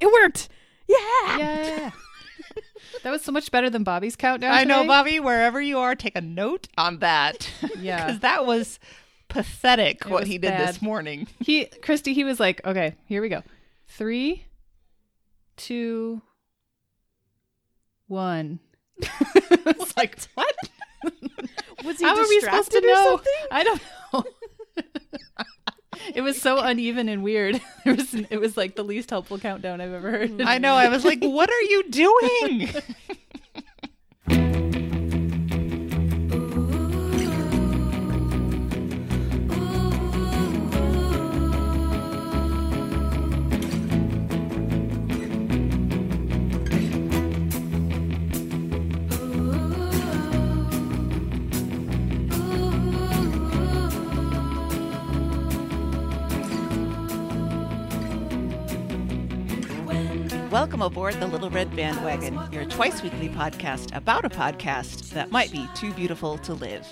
[0.00, 0.48] It worked.
[0.88, 1.38] Yeah.
[1.38, 1.90] Yeah.
[3.02, 4.52] that was so much better than Bobby's countdown.
[4.52, 4.86] I know.
[4.86, 5.20] Bobby.
[5.20, 7.50] Wherever you are, take a note on that.
[7.78, 8.04] Yeah.
[8.06, 8.78] because that was
[9.28, 10.02] pathetic.
[10.02, 10.68] It what was he did bad.
[10.68, 11.26] this morning.
[11.40, 13.42] He, Christy, he was like, okay, here we go.
[13.88, 14.44] Three,
[15.56, 16.22] two,
[18.06, 18.60] one.
[18.98, 20.54] it's like, what?
[21.84, 23.04] Was he How are we supposed to know?
[23.04, 23.32] something?
[23.50, 23.82] I don't
[24.12, 24.24] know.
[26.14, 27.60] It was so uneven and weird.
[27.86, 30.42] It was, it was like the least helpful countdown I've ever heard.
[30.42, 30.74] I know.
[30.74, 32.68] I was like, what are you doing?
[60.76, 65.50] Welcome aboard the Little Red Bandwagon, your twice weekly podcast about a podcast that might
[65.50, 66.86] be too beautiful to live.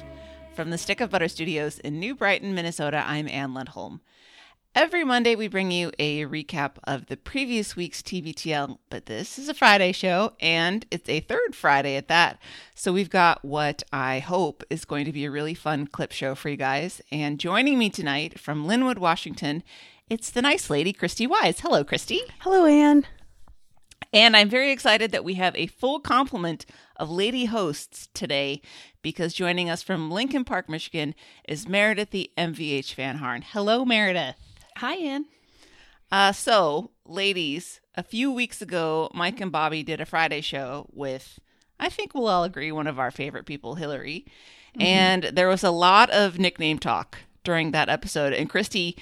[0.54, 4.00] From the Stick of Butter Studios in New Brighton, Minnesota, I'm Ann Lundholm.
[4.74, 9.50] Every Monday, we bring you a recap of the previous week's TBTL, but this is
[9.50, 12.38] a Friday show, and it's a third Friday at that.
[12.74, 16.34] So we've got what I hope is going to be a really fun clip show
[16.34, 17.02] for you guys.
[17.12, 19.62] And joining me tonight from Lynnwood, Washington,
[20.08, 21.60] it's the nice lady, Christy Wise.
[21.60, 22.22] Hello, Christy.
[22.40, 23.04] Hello, Anne.
[24.12, 26.66] And I'm very excited that we have a full complement
[26.96, 28.60] of lady hosts today
[29.02, 31.14] because joining us from Lincoln Park, Michigan
[31.48, 33.42] is Meredith the MVH Van Harn.
[33.42, 34.36] Hello, Meredith.
[34.76, 35.26] Hi, Ann.
[36.10, 41.38] Uh, so, ladies, a few weeks ago, Mike and Bobby did a Friday show with,
[41.78, 44.26] I think we'll all agree, one of our favorite people, Hillary.
[44.78, 48.32] And there was a lot of nickname talk during that episode.
[48.32, 48.96] And Christy,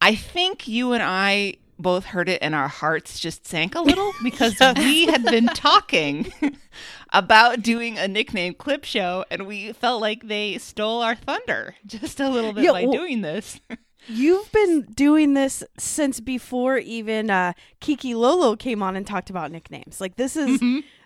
[0.00, 4.12] I think you and I both heard it and our hearts just sank a little
[4.22, 6.32] because we had been talking
[7.12, 12.20] about doing a nickname clip show and we felt like they stole our thunder just
[12.20, 13.60] a little bit Yeah, by well- doing this.
[14.08, 19.52] You've been doing this since before even uh, Kiki Lolo came on and talked about
[19.52, 20.00] nicknames.
[20.00, 20.60] Like this is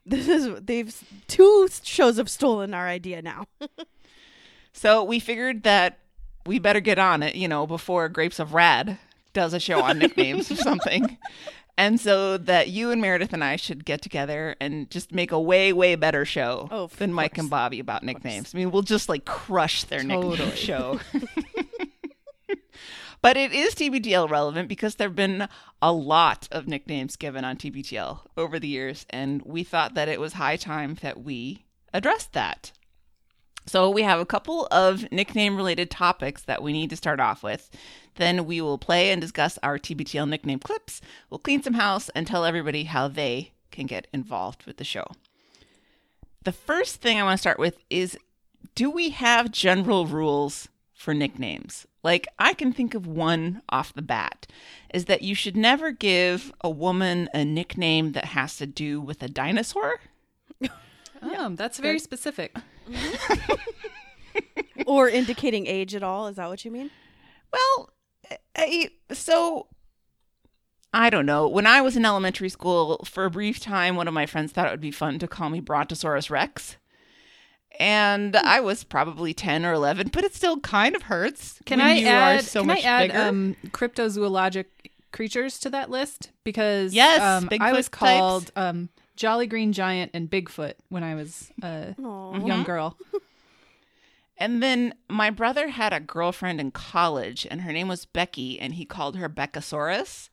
[0.06, 0.96] this is they've
[1.28, 3.44] two shows have stolen our idea now.
[4.72, 5.98] So we figured that
[6.46, 8.98] we better get on it, you know, before Grapes of Rad
[9.36, 11.18] does a show on nicknames or something.
[11.78, 15.38] And so that you and Meredith and I should get together and just make a
[15.38, 18.54] way, way better show Oh, than Mike and Bobby about nicknames.
[18.54, 21.00] I mean, we'll just like crush their nickname show.
[23.20, 25.48] but it is TBTL relevant because there have been
[25.82, 30.18] a lot of nicknames given on TBTL over the years, and we thought that it
[30.18, 32.72] was high time that we addressed that.
[33.66, 37.42] So we have a couple of nickname related topics that we need to start off
[37.42, 37.68] with.
[38.14, 41.00] Then we will play and discuss our TBTL nickname clips.
[41.28, 45.06] We'll clean some house and tell everybody how they can get involved with the show.
[46.44, 48.16] The first thing I want to start with is
[48.76, 51.86] do we have general rules for nicknames?
[52.04, 54.46] Like I can think of one off the bat
[54.94, 59.22] is that you should never give a woman a nickname that has to do with
[59.22, 60.00] a dinosaur.
[61.22, 62.54] Oh, that's very specific.
[64.86, 66.26] or indicating age at all.
[66.28, 66.90] Is that what you mean?
[67.52, 67.90] Well,
[68.56, 69.66] I, so
[70.92, 71.48] I don't know.
[71.48, 74.68] When I was in elementary school, for a brief time, one of my friends thought
[74.68, 76.76] it would be fun to call me Brontosaurus Rex.
[77.78, 81.60] And I was probably 10 or 11, but it still kind of hurts.
[81.66, 82.40] Can when I you add?
[82.40, 83.22] Are so can much I add bigger.
[83.22, 84.64] um, cryptozoologic
[85.12, 86.30] creatures to that list?
[86.42, 87.98] Because Yes, um, I Bigfoot was types.
[87.98, 92.46] called um, Jolly Green Giant and Bigfoot when I was a Aw.
[92.46, 92.96] young girl.
[94.38, 98.74] And then my brother had a girlfriend in college, and her name was Becky, and
[98.74, 100.28] he called her Beccasaurus.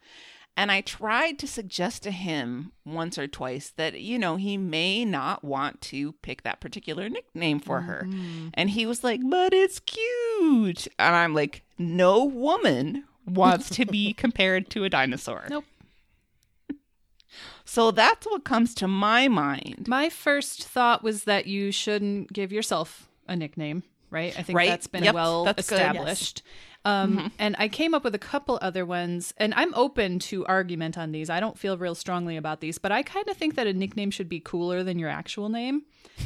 [0.56, 5.04] And I tried to suggest to him once or twice that, you know, he may
[5.04, 8.06] not want to pick that particular nickname for her.
[8.08, 8.50] Mm-hmm.
[8.54, 10.88] And he was like, but it's cute.
[11.00, 15.46] And I'm like, no woman wants to be compared to a dinosaur.
[15.50, 15.66] Nope.
[17.66, 19.86] So that's what comes to my mind.
[19.88, 24.38] My first thought was that you shouldn't give yourself a nickname, right?
[24.38, 24.70] I think Right.
[24.70, 25.68] that's been Yep, well that's.
[25.70, 25.76] Mm-hmm.
[25.76, 26.42] established.
[26.86, 30.98] Um, And I came up with a couple other ones, and I'm open to argument
[30.98, 31.30] on these.
[31.30, 34.12] I don't feel real strongly about these, but I kind of think that a nickname
[34.12, 35.84] should be cooler than your actual name.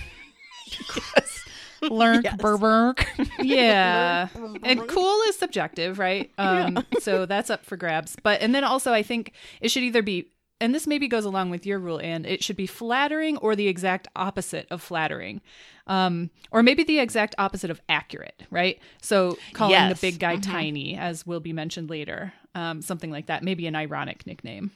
[1.83, 2.36] Lurk, Yes.
[2.38, 3.06] burberk.
[3.39, 4.30] Yeah.
[4.63, 6.31] and cool is subjective, right?
[6.39, 8.15] Um, so that's up for grabs.
[8.21, 11.50] But, and then also, I think it should either be, and this maybe goes along
[11.50, 15.42] with your rule, and it should be flattering or the exact opposite of flattering.
[15.88, 18.80] Um, or maybe the exact opposite of accurate, right?
[19.01, 20.00] So calling Yes.
[20.01, 23.44] the big guy tiny, as will be mentioned later, um, something like that.
[23.44, 24.71] Maybe an ironic nickname.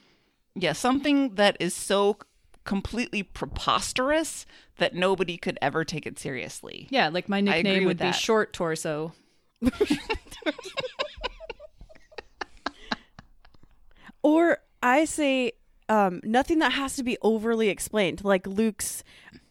[0.56, 2.18] yeah, something that is so
[2.63, 4.45] completely preposterous
[4.77, 6.88] that nobody could ever take it seriously.
[6.92, 9.13] Yeah, like my nickname with would be short torso.
[14.24, 15.54] Or I say
[15.91, 19.03] um, nothing that has to be overly explained, like Luke's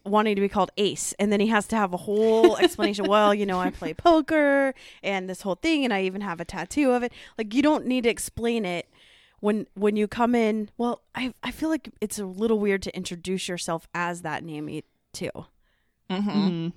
[0.06, 3.04] wanting to be called Ace, and then he has to have a whole explanation.
[3.06, 6.46] well, you know, I play poker and this whole thing, and I even have a
[6.46, 7.12] tattoo of it.
[7.37, 8.88] Like you don't need to explain it
[9.40, 10.70] when when you come in.
[10.78, 14.81] Well, I I feel like it's a little weird to introduce yourself as that name
[15.12, 15.31] too.
[16.08, 16.69] Mm-hmm.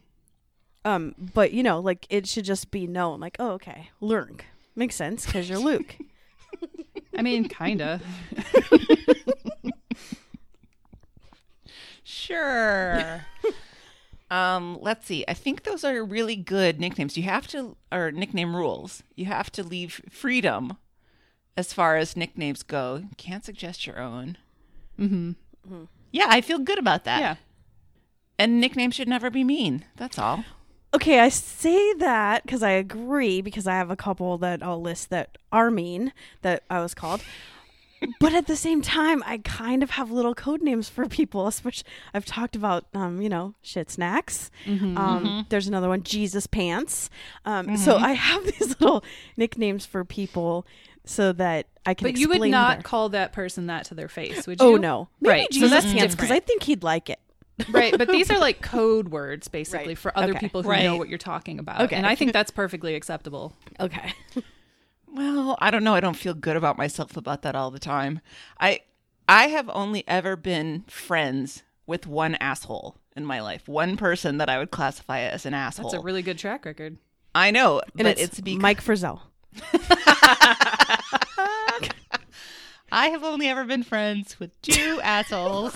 [0.84, 3.22] Um, but you know, like it should just be known.
[3.22, 4.44] Like, oh, okay, Lurk
[4.76, 5.96] makes sense because you're Luke.
[7.18, 8.02] I mean, kinda.
[12.14, 13.26] Sure.
[14.32, 15.26] um, let's see.
[15.28, 17.18] I think those are really good nicknames.
[17.18, 19.04] You have to, or nickname rules.
[19.16, 20.78] You have to leave freedom
[21.58, 22.98] as far as nicknames go.
[22.98, 24.38] You can't suggest your own.
[25.00, 25.84] mm-hmm.
[26.12, 27.20] Yeah, I feel good about that.
[27.20, 27.36] Yeah.
[28.38, 29.86] And nicknames should never be mean.
[29.96, 30.44] That's all.
[30.94, 35.10] Okay, I say that because I agree because I have a couple that I'll list
[35.10, 36.14] that are mean
[36.44, 37.24] that I was called.
[38.20, 41.48] But at the same time, I kind of have little code names for people.
[41.48, 44.52] Especially, I've talked about, um, you know, shit snacks.
[44.66, 44.98] Mm-hmm.
[44.98, 47.10] Um, There's another one, Jesus pants.
[47.46, 49.04] Um, So I have these little
[49.38, 50.66] nicknames for people
[51.06, 52.06] so that I can.
[52.08, 54.66] But you would not their- call that person that to their face, would you?
[54.66, 57.20] Oh no, Maybe Right, so Jesus that's pants because I think he'd like it.
[57.72, 59.98] right, but these are like code words basically Right.
[59.98, 60.40] for other Okay.
[60.40, 60.84] people who Right.
[60.86, 61.82] know what you're talking about.
[61.82, 61.96] Okay.
[61.96, 63.54] And I think that's perfectly acceptable.
[63.80, 64.14] Okay.
[65.14, 65.94] Well, I don't know.
[65.94, 68.20] I don't feel good about myself about that all the time.
[68.60, 68.82] I
[69.28, 73.68] I have only ever been friends with one asshole in my life.
[73.68, 75.90] One person that I would classify as an asshole.
[75.90, 76.98] That's a really good track record.
[77.36, 79.22] I know, And but it's, it's, because Mike Frizzell.
[82.92, 85.76] I have only ever been friends with two assholes.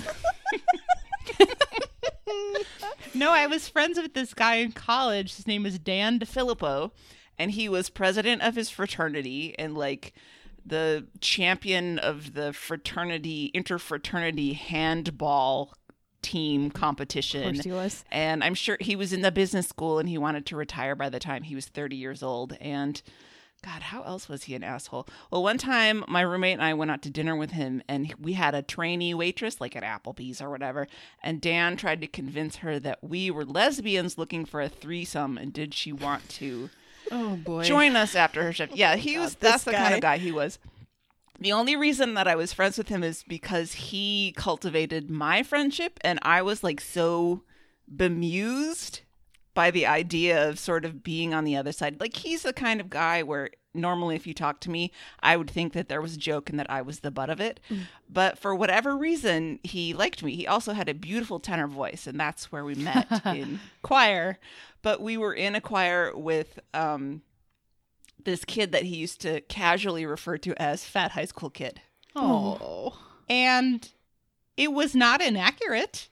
[3.15, 5.35] no, I was friends with this guy in college.
[5.35, 6.91] His name was Dan DeFilippo,
[7.39, 10.13] and he was president of his fraternity and like
[10.65, 15.73] the champion of the fraternity interfraternity handball
[16.21, 17.43] team competition.
[17.43, 18.05] Of course he was.
[18.11, 21.09] And I'm sure he was in the business school and he wanted to retire by
[21.09, 22.57] the time he was 30 years old.
[22.59, 23.01] And
[23.63, 25.07] God, how else was he an asshole?
[25.31, 28.33] Well, one time my roommate and I went out to dinner with him and we
[28.33, 30.87] had a trainee waitress, like at Applebee's or whatever.
[31.23, 35.53] And Dan tried to convince her that we were lesbians looking for a threesome and
[35.53, 36.69] did she want to
[37.11, 37.63] Oh boy.
[37.63, 38.75] join us after her shift?
[38.75, 40.59] Yeah, he was, that's the kind of guy he was.
[41.39, 45.99] The only reason that I was friends with him is because he cultivated my friendship
[46.01, 47.43] and I was like so
[47.87, 49.01] bemused
[49.57, 51.99] by the idea of sort of being on the other side.
[51.99, 55.49] Like he's the kind of guy where normally if you talk to me, I would
[55.49, 57.59] think that there was a joke and that I was the butt of it.
[58.07, 60.35] But for whatever reason, he liked me.
[60.35, 64.37] He also had a beautiful tenor voice and that's where we met in choir.
[64.83, 67.23] But we were in a choir with um
[68.23, 71.81] this kid that he used to casually refer to as fat high school kid.
[72.15, 72.95] Oh.
[73.27, 73.89] And
[74.55, 76.09] it was not inaccurate,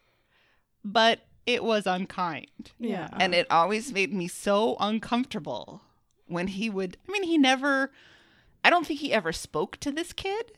[0.83, 2.71] but it was unkind.
[2.79, 3.09] Yeah.
[3.13, 5.81] And it always made me so uncomfortable
[6.27, 7.91] when he would, I mean, he never,
[8.63, 10.53] I don't think he ever spoke to this kid.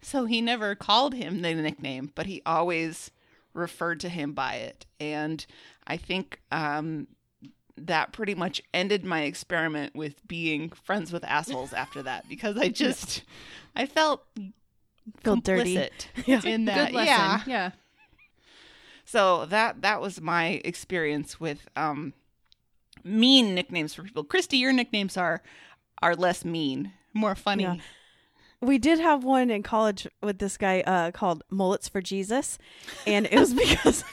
[0.00, 3.10] So he never called him the nickname, but he always
[3.52, 4.86] referred to him by it.
[5.00, 5.44] And
[5.86, 7.08] I think um,
[7.76, 12.68] that pretty much ended my experiment with being friends with assholes after that because I
[12.84, 13.24] just,
[13.74, 14.24] I felt
[15.22, 15.88] Feel dirty.
[16.26, 16.42] Yeah.
[16.44, 16.92] in that.
[16.92, 17.42] Yeah.
[17.46, 17.70] Yeah.
[19.08, 22.12] So that that was my experience with um
[23.02, 24.22] mean nicknames for people.
[24.22, 25.40] Christy, your nicknames are
[26.02, 27.62] are less mean, more funny.
[27.62, 27.76] Yeah.
[28.60, 32.58] We did have one in college with this guy uh, called Mullets for Jesus,
[33.06, 34.04] and it was because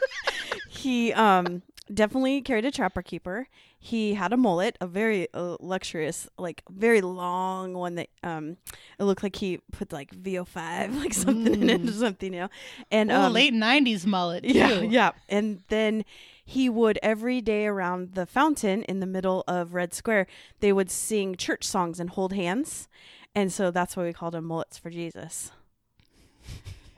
[0.68, 1.62] he um,
[1.92, 3.48] definitely carried a trapper keeper.
[3.78, 8.56] He had a mullet, a very uh, luxurious, like very long one that um,
[8.98, 12.48] it looked like he put like VO5, like something in it or something, you know.
[12.90, 14.44] And Oh, um, late '90s mullet.
[14.44, 15.12] yeah, yeah.
[15.28, 16.04] And then
[16.44, 20.26] he would every day around the fountain in the middle of Red Square,
[20.60, 22.88] they would sing church songs and hold hands.
[23.34, 25.52] And so that's why we called him Mullets for Jesus.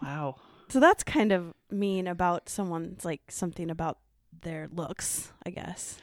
[0.03, 0.37] Wow.
[0.69, 3.99] So that's kind of mean about someone's like something about
[4.43, 5.99] their looks, I guess.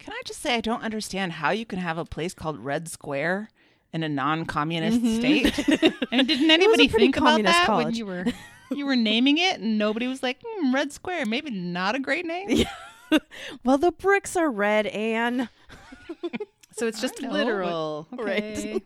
[0.00, 2.88] Can I just say I don't understand how you can have a place called Red
[2.88, 3.50] Square
[3.92, 5.58] in a non-communist state?
[6.10, 7.98] and didn't anybody think about communist that when college.
[7.98, 8.24] you were
[8.74, 11.26] you were naming it, and nobody was like hmm, Red Square?
[11.26, 12.66] Maybe not a great name.
[13.64, 15.48] Well, the bricks are red, Anne.
[16.76, 18.06] So it's just know, literal.
[18.12, 18.56] Right.
[18.56, 18.82] Okay.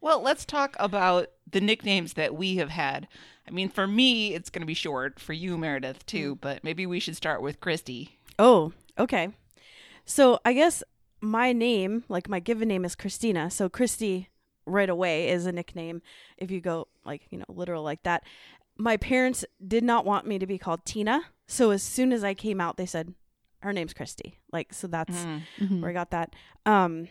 [0.00, 3.08] Well, let's talk about the nicknames that we have had.
[3.48, 5.18] I mean, for me, it's going to be short.
[5.18, 6.38] For you, Meredith, too.
[6.40, 8.20] But maybe we should start with Christy.
[8.38, 9.28] Oh, okay.
[10.04, 10.82] So I guess
[11.20, 13.50] my name, like my given name, is Christina.
[13.50, 14.28] So Christy,
[14.66, 16.02] right away, is a nickname.
[16.38, 18.22] If you go like you know literal like that.
[18.76, 21.22] My parents did not want me to be called Tina.
[21.46, 23.14] So as soon as I came out, they said
[23.60, 24.38] her name's Christy.
[24.52, 25.26] Like so that's
[25.60, 25.80] Mhm.
[25.80, 26.34] where I got that.
[26.64, 27.08] Um,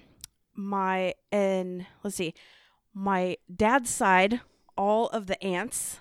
[0.55, 2.33] my and let's see,
[2.93, 4.41] my dad's side,
[4.77, 5.99] all of the aunts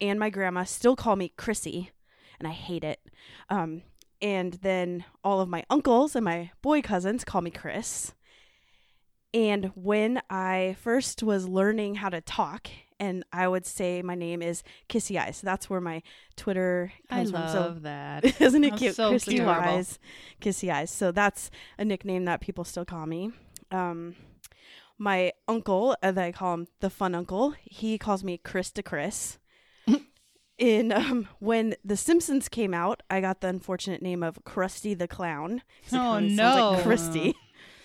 [0.00, 1.90] and my grandma still call me Chrissy,
[2.38, 3.00] and I hate it.
[3.48, 3.82] Um,
[4.22, 8.14] and then all of my uncles and my boy cousins call me Chris.
[9.32, 14.42] And when I first was learning how to talk, and I would say my name
[14.42, 15.38] is Kissy Eyes.
[15.38, 16.02] So that's where my
[16.36, 17.48] Twitter I comes from.
[17.48, 18.40] So love that.
[18.40, 18.94] isn't it cute?
[18.94, 19.10] so.
[19.48, 19.98] Eyes,
[20.40, 20.90] Kissy Eyes.
[20.90, 23.30] So that's a nickname that people still call me.
[23.70, 24.16] Um,
[24.98, 29.38] my uncle, as I call him, the fun uncle, he calls me Chris to Chris.
[30.60, 35.08] In um, when The Simpsons came out, I got the unfortunate name of Krusty the
[35.08, 35.62] Clown.
[35.86, 36.80] Oh, sounds like no.
[36.82, 37.34] Christy.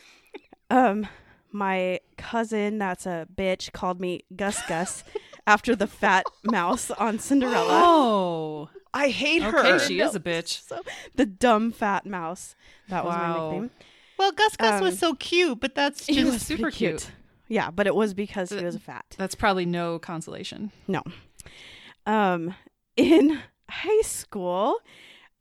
[0.69, 1.07] um,
[1.53, 5.05] my cousin, that's a bitch, called me Gus Gus
[5.47, 7.65] after the fat mouse on Cinderella.
[7.69, 9.65] Oh, I hate okay, her.
[9.75, 10.67] Okay, she is a bitch.
[10.67, 10.81] So
[11.15, 12.55] the dumb fat mouse.
[12.89, 13.71] That was my nickname.
[14.19, 17.11] Well, Gus Gus Um, was so cute, but that's He just was super pretty cute.
[17.47, 19.05] Yeah, but it was because he The- was fat.
[19.17, 20.73] That's probably no consolation.
[20.89, 21.03] No.
[22.05, 22.53] Um,
[22.97, 24.77] in high school,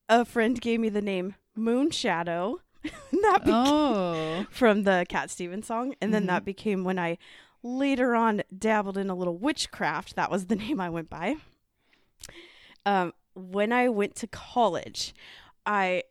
[0.09, 2.59] a friend gave me the name Moonshadow.
[2.83, 6.27] that became Oh, from the Cat Stevens song, and then Mhm.
[6.29, 7.17] that became when I
[7.63, 10.17] later on dabbled in a little witchcraft.
[10.17, 11.37] That was the name I went by.
[12.87, 15.15] Um, when I went to college,
[15.65, 16.03] I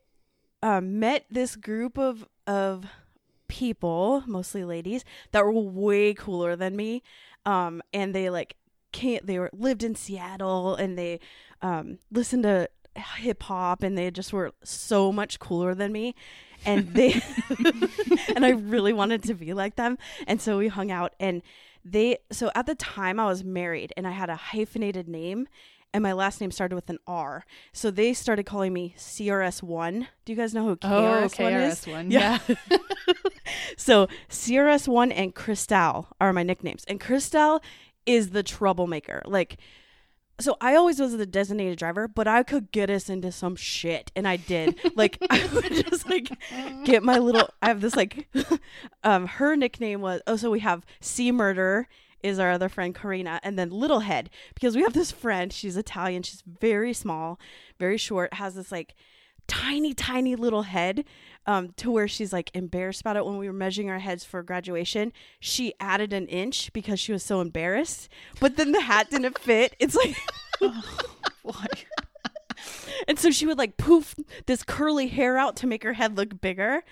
[0.62, 2.84] um, met this group of of
[3.48, 7.02] people, mostly ladies, that were way cooler than me,
[7.46, 8.56] um, and they like
[8.94, 9.26] can't.
[9.26, 11.20] They were lived in Seattle, and they
[11.60, 12.70] um, listened to
[13.18, 16.14] hip hop, and they just were so much cooler than me,
[16.64, 17.20] and they
[18.34, 21.42] and I really wanted to be like them, and so we hung out, and
[21.84, 22.18] they.
[22.30, 25.48] So at the time, I was married, and I had a hyphenated name.
[25.92, 27.46] And my last name started with an R.
[27.72, 30.08] So they started calling me CRS1.
[30.24, 31.86] Do you guys know who oh, KRS1 is?
[31.86, 32.10] One.
[32.10, 32.40] Yeah.
[33.76, 36.84] so CRS1 and Cristal are my nicknames.
[36.88, 37.62] And Cristal
[38.06, 39.22] is the troublemaker.
[39.24, 39.58] Like,
[40.40, 44.10] so I always was the designated driver, but I could get us into some shit.
[44.16, 44.78] And I did.
[44.96, 46.30] Like, I would just like
[46.84, 48.28] get my little, I have this like,
[49.04, 51.88] um, her nickname was, oh, so we have C Murder
[52.24, 55.52] is our other friend Karina, and then Little Head because we have this friend.
[55.52, 56.22] She's Italian.
[56.22, 57.38] She's very small,
[57.78, 58.32] very short.
[58.34, 58.94] Has this like
[59.46, 61.04] tiny, tiny little head,
[61.46, 63.24] um, to where she's like embarrassed about it.
[63.24, 67.22] When we were measuring our heads for graduation, she added an inch because she was
[67.22, 68.08] so embarrassed.
[68.40, 69.74] But then the hat didn't fit.
[69.78, 70.16] It's like.
[71.42, 71.66] Why?
[73.06, 74.14] And so she would like poof
[74.46, 76.82] this curly hair out to make her head look bigger.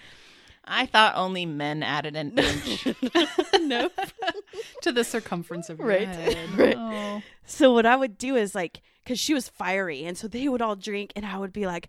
[0.65, 2.87] I thought only men added an inch.
[3.61, 3.89] no.
[4.83, 6.59] to the circumference of your Right, head.
[6.59, 6.77] right.
[6.77, 7.23] Oh.
[7.47, 10.61] So what I would do is like, cause she was fiery, and so they would
[10.61, 11.89] all drink, and I would be like,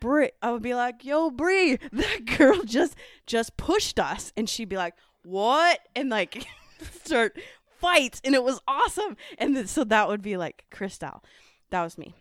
[0.00, 4.68] Brie, I would be like, Yo, Brie, that girl just just pushed us, and she'd
[4.68, 5.80] be like, What?
[5.94, 6.46] And like
[7.04, 7.38] start
[7.80, 9.16] fights, and it was awesome.
[9.38, 11.22] And then, so that would be like Cristal.
[11.70, 12.14] That was me.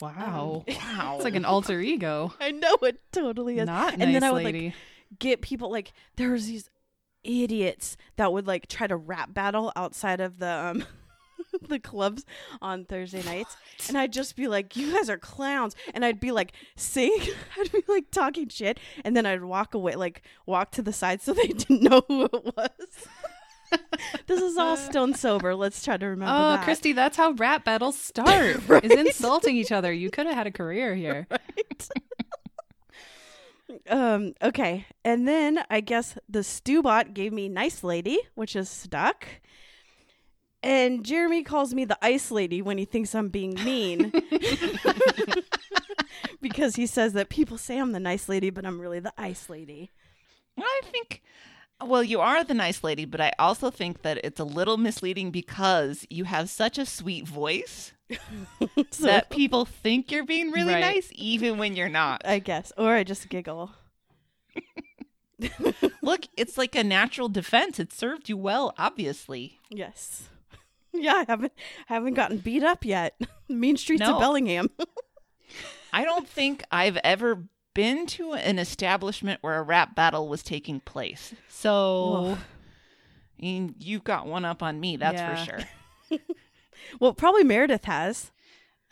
[0.00, 0.64] Wow.
[0.68, 1.14] wow.
[1.16, 2.32] It's like an alter ego.
[2.40, 3.66] I know it totally is.
[3.66, 4.66] Not and nice then I would lady.
[4.66, 4.74] like
[5.18, 6.68] get people like there was these
[7.22, 10.84] idiots that would like try to rap battle outside of the um
[11.68, 12.24] the clubs
[12.60, 13.56] on Thursday nights
[13.88, 17.16] and I'd just be like you guys are clowns and I'd be like sing
[17.58, 21.22] I'd be like talking shit and then I'd walk away like walk to the side
[21.22, 23.08] so they didn't know who it was
[24.26, 27.64] this is all stone sober let's try to remember Oh, that Christy, that's how rap
[27.64, 28.60] battles start.
[28.68, 28.84] Right?
[28.84, 29.92] Is insulting each other.
[29.92, 31.26] You could have had a career here.
[31.30, 31.88] right?
[33.90, 34.86] um, okay.
[35.04, 39.26] And then I guess the Stewbot gave me Nice Lady, which is stuck.
[40.62, 44.10] And Jeremy calls me the Ice Lady when he thinks I'm being mean.
[46.40, 49.48] because he says that people say I'm the nice lady, but I'm really the ice
[49.48, 49.92] lady.
[50.58, 51.22] I think,
[51.84, 55.30] well, you are the nice lady, but I also think that it's a little misleading
[55.30, 57.92] because you have such a sweet voice
[58.90, 60.80] So that people think you're being really Right.
[60.80, 62.22] nice, even when you're not.
[62.24, 62.72] I guess.
[62.78, 63.72] Or I just giggle.
[66.02, 67.78] Look, it's like a natural defense.
[67.78, 69.58] It served you well, obviously.
[69.68, 70.28] Yes.
[71.02, 71.52] Yeah, I haven't
[71.86, 73.18] haven't gotten beat up yet.
[73.48, 74.14] mean streets No.
[74.14, 74.70] of Bellingham.
[75.92, 80.80] I don't think I've ever been to an establishment where a rap battle was taking
[80.80, 81.34] place.
[81.48, 82.36] So,
[83.38, 85.44] I mean, you got one up on me, that's Yeah.
[85.44, 85.50] for
[86.08, 86.18] sure.
[87.00, 88.30] Well, probably Meredith has.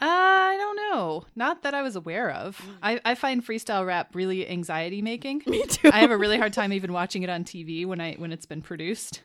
[0.00, 1.24] Uh, I don't know.
[1.36, 2.60] Not that I was aware of.
[2.82, 5.42] I, I find freestyle rap really anxiety making.
[5.46, 5.90] Me too.
[5.92, 8.46] I have a really hard time even watching it on TV when I when it's
[8.46, 9.22] been produced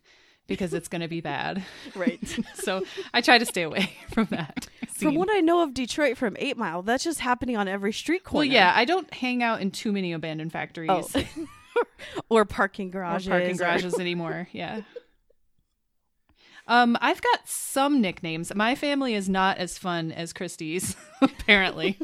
[0.49, 1.63] because it's going to be bad.
[1.95, 2.19] right.
[2.55, 4.67] so I try to stay away from that.
[4.89, 8.25] From what I know of Detroit from Eight Mile, that's just happening on every street
[8.25, 8.39] corner.
[8.47, 11.23] well, yeah, I don't hang out in too many abandoned factories Oh.
[12.29, 13.29] or parking or garages.
[13.29, 14.49] parking or- garages anymore.
[14.51, 14.81] Yeah.
[16.67, 18.53] Um, I've got some nicknames.
[18.53, 21.97] My family is not as fun as Christie's, apparently,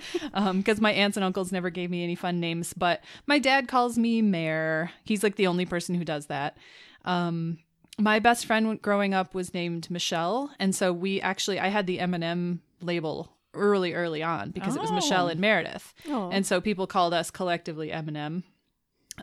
[0.54, 2.74] because my aunts and uncles never gave me any fun names.
[2.74, 4.90] But my dad calls me Mayor.
[5.04, 6.58] He's like the only person who does that.
[7.04, 7.60] Um,
[7.98, 12.00] my best friend growing up was named Michelle, and so we actually I had the
[12.00, 14.96] M&M label early, early on because it was Oh.
[14.96, 16.30] Michelle and Meredith, Oh.
[16.32, 18.44] and so people called us collectively M&M.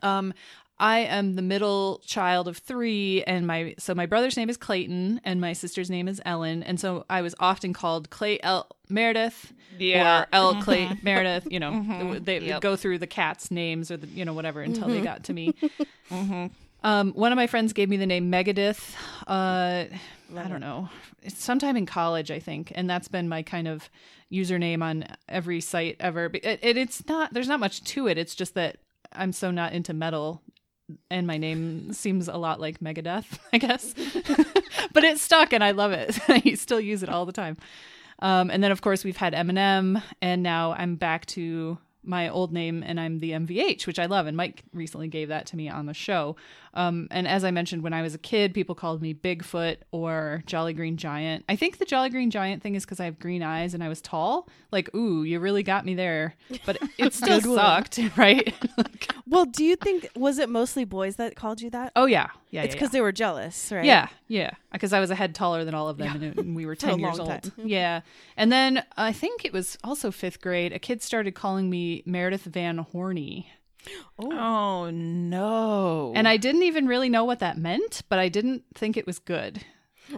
[0.02, 0.32] Um,
[0.78, 5.20] I am the middle child of three, and my so my brother's name is Clayton,
[5.22, 9.52] and my sister's name is Ellen, and so I was often called Clay L Meredith
[9.78, 10.22] Yeah.
[10.22, 11.46] or L Clay Meredith.
[11.50, 12.24] You know, Mhm.
[12.24, 12.62] they Yep.
[12.62, 14.92] go through the cats' names or the you know whatever until Mm-hmm.
[14.94, 15.54] they got to me.
[16.84, 18.94] Um, one of my friends gave me the name Megadith.
[19.26, 19.84] Uh,
[20.36, 20.88] I don't know,
[21.22, 23.88] it's sometime in college, I think, and that's been my kind of
[24.32, 26.28] username on every site ever.
[26.28, 27.32] But it, it, it's not.
[27.32, 28.18] There's not much to it.
[28.18, 28.78] It's just that
[29.12, 30.42] I'm so not into metal,
[31.10, 33.94] and my name seems a lot like Megadeth, I guess.
[34.92, 36.18] but it's stuck, and I love it.
[36.28, 37.56] I still use it all the time.
[38.18, 42.52] Um, and then of course we've had Eminem, and now I'm back to my old
[42.52, 44.26] name, and I'm the MVH, which I love.
[44.26, 46.36] And Mike recently gave that to me on the show.
[46.74, 50.42] Um, and as I mentioned, when I was a kid, people called me Bigfoot or
[50.46, 51.44] Jolly Green Giant.
[51.48, 53.88] I think the Jolly Green Giant thing is because I have green eyes and I
[53.88, 54.48] was tall.
[54.70, 56.34] Like, ooh, you really got me there.
[56.64, 58.54] But it still sucked, right?
[59.26, 61.92] Well, do you think was it mostly boys that called you that?
[61.96, 62.62] oh yeah, yeah.
[62.62, 63.84] it's yeah, because they were jealous, right?
[63.84, 64.52] Yeah, yeah.
[64.72, 66.74] Because I was a head taller than all of them, and, it- and we were
[66.76, 67.28] ten years old.
[67.28, 67.42] time.
[67.58, 68.00] Yeah,
[68.36, 70.72] and then I think it was also fifth grade.
[70.72, 73.50] A kid started calling me Meredith Van Horny,
[74.18, 74.32] Oh.
[74.86, 76.12] Oh no.
[76.14, 79.18] and I didn't even really know what that meant, but I didn't think it was
[79.18, 79.64] good.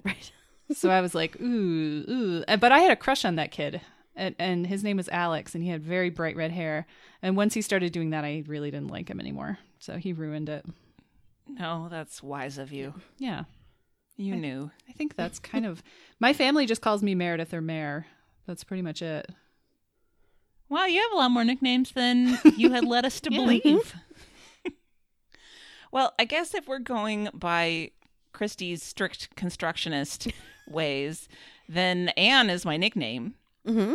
[0.05, 0.31] right.
[0.73, 2.45] So I was like, ooh, ooh.
[2.59, 3.83] But I had a crush on that kid,
[4.17, 6.87] and, and his name was Alex, and he had very bright red hair.
[7.21, 9.59] And once he started doing that, I really didn't like him anymore.
[9.79, 10.65] So he ruined it.
[11.47, 12.95] No, that's wise of you.
[13.19, 13.45] Yeah,
[14.17, 14.71] You knew.
[14.89, 15.83] I think that's kind of
[16.19, 18.07] my family just calls me Meredith or Mare.
[18.47, 19.29] That's pretty much it.
[20.75, 23.39] Wow, you have a lot more nicknames than you had led us to Yeah.
[23.39, 23.95] believe.
[25.93, 27.93] well, I guess if we're going by
[28.33, 30.29] Christie's strict constructionist
[30.69, 31.29] ways,
[31.69, 33.35] then Anne is my nickname
[33.67, 33.95] Mm-hmm.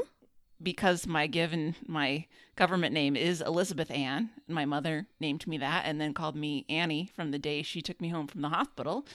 [0.63, 4.29] because my given my government name is Elizabeth Ann.
[4.47, 8.01] My mother named me that and then called me Annie from the day she took
[8.01, 9.05] me home from the hospital.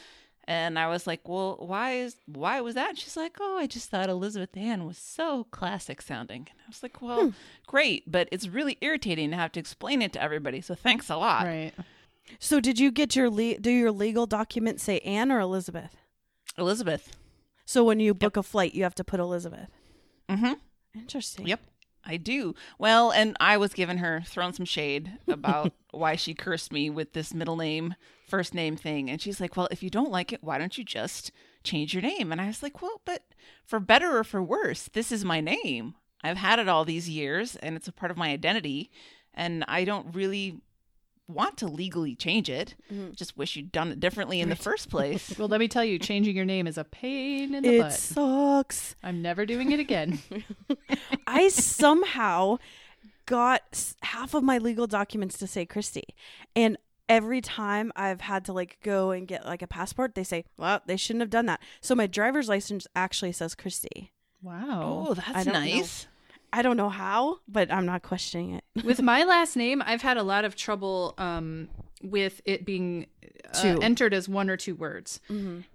[0.47, 3.67] And I was like, "Well, why is why was that?" And she's like, "Oh, I
[3.67, 7.33] just thought Elizabeth Ann was so classic sounding." And I was like, "Well,
[7.67, 10.61] great, but it's really irritating to have to explain it to everybody.
[10.61, 11.73] So thanks a lot." Right.
[12.39, 15.97] So, did you get your le- do your legal documents say Anne or Elizabeth?
[16.59, 17.17] Elizabeth.
[17.67, 19.71] So when you book a flight, you have to put Elizabeth.
[20.29, 20.55] Mm-hmm.
[20.95, 21.47] Interesting.
[21.47, 21.61] Yep.
[22.07, 22.55] I do.
[22.79, 27.13] Well, and I was giving her thrown some shade about why she cursed me with
[27.13, 27.95] this middle name,
[28.29, 29.11] first name thing.
[29.11, 31.31] And she's like, Well, if you don't like it, why don't you just
[31.63, 32.33] change your name?
[32.33, 33.23] And I was like, Well, but
[33.65, 35.95] for better or for worse, this is my name.
[36.23, 38.91] I've had it all these years and it's a part of my identity.
[39.35, 40.61] And I don't really
[41.27, 42.75] want to legally change it.
[42.93, 43.15] Mhm.
[43.17, 45.35] Just wish you'd done it differently in the first place.
[45.39, 47.93] Well, let me tell you, changing your name is a pain in the It butt.
[47.95, 48.95] sucks.
[49.03, 50.19] I'm never doing it again.
[51.27, 52.59] I somehow
[53.27, 56.05] got half of my legal documents to say Christy.
[56.55, 56.77] And
[57.09, 60.81] every time I've had to like go and get like a passport, they say, well,
[60.87, 61.61] they shouldn't have done that.
[61.81, 64.13] So my driver's license actually says Christy.
[64.43, 65.07] Wow.
[65.09, 65.83] Oh, that's don't know.
[66.57, 68.65] I don't know how, but I'm not questioning it.
[68.85, 71.69] With my last name, I've had a lot of trouble um,
[72.03, 73.07] with it being
[73.55, 75.21] uh, entered as one or two words.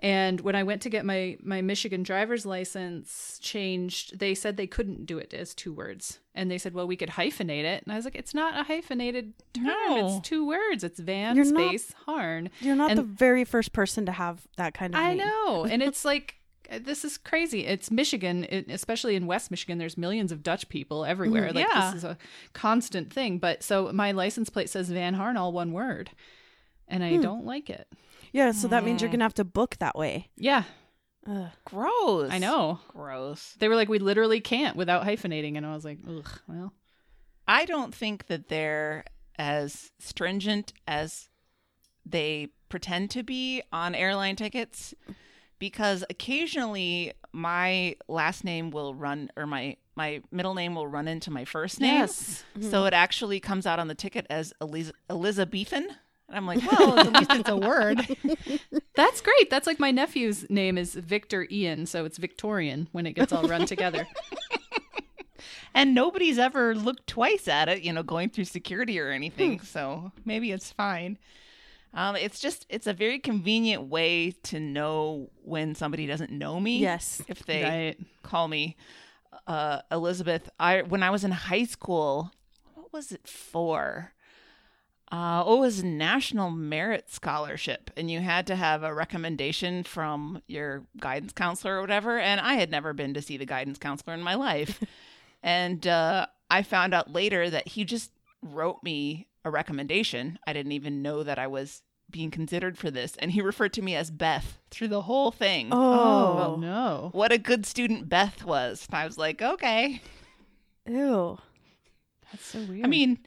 [0.01, 4.67] And when I went to get my my Michigan driver's license changed, they said they
[4.67, 6.19] couldn't do it as two words.
[6.35, 8.63] And they said, "Well, we could hyphenate it." And I was like, "It's not a
[8.63, 9.65] hyphenated term.
[9.65, 10.17] No.
[10.17, 10.83] It's two words.
[10.83, 14.47] It's Van You're not- space Harn." You're not And- the very first person to have
[14.57, 15.17] that kind of I name.
[15.17, 15.65] know.
[15.65, 16.35] and it's like
[16.77, 17.65] this is crazy.
[17.65, 19.77] It's Michigan, it, especially in West Michigan.
[19.79, 21.49] There's millions of Dutch people everywhere.
[21.49, 21.55] Mhm.
[21.55, 21.85] Like Yeah.
[21.91, 22.17] this is a
[22.53, 23.39] constant thing.
[23.39, 26.11] But so my license plate says Van Harn, all one word,
[26.87, 27.21] and I Hmm.
[27.21, 27.87] don't like it.
[28.31, 30.29] Yeah, so that means you're going to have to book that way.
[30.37, 30.63] Yeah,
[31.27, 31.49] Ugh.
[31.65, 32.31] Gross.
[32.31, 32.79] I know.
[32.89, 33.55] Gross.
[33.59, 36.39] They were like, we literally can't without hyphenating, and I was like, ugh.
[36.47, 36.73] Well,
[37.47, 39.03] I don't think that they're
[39.37, 41.29] as stringent as
[42.05, 44.93] they pretend to be on airline tickets
[45.59, 51.29] because occasionally my last name will run or my my middle name will run into
[51.29, 51.93] my first name.
[51.93, 52.43] Yes.
[52.55, 52.87] So mm-hmm.
[52.87, 55.87] it actually comes out on the ticket as Eliz- Elizabethan.
[56.29, 58.07] And I'm like, Well, at least it's a word.
[58.95, 59.49] That's great.
[59.49, 63.43] That's like my nephew's name is Victor Ian, so it's Victorian when it gets all
[63.43, 64.07] run together.
[65.73, 69.59] and nobody's ever looked twice at it, you know, going through security or anything.
[69.59, 69.65] Hmm.
[69.65, 71.17] So maybe it's fine.
[71.93, 76.77] Um, it's just it's a very convenient way to know when somebody doesn't know me.
[76.79, 77.21] Yes.
[77.27, 77.97] if they Right.
[78.23, 78.75] call me
[79.47, 80.49] uh, Elizabeth.
[80.59, 82.31] I when I was in high school,
[82.75, 84.13] what was it for?
[85.11, 90.43] Uh, oh, it was National Merit Scholarship, and you had to have a recommendation from
[90.45, 92.19] your guidance counselor or whatever.
[92.19, 94.79] And I had never been to see the guidance counselor in my life,
[95.43, 98.11] and uh, I found out later that he just
[98.43, 100.37] wrote me a recommendation.
[100.45, 103.81] I didn't even know that I was being considered for this, and he referred to
[103.83, 107.09] me as Beth through the whole thing Oh, Oh, no.
[107.11, 108.85] what a good student Beth was.
[108.89, 110.01] And I was like, okay.
[110.87, 111.37] ew.
[112.31, 112.85] That's so weird.
[112.85, 113.19] I mean,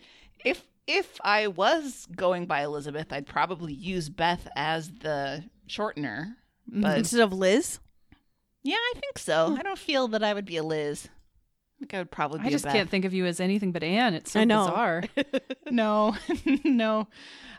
[0.45, 6.35] if if I was going by Elizabeth, I'd probably use Beth as the shortener.
[6.71, 6.83] Mm-hmm.
[6.83, 7.79] But Instead of Liz.
[8.65, 9.51] yeah, I think so.
[9.51, 9.59] Hmm.
[9.59, 11.09] I don't feel that I would be a Liz.
[11.93, 14.15] I would probably be I just can't think of you as anything but Anne.
[14.15, 14.67] It's so I know.
[14.67, 15.05] bizarre.
[15.71, 16.17] no,
[16.65, 17.09] no.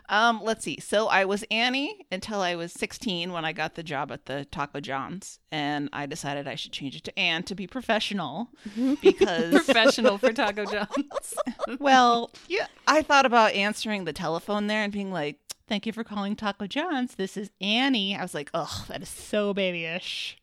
[0.08, 0.78] Um, let's see.
[0.80, 4.44] So I was Annie until I was 16 when I got the job at the
[4.44, 8.50] Taco John's, and I decided I should change it to Anne to be professional
[9.00, 11.34] because Professional for Taco John's.
[11.78, 16.04] Well, yeah, I thought about answering the telephone there and being like, "Thank you for
[16.04, 17.14] calling Taco John's.
[17.14, 20.36] This is Annie." I was like, "Oh, that is so babyish."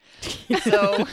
[0.64, 1.06] so,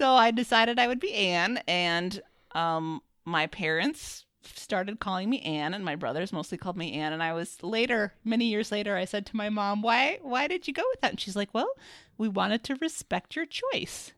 [0.00, 5.74] so I decided I would be Anne, and um, my parents started calling me Anne,
[5.74, 7.12] and my brothers mostly called me Anne.
[7.12, 10.66] And I was later, many years later, I said to my mom, "Why, why did
[10.66, 11.70] you go with that?" And she's like, "Well,
[12.16, 14.12] we wanted to respect your choice."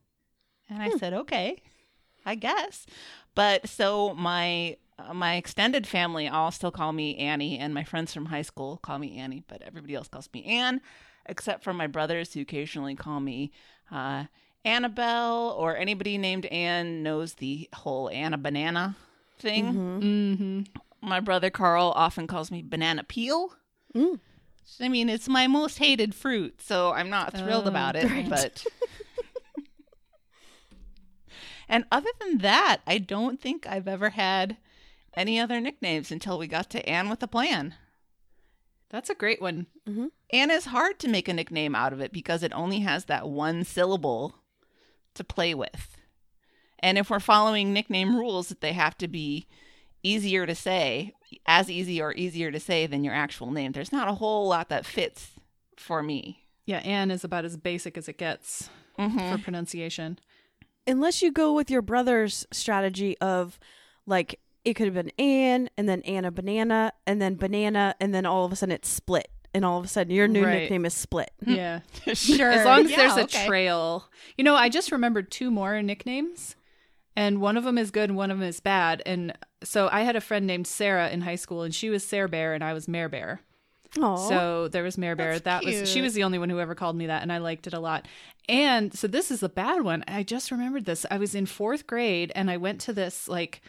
[0.71, 1.62] And I said, "Okay."
[2.25, 2.87] I guess.
[3.35, 8.14] But so my uh, my extended family all still call me Annie, and my friends
[8.14, 10.81] from high school call me Annie, but everybody else calls me Anne,
[11.27, 13.51] except for my brothers who occasionally call me
[13.90, 14.27] uh,
[14.64, 18.96] Annabelle, or anybody named Anne knows the whole Anna banana
[19.38, 19.75] thing.
[19.75, 20.61] mm-hmm.
[21.07, 23.55] My brother Carl often calls me banana peel.
[23.94, 24.20] Mm.
[24.81, 28.29] I mean, it's my most hated fruit, so I'm not thrilled Oh, about it, right.
[28.29, 28.64] but.
[31.68, 34.57] and other than that, I don't think I've ever had
[35.14, 37.75] any other nicknames until we got to Anne with a Plan.
[38.90, 39.66] That's a great one.
[40.31, 43.29] Anne is hard to make a nickname out of it because it only has that
[43.29, 44.35] one syllable
[45.14, 45.96] to play with.
[46.79, 49.46] And if we're following nickname rules, that they have to be
[50.03, 51.12] easier to say,
[51.46, 53.72] as easy or easier to say than your actual name.
[53.72, 55.31] There's not a whole lot that fits
[55.77, 56.40] for me.
[56.66, 59.33] Yeah, Anne is about as basic as it gets Mm-hmm.
[59.33, 60.18] for pronunciation.
[60.87, 63.59] Unless you go with your brother's strategy of
[64.07, 68.27] like it could have been Anne and then Anna banana and then banana and then
[68.27, 70.61] all of a sudden it's split and all of a sudden your new Right.
[70.62, 71.31] nickname is split.
[71.47, 71.81] Yeah.
[72.15, 72.51] sure.
[72.51, 73.47] As long as Yeah, there's a okay.
[73.47, 74.09] trail.
[74.37, 76.57] You know, I just remembered two more nicknames,
[77.17, 79.03] and one of them is good and one of them is bad.
[79.05, 82.29] And so I had a friend named Sarah in high school, and she was Sarah
[82.29, 83.41] Bear, and I was Mare Bear.
[83.99, 85.38] Oh, So there was Mare Bear.
[85.38, 87.38] That's that was she was the only one who ever called me that, and I
[87.38, 88.09] liked it a lot.
[88.49, 90.03] And so this is the bad one.
[90.09, 91.05] I just remembered this.
[91.11, 93.61] I was in fourth grade, and I went to this like.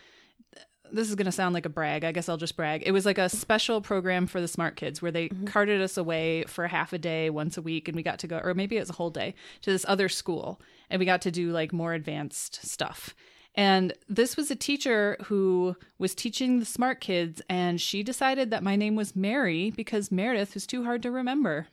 [0.93, 2.03] This is going to sound like a brag.
[2.03, 2.83] I guess I'll just brag.
[2.85, 5.45] It was like a special program for the smart kids where they mm-hmm.
[5.45, 8.39] carted us away for half a day once a week and we got to go
[8.43, 11.31] or maybe it was a whole day to this other school and we got to
[11.31, 13.15] do like more advanced stuff.
[13.55, 18.63] And this was a teacher who was teaching the smart kids, and she decided that
[18.63, 21.67] my name was Mary because Meredith was too hard to remember.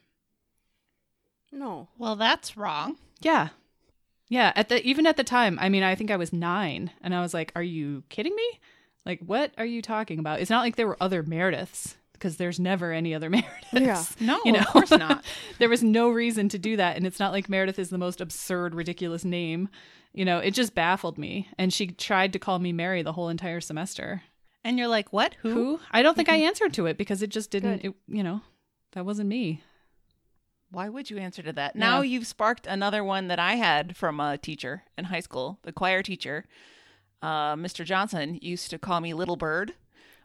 [1.51, 1.89] no.
[1.97, 2.99] Well, that's wrong.
[3.21, 3.49] Yeah.
[4.29, 7.15] Yeah, at the even at the time, I mean, I think I was 9 and
[7.15, 8.61] I was like, "Are you kidding me?
[9.07, 10.41] Like what are you talking about?
[10.41, 14.05] It's not like there were other Merediths because there's never any other Merediths." Yeah.
[14.21, 14.61] No, You know?
[14.61, 15.25] of course not.
[15.59, 18.21] there was no reason to do that and it's not like Meredith is the most
[18.21, 19.69] absurd ridiculous name.
[20.13, 23.29] You know, it just baffled me and she tried to call me Mary the whole
[23.29, 24.23] entire semester.
[24.63, 25.37] And you're like, what?
[25.41, 25.55] Who?
[25.55, 25.81] Who?
[25.91, 26.49] I don't think I mm-hmm.
[26.49, 28.43] answered to it because it just didn't it, you know,
[28.93, 29.63] that wasn't me.
[30.71, 31.75] Why would you answer to that?
[31.75, 35.73] Now you've sparked another one that I had from a teacher in high school, the
[35.73, 36.45] choir teacher.
[37.23, 37.85] Uh, Mr.
[37.85, 39.75] Johnson used to call me Little Bird,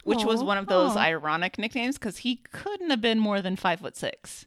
[0.03, 0.99] which was one of those Aw.
[0.99, 4.45] ironic nicknames because he couldn't have been more than five foot six.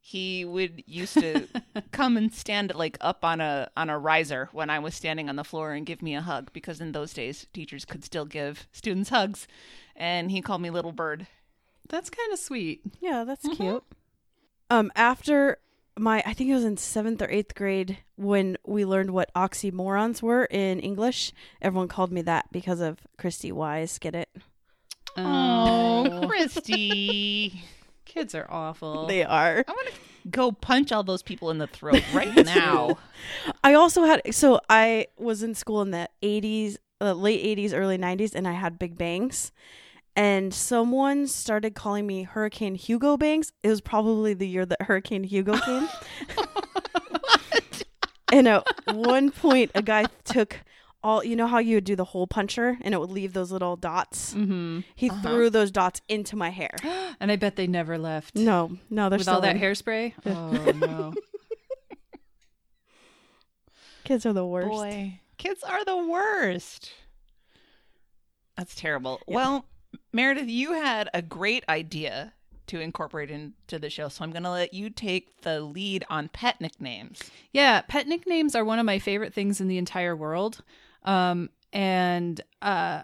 [0.00, 1.48] He would used to
[1.92, 5.36] come and stand like up on a on a riser when I was standing on
[5.36, 8.66] the floor and give me a hug because in those days teachers could still give
[8.72, 9.46] students hugs,
[9.96, 11.26] and he called me Little Bird.
[11.88, 12.80] That's kind of sweet.
[13.00, 13.56] Yeah, that's Mhm.
[13.56, 13.84] cute.
[14.70, 15.58] Um, after
[15.98, 20.22] my, I think it was in seventh or eighth grade when we learned what oxymorons
[20.22, 21.32] were in English.
[21.62, 23.98] Everyone called me that because of Christy Wise.
[23.98, 24.28] Get it?
[25.16, 27.62] Oh, Christy.
[28.14, 29.06] kids are awful.
[29.06, 29.64] They are.
[29.66, 32.98] I want to go punch all those people in the throat right now.
[33.62, 37.98] I also had so I was in school in the 80s, uh, late 80s, early
[37.98, 39.52] 90s, and I had big bangs.
[40.16, 43.52] And someone started calling me Hurricane Hugo Bangs.
[43.62, 45.88] It was probably the year that Hurricane Hugo came.
[48.32, 50.60] and at one point, a guy took
[51.02, 53.50] all, you know how you would do the hole puncher and it would leave those
[53.52, 54.32] little dots?
[54.34, 55.22] hmm He Uh-huh.
[55.22, 56.76] threw those dots into my hair.
[57.20, 58.34] And I bet they never left.
[58.34, 59.62] No, no, they're With all that in.
[59.62, 60.14] hairspray.
[60.26, 61.14] Oh no.
[64.04, 64.68] Kids are the worst.
[64.68, 66.92] Boy, kids are the worst.
[68.56, 69.20] That's terrible.
[69.26, 69.64] Well,
[70.12, 72.32] Meredith, you had a great idea
[72.66, 76.28] to incorporate into the show, so I'm going to let you take the lead on
[76.28, 77.20] pet nicknames.
[77.52, 80.62] Yeah, pet nicknames are one of my favorite things in the entire world.
[81.02, 83.02] Um, and uh,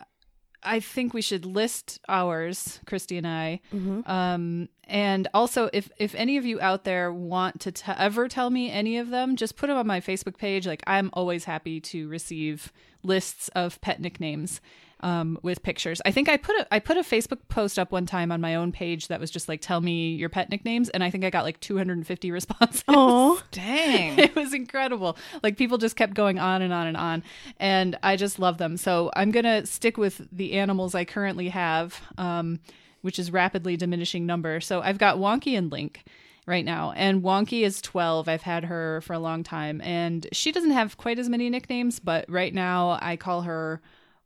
[0.63, 3.61] I think we should list ours, Christy and I.
[3.75, 4.09] Mhm.
[4.09, 8.51] Um, and also, if if any of you out there want to t- ever tell
[8.51, 10.67] me any of them, just put them on my Facebook page.
[10.67, 12.73] Like I'm always happy to receive
[13.03, 14.61] lists of pet nicknames
[15.01, 16.01] um, with pictures.
[16.05, 18.55] I think I put a I put a Facebook post up one time on my
[18.55, 21.31] own page that was just like, "Tell me your pet nicknames," and I think I
[21.31, 22.85] got like 250 responses.
[22.89, 24.19] Oh, Dang.
[24.19, 25.17] it was incredible.
[25.43, 27.23] Like people just kept going on and on and on,
[27.59, 28.77] and I just love them.
[28.77, 32.61] So I'm gonna stick with the animals I currently have, um,
[33.03, 34.61] which is rapidly diminishing number.
[34.61, 36.05] So I've got Wonky and Link
[36.47, 38.29] right now, and Wonky is 12.
[38.29, 42.01] I've had her for a long time, and she doesn't have quite as many nicknames,
[42.01, 43.81] but right now I call her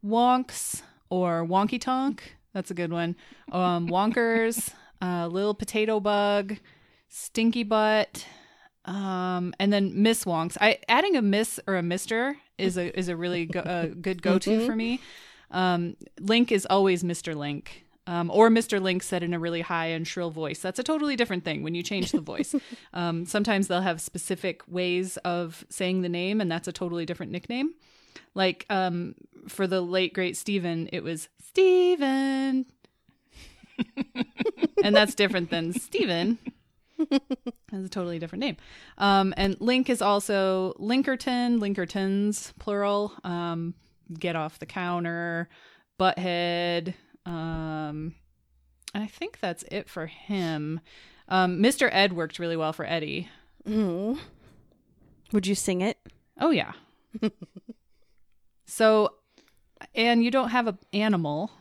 [0.05, 2.37] Wonks or Wonky Tonk.
[2.53, 3.17] That's a good one.
[3.51, 6.57] Um, Wonkers, uh, Little Potato Bug,
[7.09, 8.27] Stinky Butt,
[8.85, 10.57] um, and then Miss Wonks.
[10.61, 14.23] I adding a Miss or a Mister is a is a really go, a good
[14.23, 15.01] go to for me.
[15.51, 17.85] Um, Link is always Mister Link.
[18.07, 18.83] Um, or Mr.
[18.83, 20.59] Link said in a really high and shrill voice.
[20.59, 22.55] That's a totally different thing when you change the voice.
[22.93, 27.33] um, sometimes they'll have specific ways of saying the name, and that's a totally different
[27.33, 27.73] nickname.
[28.35, 29.15] Like um,
[29.49, 32.67] for the late great Stephen, it was Stephen,
[34.83, 36.39] and that's different than Stephen.
[37.11, 38.57] That's a totally different name.
[38.99, 43.13] Um, and Link is also Linkerton, Linkertons, plural.
[43.25, 43.75] Um,
[44.19, 45.49] get off the counter,
[45.99, 46.95] butthead.
[47.27, 48.15] Um,
[48.95, 50.81] I think that's it for him.
[51.29, 51.89] Um, Mr.
[51.91, 53.29] Ed worked really well for Eddie.
[53.67, 54.19] Mm.
[55.33, 55.99] would you sing it?
[56.39, 56.73] Oh yeah.
[58.75, 59.15] So,
[59.95, 61.53] and you don't have an animal.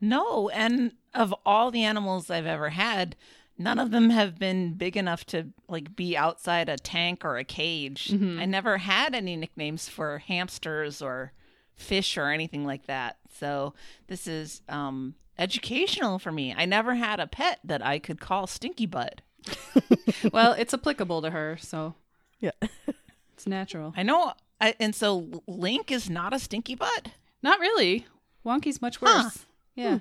[0.00, 3.16] No, and of all the animals I've ever had,
[3.58, 7.44] none of them have been big enough to like be outside a tank or a
[7.44, 8.10] cage.
[8.14, 11.32] I never had any nicknames for hamsters or
[11.74, 13.18] fish or anything like that.
[13.38, 13.74] So
[14.06, 16.54] this is um educational for me.
[16.56, 19.20] I never had a pet that I could call Stinky Butt.
[20.32, 21.94] Well, it's applicable to her, so
[22.40, 22.50] Yeah.
[23.34, 23.92] it's natural.
[23.96, 27.08] I know I, and so Link is not a stinky butt.
[27.42, 28.06] Not really.
[28.44, 29.12] Wonky's much worse.
[29.12, 29.30] Huh.
[29.74, 29.98] Yeah.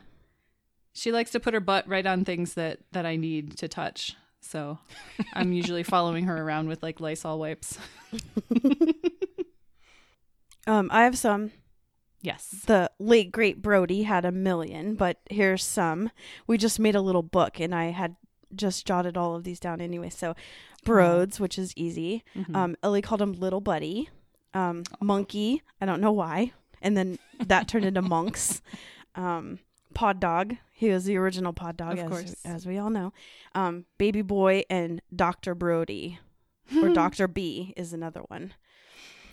[0.94, 4.16] She likes to put her butt right on things that that I need to touch.
[4.42, 4.80] So
[5.34, 7.78] I'm usually following her around with like Lysol wipes.
[10.68, 11.52] Um, I have some.
[12.22, 12.50] Yes.
[12.68, 16.12] The late great Brody had a million, but here's some.
[16.46, 18.16] We just made a little book, and I had
[18.54, 20.10] just jotted all of these down anyway.
[20.10, 20.36] So,
[20.84, 22.24] Broads, which is easy.
[22.36, 22.56] Mhm.
[22.56, 24.10] Um, Ellie called him Little Buddy.
[24.54, 28.62] Um, Monkey, I don't know why, and then that turned into Monks.
[29.16, 29.60] Um,
[29.94, 32.36] Pod Dog, he was the original Pod Dog, Of as, course.
[32.46, 33.12] as we all know.
[33.56, 36.20] Um, Baby Boy and Doctor Brody,
[36.82, 38.54] or Doctor B is another one.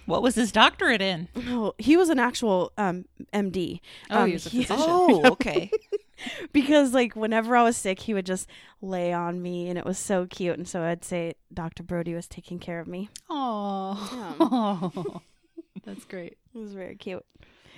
[0.07, 1.29] What was his doctorate in?
[1.49, 3.81] Oh, he was an actual um, MD.
[4.11, 4.85] Oh, Um, he was a he- physician.
[4.89, 5.71] Oh, okay.
[6.53, 8.49] because like whenever I was sick, he would just
[8.81, 10.57] lay on me, and it was so cute.
[10.57, 11.83] And so I'd say Dr.
[11.83, 13.09] Brody was taking care of me.
[13.29, 15.21] Oh.
[15.85, 16.39] That's great.
[16.55, 17.25] It was very cute.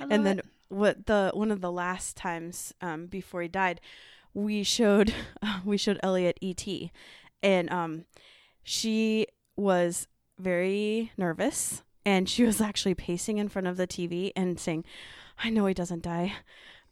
[0.01, 0.47] And then it.
[0.69, 3.81] what the one of the last times um, before he died,
[4.35, 5.13] we showed
[5.65, 6.65] we showed Elliot ET,
[7.43, 8.05] and um,
[8.63, 10.07] she was
[10.39, 14.85] very nervous, and she was actually pacing in front of the TV and saying,
[15.43, 16.35] "I know he doesn't die."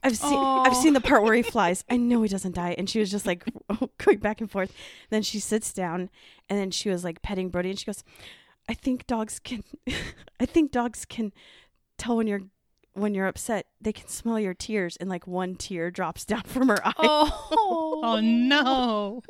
[0.02, 1.84] I've seen I've seen the part where he flies.
[1.90, 3.44] I know he doesn't die, and she was just like
[3.98, 4.72] going back and forth.
[5.10, 6.10] Then she sits down,
[6.48, 8.04] and then she was like petting Brody, and she goes,
[8.68, 9.64] "I think dogs can,
[10.40, 11.32] I think dogs can
[11.98, 12.42] tell when you're
[12.92, 16.68] when you're upset, they can smell your tears, and like one tear drops down from
[16.68, 16.92] her eye.
[16.98, 19.22] Oh, Oh no.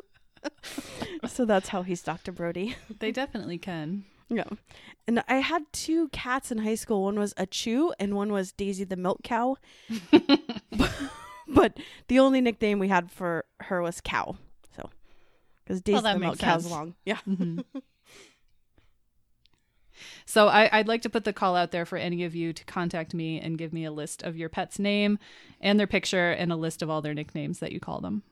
[1.27, 2.31] So that's how he's Dr.
[2.33, 2.77] Brody.
[3.01, 4.05] they definitely can.
[4.29, 4.45] Yeah.
[5.07, 7.05] And I had two cats in high school.
[7.05, 9.57] One was a chew and one was Daisy the milk cow.
[11.49, 14.37] but the only nickname we had for her was cow.
[14.77, 14.91] So,
[15.65, 16.95] because Daisy that the milk makes cow's long.
[17.05, 17.19] Yeah.
[20.25, 22.65] So I, I'd like to put the call out there for any of you to
[22.65, 25.19] contact me and give me a list of your pet's name
[25.61, 28.23] and their picture and a list of all their nicknames that you call them.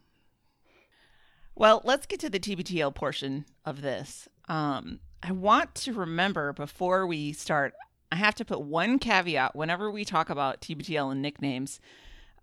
[1.54, 4.28] Well, let's get to the TBTL portion of this.
[4.48, 7.72] Um, I want to remember before we start,
[8.12, 11.80] I have to put one caveat whenever we talk about TBTL and nicknames.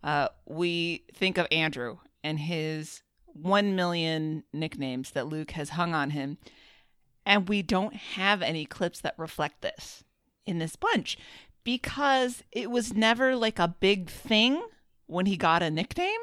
[0.04, 6.10] Uh, we think of Andrew and his 1 million nicknames that Luke has hung on
[6.10, 6.40] him.
[7.24, 10.04] And we don't have any clips that reflect this
[10.48, 11.20] in this bunch
[11.64, 14.60] because it was never like a big thing
[15.06, 16.20] when he got a nickname.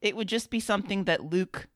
[0.00, 1.68] It would just be something that Luke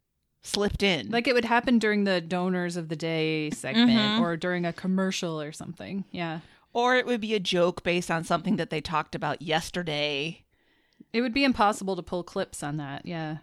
[0.42, 1.10] slipped in.
[1.10, 4.20] Like it would happen during the donors of the day segment Mhm.
[4.20, 6.04] or during a commercial or something.
[6.10, 6.40] Yeah.
[6.72, 10.44] or it would be a joke based on something that they talked about yesterday.
[11.12, 13.04] It would be impossible to pull clips on that.
[13.04, 13.38] Yeah.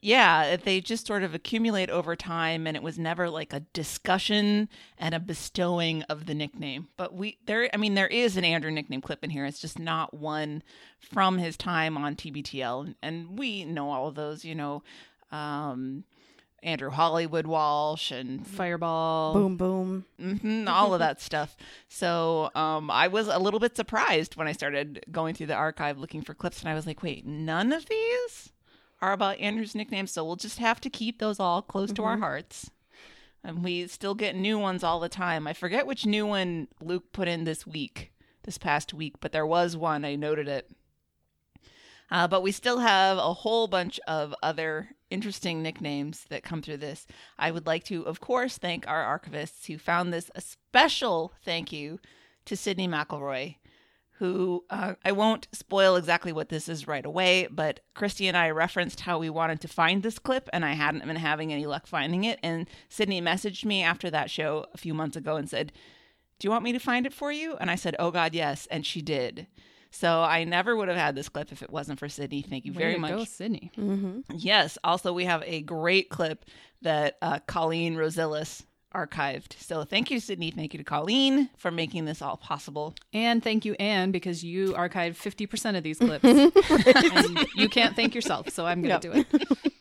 [0.00, 4.68] Yeah, they just sort of accumulate over time and it was never like a discussion
[4.98, 6.88] and a bestowing of the nickname.
[6.96, 9.44] But we there I mean there is an Andrew nickname clip in here.
[9.44, 10.62] It's just not one
[11.00, 14.82] from his time on TBTL and we know all of those, you know,
[15.30, 16.04] um
[16.62, 19.34] Andrew Hollywood Walsh and Fireball.
[19.34, 20.04] Boom, boom.
[20.18, 21.56] hmm all of that stuff.
[21.88, 25.98] So um, I was a little bit surprised when I started going through the archive
[25.98, 28.52] looking for clips, and I was like, wait, none of these
[29.00, 32.18] are about Andrew's nicknames, so we'll just have to keep those all close to our
[32.18, 32.70] hearts.
[33.44, 35.46] And we still get new ones all the time.
[35.46, 38.12] I forget which new one Luke put in this week,
[38.42, 40.04] this past week, but there was one.
[40.04, 40.68] I noted it.
[42.10, 46.78] Uh, but we still have a whole bunch of other interesting nicknames that come through
[46.78, 47.06] this.
[47.38, 50.30] I would like to, of course, thank our archivists who found this.
[50.34, 51.98] A special thank you
[52.44, 53.56] to Sydney McElroy,
[54.18, 58.50] who uh, I won't spoil exactly what this is right away, but Christy and I
[58.50, 61.86] referenced how we wanted to find this clip, and I hadn't been having any luck
[61.86, 62.38] finding it.
[62.42, 65.72] And Sydney messaged me after that show a few months ago and said,
[66.38, 67.56] Do you want me to find it for you?
[67.60, 68.66] And I said, Oh, God, yes.
[68.70, 69.46] And she did.
[69.90, 72.42] So I never would have had this clip if it wasn't for Sydney.
[72.42, 73.10] Thank you Way very to much.
[73.10, 73.70] Go, Sydney.
[74.34, 74.76] Yes.
[74.84, 76.44] Also, we have a great clip
[76.82, 78.62] that uh, Colleen Rosillas
[78.94, 79.58] archived.
[79.58, 80.50] So thank you, Sydney.
[80.50, 82.94] Thank you to Colleen for making this all possible.
[83.12, 86.24] And thank you, Anne, because you archived 50% of these clips.
[87.16, 89.48] and you can't thank yourself, so I'm going to do it.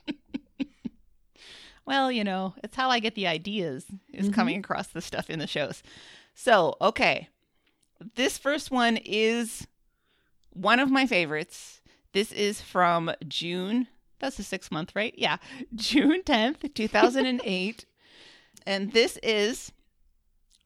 [1.87, 5.39] Well, you know, it's how I get the ideas is coming across the stuff in
[5.39, 5.81] the shows.
[6.35, 7.29] So, okay.
[8.15, 9.65] This first one is
[10.57, 11.81] one of my favorites.
[12.13, 13.87] This is from June.
[14.19, 15.13] That's the sixth month, right?
[15.17, 15.37] Yeah.
[15.75, 17.85] June 10th, 2008.
[18.65, 19.71] and this is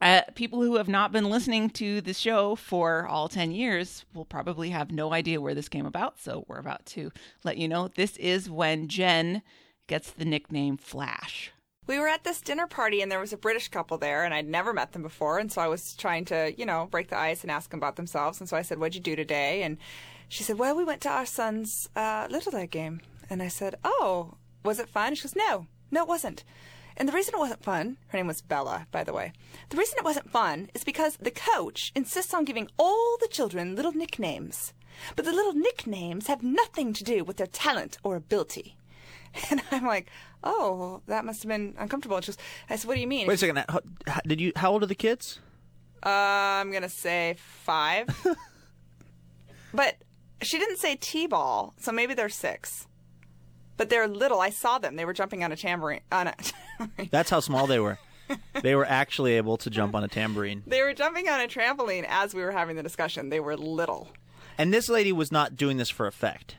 [0.01, 4.25] uh, people who have not been listening to the show for all 10 years will
[4.25, 6.19] probably have no idea where this came about.
[6.19, 7.11] So we're about to
[7.43, 7.87] let you know.
[7.87, 9.43] This is when Jen
[9.87, 11.51] gets the nickname Flash.
[11.91, 14.47] We were at this dinner party and there was a British couple there and I'd
[14.47, 17.41] never met them before and so I was trying to, you know, break the ice
[17.41, 19.77] and ask them about themselves and so I said, "What'd you do today?" and
[20.29, 23.75] she said, "Well, we went to our son's uh, Little League game." And I said,
[23.83, 26.45] "Oh, was it fun?" She goes, "No, no, it wasn't."
[26.95, 29.33] And the reason it wasn't fun, her name was Bella, by the way.
[29.67, 33.75] The reason it wasn't fun is because the coach insists on giving all the children
[33.75, 34.71] little nicknames.
[35.17, 38.77] But the little nicknames have nothing to do with their talent or ability.
[39.49, 40.07] And I'm like,
[40.43, 42.17] oh, that must have been uncomfortable.
[42.17, 42.37] And she goes,
[42.69, 43.27] I said, what do you mean?
[43.27, 43.63] Wait a second.
[43.69, 44.51] How, how- did you?
[44.55, 45.39] How old are the kids?
[46.05, 48.07] Uh, I'm going to say five.
[49.73, 49.95] but
[50.41, 52.87] she didn't say T-ball, so maybe they're six.
[53.77, 54.39] But they're little.
[54.41, 54.95] I saw them.
[54.95, 56.01] They were jumping on a tambourine.
[56.11, 56.35] On a
[57.11, 57.99] That's how small they were.
[58.61, 60.63] they were actually able to jump on a tambourine.
[60.67, 63.29] they were jumping on a trampoline as we were having the discussion.
[63.29, 64.09] They were little.
[64.57, 66.55] And this lady was not doing this for effect.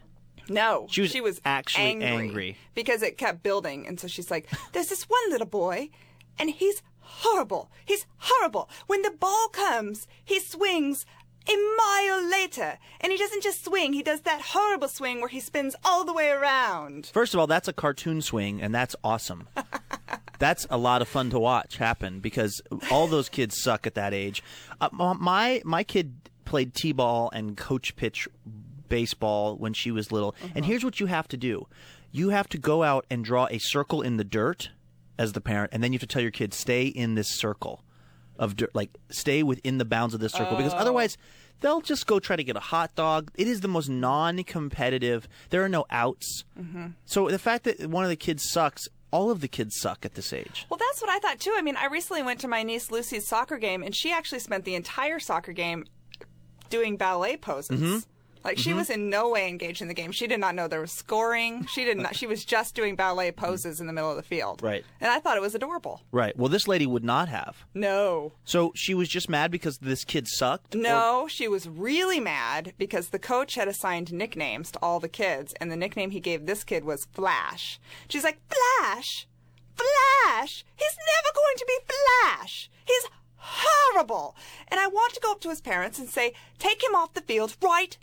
[0.48, 2.56] No, She was actually angry, angry.
[2.74, 5.90] because it kept building, and so she's like, "There's this one little boy,
[6.38, 7.70] and he's horrible.
[7.84, 8.68] He's horrible.
[8.86, 11.06] When the ball comes, he swings."
[11.48, 15.40] A mile later, and he doesn't just swing, he does that horrible swing where he
[15.40, 17.06] spins all the way around.
[17.12, 19.48] First of all, that's a cartoon swing, and that's awesome.
[20.38, 22.62] that's a lot of fun to watch happen because
[22.92, 24.40] all those kids suck at that age.
[24.80, 26.14] Uh, my my kid
[26.44, 28.28] played t-ball and coach pitch
[28.92, 30.34] baseball when she was little.
[30.54, 31.66] And here's what you have to do:
[32.10, 34.70] you have to go out and draw a circle in the dirt
[35.18, 37.82] as the parent, and then you have to tell your kids, stay in this circle
[38.38, 41.16] of dir- like stay within the bounds of this circle because otherwise
[41.60, 43.30] they'll just go try to get a hot dog.
[43.36, 45.28] It is the most non-competitive.
[45.50, 46.44] There are no outs.
[47.04, 50.14] So the fact that one of the kids sucks, all of the kids suck at
[50.14, 50.66] this age.
[50.70, 51.54] Well, that's what I thought too.
[51.56, 54.64] I mean, I recently went to my niece Lucy's soccer game, and she actually spent
[54.64, 55.84] the entire soccer game
[56.70, 57.80] doing ballet poses.
[57.80, 57.98] Mm-hmm.
[58.44, 58.78] Like she mm-hmm.
[58.78, 60.12] was in no way engaged in the game.
[60.12, 61.66] She did not know there was scoring.
[61.66, 62.16] She did not.
[62.16, 63.36] She was just doing ballet mm.
[63.36, 64.62] poses in the middle of the field.
[64.62, 64.84] Right.
[65.00, 66.02] And I thought it was adorable.
[66.10, 66.36] Right.
[66.36, 67.64] Well, this lady would not have.
[67.74, 68.32] No.
[68.44, 70.74] So she was just mad because this kid sucked.
[70.74, 75.08] or- No, she was really mad because the coach had assigned nicknames to all the
[75.08, 77.80] kids, and the nickname he gave this kid was Flash.
[78.08, 79.26] She's like, Flash?
[79.76, 80.64] Flash?
[80.76, 82.70] He's never going to be Flash.
[82.84, 83.06] He's
[83.44, 84.36] horrible.
[84.68, 87.20] And I want to go up to his parents and say, take him off the
[87.20, 87.96] field right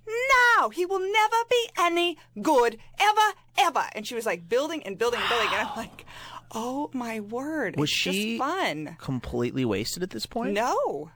[0.57, 0.69] now.
[0.69, 3.85] He will never be any good, ever, ever.
[3.93, 6.05] And she was like building and building and building, and I'm like,
[6.51, 7.77] oh my word.
[7.77, 8.97] Was it's she just fun?
[8.99, 10.53] completely wasted at this point?
[10.53, 11.11] No.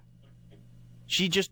[1.05, 1.51] She just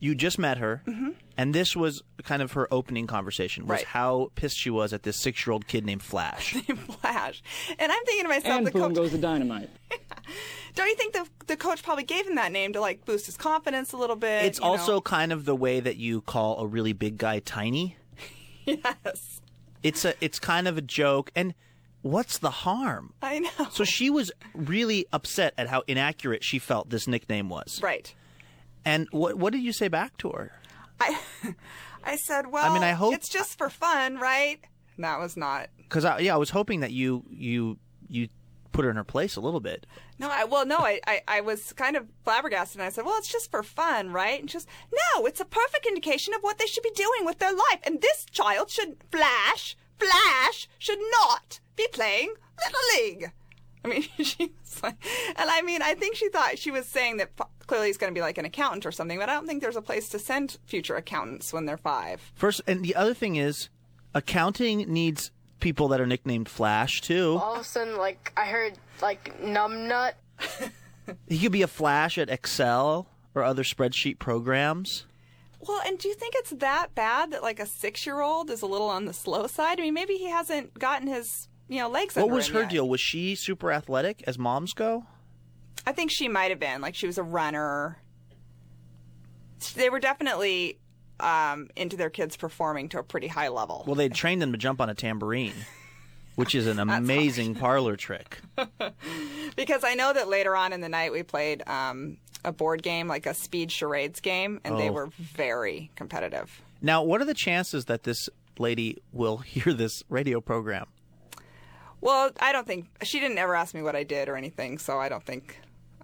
[0.00, 1.10] you just met her, mm-hmm.
[1.36, 3.66] and this was kind of her opening conversation.
[3.66, 3.84] Was Right.
[3.84, 6.52] how pissed she was at this six-year-old kid named Flash.
[7.00, 7.42] Flash.
[7.78, 9.68] And I'm thinking to myself, And the boom coach, goes the dynamite.
[10.74, 13.36] don't you think the, the coach probably gave him that name to like boost his
[13.36, 14.44] confidence a little bit?
[14.44, 14.70] it's you know?
[14.70, 17.96] also kind of the way that you call a really big guy tiny.
[18.64, 19.40] yes,
[19.82, 21.54] It's a it's kind of a joke, and
[22.02, 23.12] what's the harm?
[23.22, 23.50] I know.
[23.70, 27.80] So she was really upset at how inaccurate she felt this nickname was.
[27.82, 28.14] right.
[28.84, 30.52] And what what did you say back to her?
[31.00, 31.18] I
[32.04, 34.58] I said, well, I mean, I hope- it's just for fun, right?
[34.96, 35.68] And that was not.
[35.78, 37.78] Because I, yeah, I was hoping that you you
[38.08, 38.28] you
[38.72, 39.86] put her in her place a little bit.
[40.18, 43.18] No, I well, no, I, I, I was kind of flabbergasted, and I said, "Well,
[43.18, 46.66] it's just for fun, right?" And goes, "No, it's a perfect indication of what they
[46.66, 51.86] should be doing with their life, and this child should Flash, Flash should not be
[51.92, 53.32] playing Little League."
[53.84, 54.96] I mean, she was like,
[55.36, 57.30] and I mean, I think she thought she was saying that
[57.70, 59.76] clearly he's going to be like an accountant or something, but I don't think there's
[59.76, 62.20] a place to send future accountants when they're five.
[62.34, 63.68] First, and the other thing is,
[64.12, 67.38] accounting needs people that are nicknamed Flash too.
[67.40, 70.14] all of a sudden, like I heard like numbnut.
[71.28, 75.06] He could be a Flash at Excel or other spreadsheet programs.
[75.60, 78.88] Well, and do you think it's that bad that like a six-year-old is a little
[78.88, 79.78] on the slow side?
[79.80, 82.14] I mean, maybe he hasn't gotten his you know legs.
[82.16, 82.70] What under was him her yet.
[82.70, 82.88] deal?
[82.88, 85.06] Was she super athletic as moms go?
[85.86, 87.98] I think she might have been like she was a runner.
[89.74, 90.78] They were definitely
[91.18, 93.84] um, into their kids performing to a pretty high level.
[93.86, 95.52] Well, they trained them to jump on a tambourine,
[96.36, 98.38] which is an amazing parlor trick.
[99.56, 103.06] because I know that later on in the night we played um, a board game,
[103.06, 104.92] like a speed charades game, and they Oh.
[104.92, 106.62] were very competitive.
[106.80, 108.28] Now, what are the chances that this
[108.58, 110.86] lady will hear this radio program?
[112.00, 114.98] Well, I don't think she didn't ever ask me what I did or anything, so
[114.98, 115.60] I don't think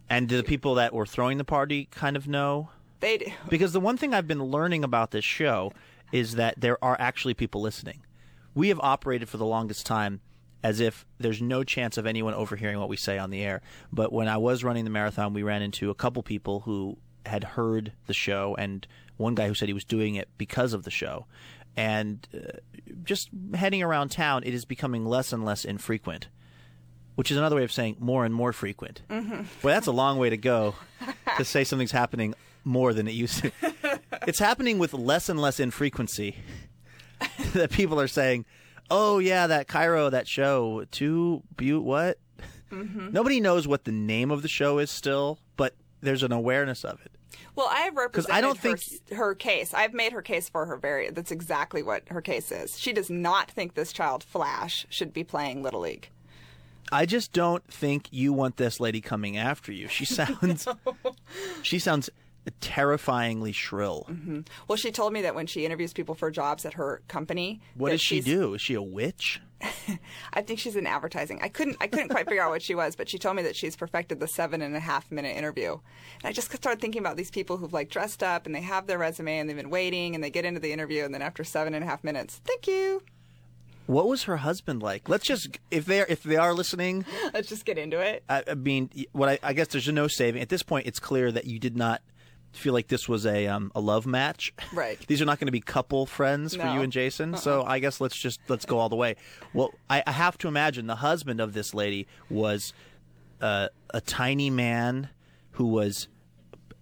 [0.08, 2.70] And do the people that were throwing the party kind of know?
[3.00, 3.26] they do.
[3.48, 5.72] Because the one thing I've been learning about this show
[6.12, 8.02] is that there are actually people listening.
[8.54, 10.20] We have operated for the longest time
[10.62, 13.60] as if there's no chance of anyone overhearing what we say on the air.
[13.92, 17.44] But when I was running the marathon, we ran into a couple people who had
[17.44, 18.86] heard the show, and
[19.16, 21.26] one guy who said he was doing it because of the show.
[21.76, 22.58] And uh,
[23.04, 26.28] just heading around town, it is becoming less and less infrequent,
[27.16, 29.02] which is another way of saying more and more frequent.
[29.10, 29.42] Mm-hmm.
[29.62, 30.74] Well, that's a long way to go
[31.36, 33.50] to say something's happening more than it used to.
[34.26, 36.36] it's happening with less and less infrequency
[37.54, 38.44] that people are saying,
[38.90, 42.18] "Oh yeah, that Cairo, that show, two Butte, what?"
[42.70, 47.00] Nobody knows what the name of the show is still, but there's an awareness of
[47.04, 47.12] it.
[47.54, 49.72] Well, I have represented I don't her, think- her case.
[49.72, 51.08] I've made her case for her very.
[51.10, 52.78] That's exactly what her case is.
[52.78, 56.10] She does not think this child Flash should be playing Little League.
[56.92, 59.88] I just don't think you want this lady coming after you.
[59.88, 60.66] She sounds,
[61.62, 62.10] she sounds
[62.60, 64.06] terrifyingly shrill.
[64.08, 64.40] Mm-hmm.
[64.68, 67.90] Well, she told me that when she interviews people for jobs at her company, What
[67.90, 68.54] does she do?
[68.54, 69.40] Is she a witch?
[70.32, 71.40] I think she's in advertising.
[71.42, 73.56] I couldn't I couldn't quite figure out what she was, but she told me that
[73.56, 75.72] she's perfected the seven and a half minute interview.
[75.72, 78.86] And I just started thinking about these people who've like dressed up and they have
[78.86, 81.42] their resume and they've been waiting and they get into the interview and then after
[81.42, 83.02] seven and a half minutes, thank you.
[83.86, 85.08] What was her husband like?
[85.08, 88.24] Let's just if they are if they are listening, Let's just get into it.
[88.28, 90.86] I, I mean, what I, I guess there's no saving at this point.
[90.86, 92.02] It's clear that you did not
[92.52, 94.52] feel like this was a um, a love match.
[94.72, 94.98] Right.
[95.06, 97.36] These are not going to be couple friends for you and Jason.
[97.36, 99.16] So I guess let's just let's go all the way.
[99.52, 102.72] Well, I, I have to imagine the husband of this lady was
[103.40, 105.10] uh, a tiny man
[105.52, 106.08] who was.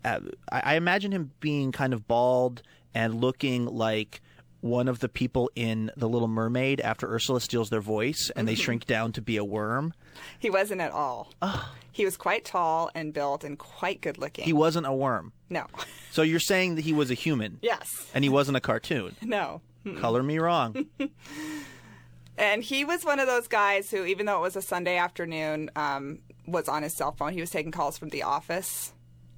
[0.05, 0.21] Uh,
[0.53, 2.63] I, I imagine him being kind of bald
[2.95, 4.21] and looking like
[4.65, 8.55] one of the people in The Little Mermaid after Ursula steals their voice and they
[8.55, 9.93] shrink down to be a worm?
[10.39, 11.31] He wasn't at all.
[11.43, 11.71] Oh.
[11.93, 14.47] He was quite tall and built and quite good looking.
[14.47, 15.33] He wasn't a worm.
[15.51, 15.67] no.
[16.11, 18.11] So you're saying that he was a human yes.
[18.15, 19.17] and he wasn't a cartoon.
[19.23, 19.61] No.
[20.01, 20.87] Color me wrong.
[22.37, 25.71] And he was one of those guys who, even though it was a Sunday afternoon,
[25.77, 27.33] um, was on his cell phone.
[27.33, 28.93] He was taking calls from the office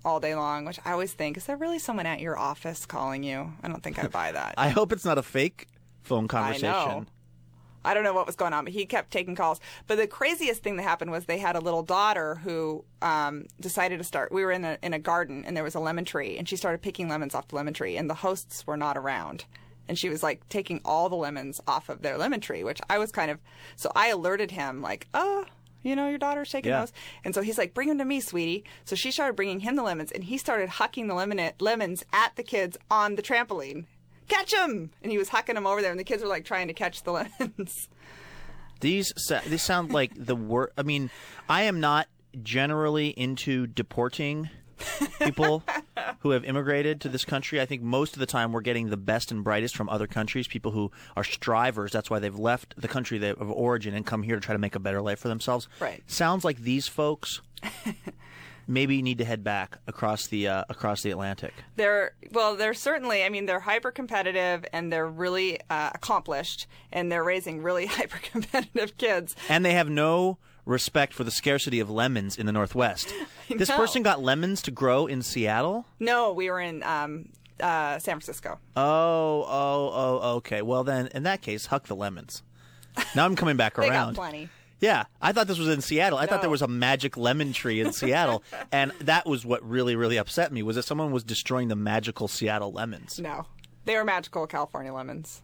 [0.06, 3.24] all day long, which I always think, is there really someone at your office calling
[3.24, 3.52] you?
[3.62, 4.54] I don't think I buy that.
[4.58, 5.66] I hope it's not a fake
[6.02, 6.70] phone conversation.
[6.70, 7.06] know.
[7.84, 9.60] I don't know what was going on, but he kept taking calls.
[9.86, 13.98] But the craziest thing that happened was they had a little daughter who um, decided
[13.98, 14.32] to start.
[14.32, 16.56] We were in a in a garden and there was a lemon tree, and she
[16.56, 19.44] started picking lemons off the lemon tree, and the hosts were not around.
[19.88, 22.98] And she was like taking all the lemons off of their lemon tree, which I
[22.98, 23.38] was kind of.
[23.76, 25.44] So I alerted him, like, oh,
[25.82, 26.80] you know, your daughter's taking Yeah.
[26.80, 26.92] those.
[27.24, 28.64] And so he's like, bring them to me, sweetie.
[28.84, 32.34] So she started bringing him the lemons, and he started hucking the lemon lemons at
[32.36, 33.84] the kids on the trampoline.
[34.28, 34.90] Catch them!
[35.02, 37.02] And he was hucking them over there, and the kids were like trying to catch
[37.04, 37.88] the lemons.
[38.80, 40.70] These sa- these sound like the word.
[40.76, 41.10] I mean,
[41.48, 42.08] I am not
[42.42, 44.50] generally into deporting
[45.20, 45.62] people
[46.20, 47.60] who have immigrated to this country.
[47.60, 50.46] I think most of the time we're getting the best and brightest from other countries,
[50.46, 51.92] people who are strivers.
[51.92, 54.74] That's why they've left the country of origin and come here to try to make
[54.74, 55.68] a better life for themselves.
[55.80, 56.02] Right.
[56.06, 57.40] Sounds like these folks
[58.66, 61.54] maybe need to head back across the uh, across the Atlantic.
[61.76, 63.24] They're well, they're certainly.
[63.24, 68.18] I mean, they're hyper competitive and they're really uh, accomplished, and they're raising really hyper
[68.18, 69.36] competitive kids.
[69.48, 73.12] and they have no respect for the scarcity of lemons in the Northwest.
[73.48, 75.86] This person got lemons to grow in Seattle.
[76.00, 77.28] No, we were in um,
[77.60, 78.58] uh, San Francisco.
[78.76, 80.62] Oh, oh, oh, okay.
[80.62, 82.42] Well, then, in that case, huck the lemons.
[83.14, 84.14] Now I'm coming back They got around.
[84.16, 84.48] plenty.
[84.80, 86.18] Yeah, I thought this was in Seattle.
[86.18, 88.42] I thought there was a magic lemon tree in Seattle,
[88.72, 92.26] and that was what really, really upset me was that someone was destroying the magical
[92.26, 93.20] Seattle lemons.
[93.20, 93.46] No,
[93.84, 95.40] they were magical California lemons.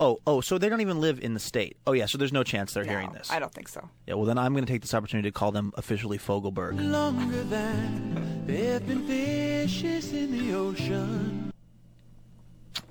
[0.00, 1.76] Oh, oh, so they don't even live in the state.
[1.86, 3.30] Oh, yeah, so there's no chance they're No, hearing this.
[3.32, 3.88] I don't think so.
[4.06, 6.80] Yeah, well, then I'm going to take this opportunity to call them officially Fogelberg.
[6.80, 11.52] longer than there've been fishes in the ocean.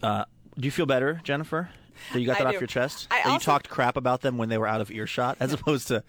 [0.04, 0.26] Uh,
[0.58, 1.70] do you feel better, Jennifer?
[2.14, 2.60] That you got I that off do.
[2.60, 3.08] your chest?
[3.10, 5.88] I that you talked crap about them when they were out of earshot, as opposed
[5.88, 6.04] to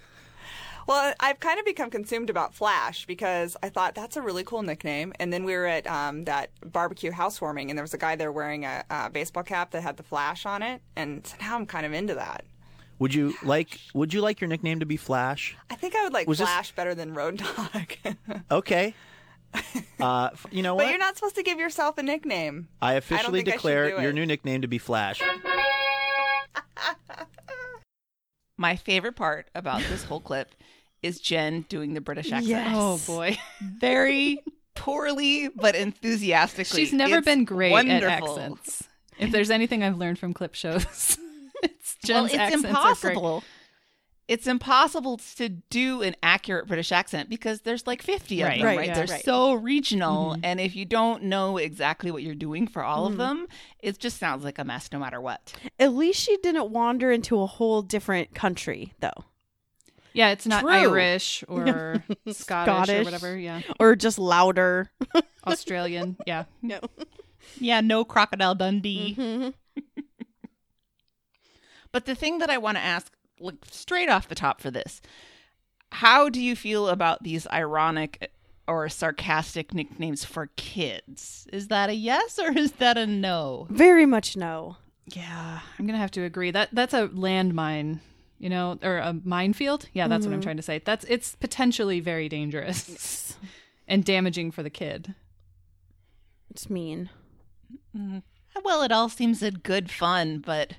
[0.89, 4.63] Well, I've kind of become consumed about Flash because I thought that's a really cool
[4.63, 5.13] nickname.
[5.21, 8.33] And then we were at um, that barbecue housewarming, and there was a guy there
[8.33, 11.67] wearing a, a baseball cap that had the Flash on it, and so now I'm
[11.67, 12.47] kind of into that.
[13.01, 15.55] Would you like Would you like your nickname to be Flash?
[15.71, 17.93] I think I would like Was this- Flash better than Road Dog.
[18.51, 18.95] Okay.
[20.01, 20.85] Uh, f- you know what?
[20.85, 22.69] But you're not supposed to give yourself a nickname.
[22.83, 24.15] I officially think I should declare do your it.
[24.15, 25.21] new nickname to be Flash.
[28.57, 30.55] My favorite part about this whole clip
[31.03, 32.47] is Jen doing the British accent.
[32.49, 32.73] Yes.
[32.75, 33.37] Oh boy.
[33.61, 34.43] Very
[34.75, 36.81] poorly, but enthusiastically.
[36.81, 38.09] She's never It's been great wonderful.
[38.09, 38.85] at accents.
[39.19, 40.85] If there's anything I've learned from clip shows,
[41.63, 42.71] it's Well, Jen's it's accents are great.
[42.71, 43.45] impossible.
[44.29, 48.59] It's impossible to do an accurate British accent because there's like 50 of Right.
[48.59, 48.87] them, Right, right?
[48.89, 48.95] yeah.
[48.95, 49.25] They're Right.
[49.25, 50.37] so regional.
[50.43, 53.13] And if you don't know exactly what you're doing for all Mm-hmm.
[53.13, 53.47] of them,
[53.81, 55.55] it just sounds like a mess no matter what.
[55.81, 59.25] At least she didn't wander into a whole different country, though,
[60.13, 60.71] Yeah, it's not True.
[60.71, 63.37] Irish or Scottish, or whatever.
[63.37, 64.91] Yeah, or just louder.
[65.47, 66.17] Australian.
[66.27, 66.81] Yeah, no.
[67.59, 69.15] Yeah, no crocodile Dundee.
[69.19, 69.49] Mm-hmm.
[71.91, 75.01] But the thing that I want to ask, like straight off the top for this,
[75.91, 78.31] how do you feel about these ironic
[78.67, 81.47] or sarcastic nicknames for kids?
[81.51, 83.67] Is that a yes or is that a no?
[83.71, 84.77] Very much no.
[85.07, 85.61] yeah.
[85.79, 88.01] I'm gonna have to agree that that's a landmine.
[88.39, 89.89] You know, or a minefield.
[89.93, 90.47] Yeah, that's what I'm mm-hmm.
[90.47, 90.81] trying to say.
[90.85, 93.37] That's it's potentially very dangerous
[93.89, 95.15] and damaging for the kid.
[96.51, 97.11] It's mean.
[97.97, 98.19] Mm-hmm.
[98.65, 100.75] Well, it all seems in good fun, but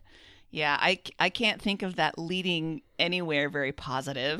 [0.52, 4.40] yeah, I, I can't think of that leading anywhere very positive.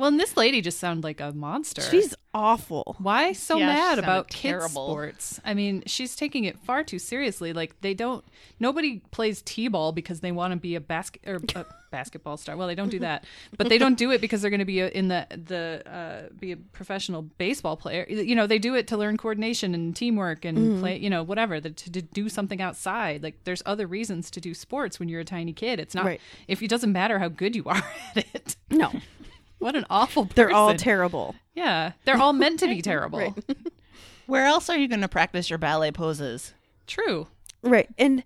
[0.00, 1.82] Well, and this lady just sounded like a monster.
[1.82, 2.96] She's awful.
[2.98, 4.88] Why so Yeah, mad sounded about kids terrible.
[4.88, 5.40] sports?
[5.44, 7.52] I mean, she's taking it far too seriously.
[7.52, 8.24] Like they don't.
[8.58, 12.56] Nobody plays t-ball because they want to be a basket or a basketball star.
[12.56, 13.24] Well, they don't do that,
[13.58, 16.28] but they don't do it because they're going to be a, in the the uh,
[16.38, 18.06] be a professional baseball player.
[18.08, 20.96] You know, they do it to learn coordination and teamwork and play.
[20.98, 23.22] You know, whatever the, to, to do something outside.
[23.22, 25.78] Like there's other reasons to do sports when you're a tiny kid.
[25.78, 26.20] It's not Right.
[26.48, 27.76] if it doesn't matter how good you are
[28.16, 28.56] at it.
[28.70, 28.92] No,
[29.60, 30.24] What an awful.
[30.34, 31.36] they're all terrible.
[31.54, 33.36] Yeah, they're all meant to be terrible.
[34.26, 36.52] Where else are you going to practice your ballet poses?
[36.88, 37.28] True.
[37.62, 37.88] Right.
[37.98, 38.24] And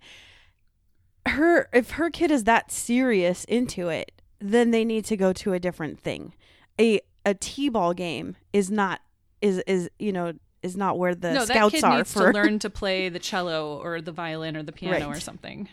[1.27, 5.53] her if her kid is that serious into it, then they need to go to
[5.53, 6.33] a different thing.
[6.79, 9.01] A a T-ball game is not
[9.41, 10.33] is is, you know,
[10.63, 13.09] is not where the no, that scouts kid are needs for to learn to play
[13.09, 15.17] the cello or the violin or the piano Right.
[15.17, 15.67] or something.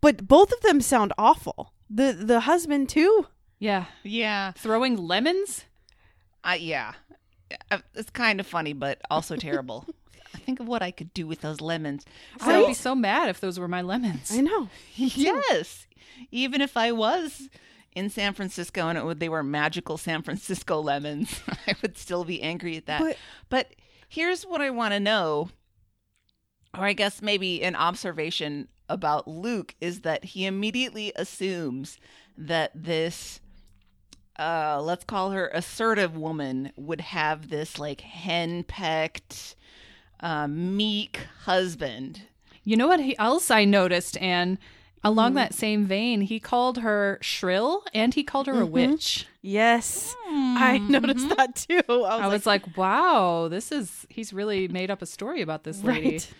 [0.00, 1.72] But both of them sound awful.
[1.90, 3.26] The the husband too.
[3.58, 4.52] Yeah, Yeah.
[4.52, 5.64] throwing lemons.
[6.42, 6.92] Uh, yeah.
[7.70, 9.86] Uh, It's kind of funny, but also terrible.
[10.34, 12.04] I think of what I could do with those lemons.
[12.40, 14.30] I would be so mad if those were my lemons.
[14.32, 14.68] I know.
[14.96, 15.86] Yes.
[16.30, 17.48] Even if I was
[17.94, 22.24] in San Francisco and it would, they were magical San Francisco lemons, I would still
[22.24, 23.00] be angry at that.
[23.00, 23.16] But-
[23.48, 23.74] But,
[24.08, 25.48] here's what I want to know,
[26.76, 31.98] or I guess maybe an observation about Luke is that he immediately assumes
[32.36, 33.40] that this
[34.38, 39.54] uh let's call her assertive woman would have this like hen-pecked
[40.20, 42.22] uh, meek husband
[42.64, 44.56] You know what else I noticed, and
[45.04, 49.26] along that same vein, he called her shrill and he called her a witch.
[49.42, 50.16] Yes.
[50.26, 51.82] I noticed that too.
[51.88, 55.64] I was, I was like, wow, this is, he's really made up a story about
[55.64, 56.12] this lady.
[56.12, 56.32] right.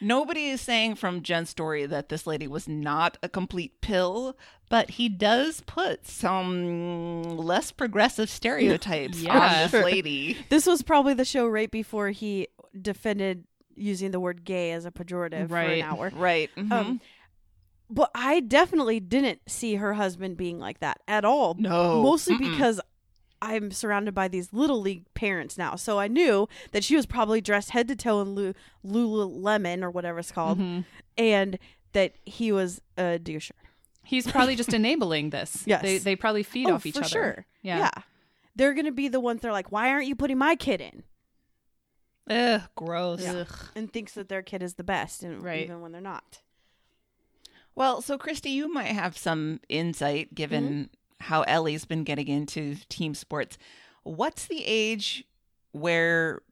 [0.00, 4.36] Nobody is saying from Jen's story that this lady was not a complete pill,
[4.70, 9.38] But he does put some less progressive stereotypes Yeah.
[9.38, 10.36] on this lady.
[10.50, 12.48] This was probably the show right before he
[12.80, 13.44] defended
[13.74, 15.78] using the word gay as a pejorative for Right.
[15.78, 16.10] an hour.
[16.14, 16.50] Right.
[16.56, 16.70] mhm.
[16.72, 17.00] Um,
[17.90, 21.54] but I definitely didn't see her husband being like that at all.
[21.58, 22.02] No.
[22.02, 22.50] Mostly Mm-mm.
[22.50, 22.80] because
[23.40, 25.76] I'm surrounded by these little league parents now.
[25.76, 29.90] So I knew that she was probably dressed head to toe in Lu- Lululemon or
[29.90, 30.58] whatever it's called.
[30.58, 30.80] Mm-hmm.
[31.16, 31.58] And
[31.92, 33.52] that he was a doucher.
[34.04, 35.62] He's probably just enabling this.
[35.66, 35.82] Yes.
[35.82, 37.08] They, they probably feed Oh, off each for other.
[37.08, 37.46] sure.
[37.62, 37.78] Yeah.
[37.78, 38.02] yeah,
[38.56, 40.80] They're going to be the ones that are like, why aren't you putting my kid
[40.80, 41.02] in?
[42.30, 43.26] ugh, gross.
[43.26, 43.46] Ugh.
[43.74, 45.64] And thinks that their kid is the best, and Right.
[45.64, 46.40] even when they're not.
[47.74, 50.90] Well, so Christy, you might have some insight given
[51.20, 53.58] how Ellie's been getting into team sports.
[54.02, 55.24] What's the age
[55.72, 56.42] where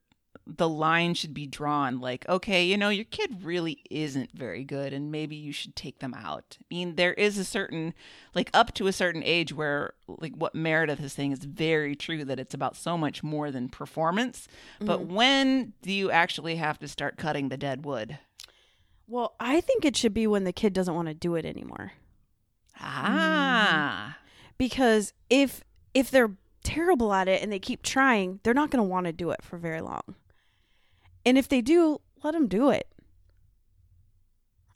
[0.47, 2.01] the line should be drawn?
[2.01, 5.99] Like, okay, you know, your kid really isn't very good and maybe you should take
[6.01, 6.59] them out.
[6.61, 7.95] I mean, there is a certain,
[8.35, 12.25] like, up to a certain age where, like, what Meredith is saying is very true
[12.25, 14.47] that it's about so much more than performance.
[14.81, 18.19] But when do you actually have to start cutting the dead wood?
[19.09, 21.93] Well, I think it should be when the kid doesn't want to do it anymore.
[22.81, 24.19] Ah.
[24.59, 25.63] Because if
[25.95, 26.33] if they're
[26.63, 29.43] terrible at it and they keep trying, they're not going to want to do it
[29.43, 30.03] for very long.
[31.25, 32.89] And if they do, let them do it.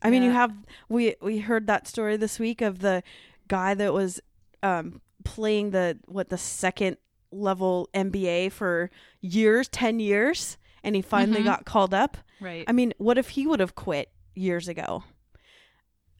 [0.02, 0.52] I mean, you have
[0.88, 3.02] we we heard that story this week of the
[3.48, 4.20] guy that was
[4.62, 6.96] um playing the what the second
[7.30, 11.44] level NBA for years, 10 years, and he finally Mhm.
[11.44, 12.16] got called up.
[12.40, 12.64] Right.
[12.66, 15.04] I mean, what if he would have quit years ago?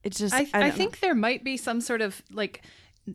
[0.04, 0.74] It's just I, I, I, know.
[0.76, 2.62] think there might be some sort of like,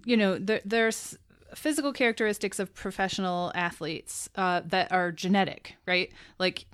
[0.03, 1.17] you know, there, there's
[1.53, 6.11] physical characteristics of professional athletes uh, that are genetic, right?
[6.39, 6.65] Like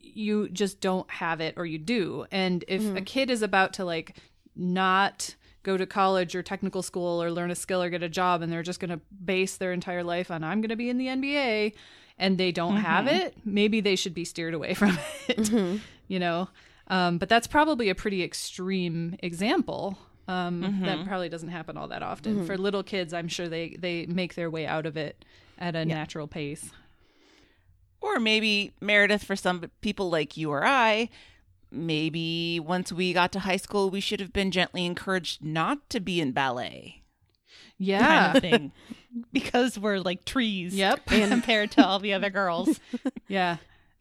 [0.00, 2.26] you just don't have it or you do.
[2.30, 2.96] And if Mm-hmm.
[2.98, 4.16] a kid is about to like
[4.54, 8.40] not go to college or technical school or learn a skill or get a job
[8.42, 10.98] and they're just going to base their entire life on I'm going to be in
[10.98, 11.72] the NBA
[12.18, 13.16] and they don't have Mm-hmm.
[13.16, 14.98] it, maybe they should be steered away from
[15.28, 15.80] it.
[16.08, 16.48] You know,
[16.88, 19.98] um, but that's probably a pretty extreme example.
[20.28, 22.36] Um, That probably doesn't happen all that often.
[22.36, 22.46] Mm-hmm.
[22.46, 25.24] For little kids, I'm sure they they make their way out of it
[25.58, 26.70] at a natural pace.
[28.00, 31.08] Or maybe Meredith, for some people like you or I,
[31.70, 36.00] maybe once we got to high school, we should have been gently encouraged not to
[36.00, 37.02] be in ballet.
[37.78, 38.72] Yeah, kind of thing.
[39.32, 40.74] because we're like trees.
[40.74, 41.06] Yep.
[41.06, 42.80] compared to all the other girls.
[43.28, 43.56] yeah.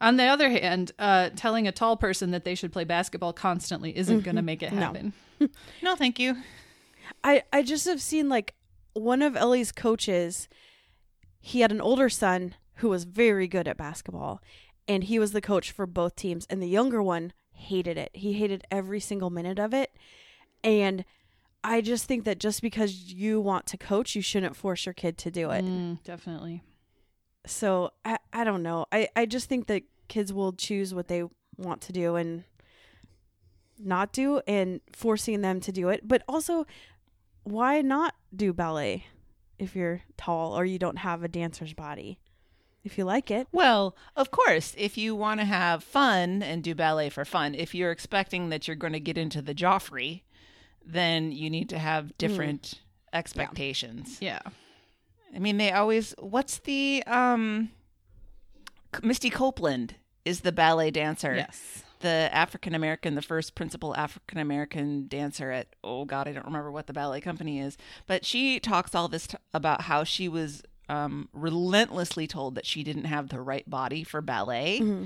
[0.05, 3.97] On the other hand, uh, telling a tall person that they should play basketball constantly
[3.97, 5.13] isn't going to make it happen.
[5.83, 6.37] No, thank you.
[7.21, 8.53] I I just have seen like
[8.93, 10.47] one of Ellie's coaches.
[11.41, 14.41] He had an older son who was very good at basketball,
[14.87, 16.47] and he was the coach for both teams.
[16.49, 18.11] And the younger one hated it.
[18.13, 19.91] He hated every single minute of it.
[20.63, 21.03] And
[21.63, 25.17] I just think that just because you want to coach, you shouldn't force your kid
[25.17, 25.65] to do it.
[25.65, 26.63] Mm, definitely.
[27.45, 28.85] So I I don't know.
[28.91, 31.23] I I just think that kids will choose what they
[31.57, 32.43] want to do and
[33.79, 36.07] not do and forcing them to do it.
[36.07, 36.65] But also
[37.43, 39.05] why not do ballet
[39.57, 42.19] if you're tall or you don't have a dancer's body?
[42.83, 43.47] If you like it.
[43.51, 47.73] Well, of course, if you want to have fun and do ballet for fun, if
[47.73, 50.21] you're expecting that you're going to get into the Joffrey,
[50.85, 52.81] then you need to have different
[53.11, 54.19] expectations.
[54.21, 54.39] Yeah.
[55.35, 56.13] I mean, they always.
[56.19, 57.71] What's the um?
[59.03, 61.35] Misty Copeland is the ballet dancer.
[61.35, 61.83] Yes.
[62.01, 66.71] the African American, the first principal African American dancer at oh god, I don't remember
[66.71, 67.77] what the ballet company is,
[68.07, 72.83] but she talks all this t- about how she was um, relentlessly told that she
[72.83, 74.79] didn't have the right body for ballet.
[74.81, 75.05] Mm-hmm.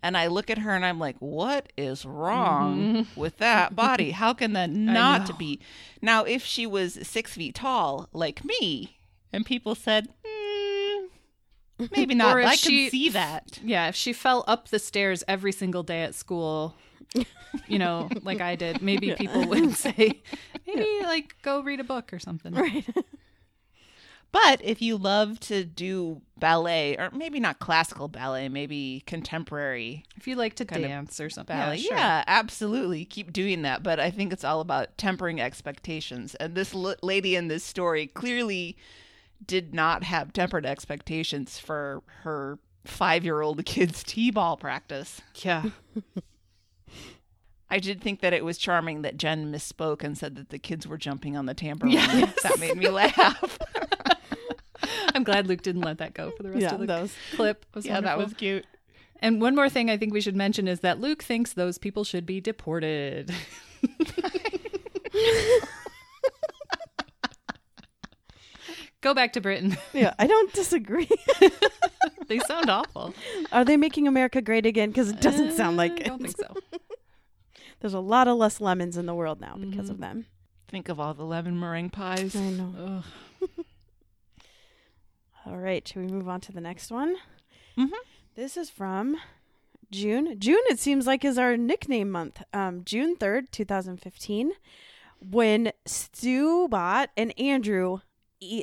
[0.00, 4.12] And I look at her and I'm like, what is wrong with that body?
[4.12, 4.70] How can that
[5.00, 5.58] not be?
[6.00, 8.96] Now, if she was six feet tall, like me,
[9.32, 10.57] And people said, "Hmm,
[11.96, 12.36] maybe not.
[12.36, 13.58] Or if I she- can see that.
[13.62, 16.74] Yeah, if she fell up the stairs every single day at school,
[17.66, 20.20] you know, like I did, maybe people would say,
[20.66, 22.52] maybe like go read a book or something.
[22.54, 22.86] Right.
[24.30, 30.28] But if you love to do ballet, or maybe not classical ballet, maybe contemporary If
[30.28, 31.56] you like to Kind of dance or something.
[31.56, 33.82] ballet, Yeah, yeah, absolutely, keep doing that.
[33.82, 36.34] But I think it's all about tempering expectations.
[36.34, 38.76] And this l- lady in this story clearly
[39.44, 45.20] did not have tempered expectations for her five-year-old kid's t-ball practice.
[45.36, 45.64] Yeah.
[47.70, 50.86] I did think that it was charming that Jen misspoke and said that the kids
[50.86, 51.96] were jumping on the tambourine.
[52.42, 53.58] That made me laugh.
[55.14, 57.66] I'm glad Luke didn't let that go for the rest Yeah, of the was- clip.
[57.82, 58.64] Yeah, that was cute.
[59.20, 62.04] And one more thing I think we should mention is that Luke thinks those people
[62.04, 63.32] should be deported.
[69.00, 69.76] Go back to Britain.
[69.92, 71.08] Yeah, I don't disagree.
[72.28, 73.14] they sound awful.
[73.52, 74.90] Are they making America great again?
[74.90, 76.54] Because it doesn't sound like I don't think so.
[77.80, 80.26] There's a lot of less lemons in the world now because of them.
[80.68, 82.34] Think of all the lemon meringue pies.
[82.36, 83.02] I know.
[85.46, 87.16] All right, should we move on to the next one?
[87.76, 87.90] Mhm.
[88.34, 89.16] This is from
[89.90, 90.38] June.
[90.38, 92.42] June, it seems like, is our nickname month.
[92.52, 94.52] Um, June 3rd, 2015,
[95.20, 98.00] when Stu Bot and Andrew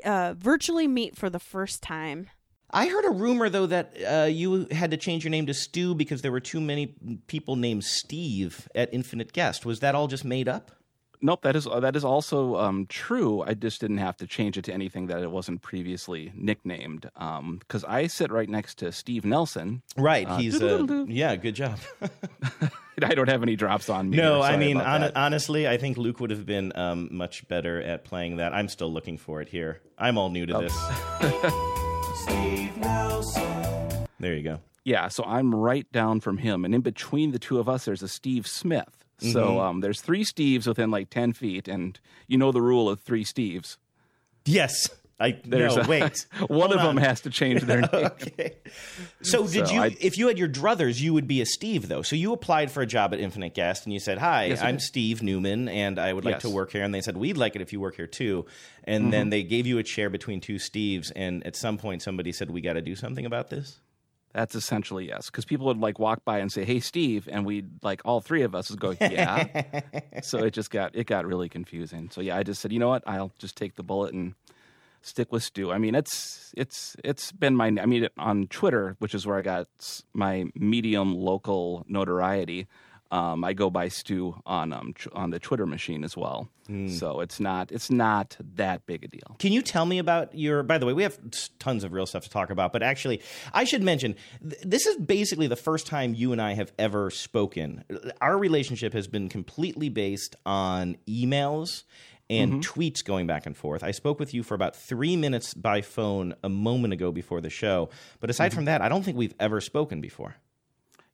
[0.04, 2.30] uh, virtually meet for the first time.
[2.72, 5.96] I heard a rumor though that uh, you had to change your name to Stu
[5.96, 6.96] because there were too many
[7.28, 9.66] people named Steve at Infinite Guest.
[9.66, 10.72] Was that all just made up?
[11.26, 13.42] Nope, that is that is also um, true.
[13.42, 17.10] I just didn't have to change it to anything that it wasn't previously nicknamed.
[17.60, 19.82] Because I sit right next to Steve Nelson.
[19.98, 20.30] Right.
[20.30, 21.36] Uh, He's a, yeah.
[21.36, 21.80] Good job.
[23.02, 24.18] I don't have any drops on me.
[24.18, 25.18] no, I mean about hon- that.
[25.18, 28.54] honestly, I think Luke would have been um, much better at playing that.
[28.54, 29.82] I'm still looking for it here.
[29.98, 30.74] I'm all new to this.
[32.22, 34.08] Steve Nelson.
[34.20, 34.60] There you go.
[34.84, 38.04] Yeah, so I'm right down from him, and in between the two of us, there's
[38.04, 39.05] a Steve Smith.
[39.20, 39.60] So Mm-hmm.
[39.60, 43.24] um, there's three Steves within like ten feet, and you know the rule of three
[43.24, 43.78] Steves.
[44.46, 44.90] Yes.
[45.18, 46.26] I There's no a- wait.
[46.50, 47.94] One Hold of them has to change their name.
[47.94, 48.58] okay.
[49.22, 49.82] So did So you?
[49.82, 52.02] I- if you had your druthers, you would be a Steve though.
[52.02, 54.78] So you applied for a job at Infinite Guest, and you said, "Hi, Yes, I'm.
[54.78, 56.42] Steve Newman, and I would like Yes.
[56.42, 58.46] to work here." And they said, "We'd like it if you work here too."
[58.84, 59.12] And Mm-hmm.
[59.12, 62.52] then they gave you a chair between two Steves, and at some point, somebody said,
[62.52, 63.80] "We got to do something about this."
[64.36, 67.70] That's essentially yes, because people would like walk by and say, "Hey, Steve," and we'd
[67.82, 69.72] like all three of us would go, "Yeah."
[70.22, 72.10] so it just got it got really confusing.
[72.12, 73.02] So yeah, I just said, you know what?
[73.08, 74.36] I'll just take the bullet and
[75.02, 75.72] stick with Stu.
[75.72, 79.42] I mean, it's it's it's been my I mean on Twitter, which is where I
[79.42, 79.68] got
[80.14, 82.68] my medium local notoriety.
[83.12, 86.50] Um, I go by Stu on um tr- on the Twitter machine as well.
[86.90, 89.36] So it's not it's not that big a deal.
[89.38, 90.64] Can you tell me about your?
[90.64, 91.20] By the way, we have
[91.60, 93.22] tons of real stuff to talk about, but actually,
[93.54, 97.12] I should mention th- this is basically the first time you and I have ever
[97.12, 97.84] spoken.
[98.20, 101.84] Our relationship has been completely based on emails
[102.28, 103.84] and tweets going back and forth.
[103.84, 107.52] I spoke with you for about three minutes by phone a moment ago before the
[107.52, 107.90] show,
[108.20, 110.36] but aside from that, I don't think we've ever spoken before.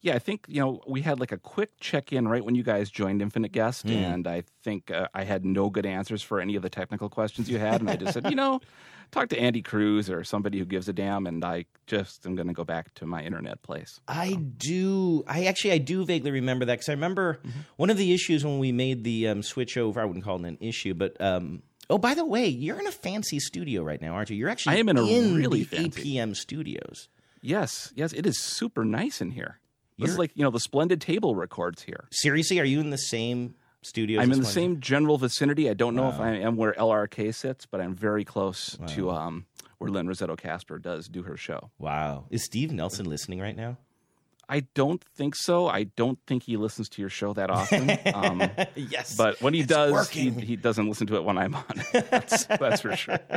[0.02, 2.64] Yeah, I think you know we had like a quick check in right when you
[2.64, 6.56] guys joined Infinite Guest, and I think uh, I had no good answers for any
[6.56, 8.62] of the technical questions you had, and I just said, you know,
[9.12, 12.48] talk to Andy Cruz or somebody who gives a damn, and I just am going
[12.48, 14.00] to go back to my internet place.
[14.08, 15.24] I do.
[15.28, 17.40] I actually I do vaguely remember that because I remember
[17.78, 20.02] one of the issues when we made the um, switch over.
[20.02, 22.92] I wouldn't call it an issue, but um, oh, by the way, you're in a
[22.92, 24.36] fancy studio right now, aren't you?
[24.36, 27.08] You're actually I am in a really the fancy- APM studios.
[27.44, 29.60] Yes, yes, it is super nice in here.
[29.98, 32.08] This is like you know the splendid table records here.
[32.12, 34.22] Seriously, are you in the same studio?
[34.22, 35.70] I'm in the same general vicinity.
[35.70, 39.46] I don't know if I am where LRK sits, but I'm very close to um,
[39.78, 41.70] where Lynne Rossetto Kasper does do her show.
[41.78, 43.78] Wow, is Steve Nelson listening right now?
[44.50, 45.68] I don't think so.
[45.68, 47.90] I don't think he listens to your show that often.
[48.14, 51.64] Um, yes, but when he does, he, he doesn't listen to it when I'm on.
[51.94, 53.20] That's, that's for sure.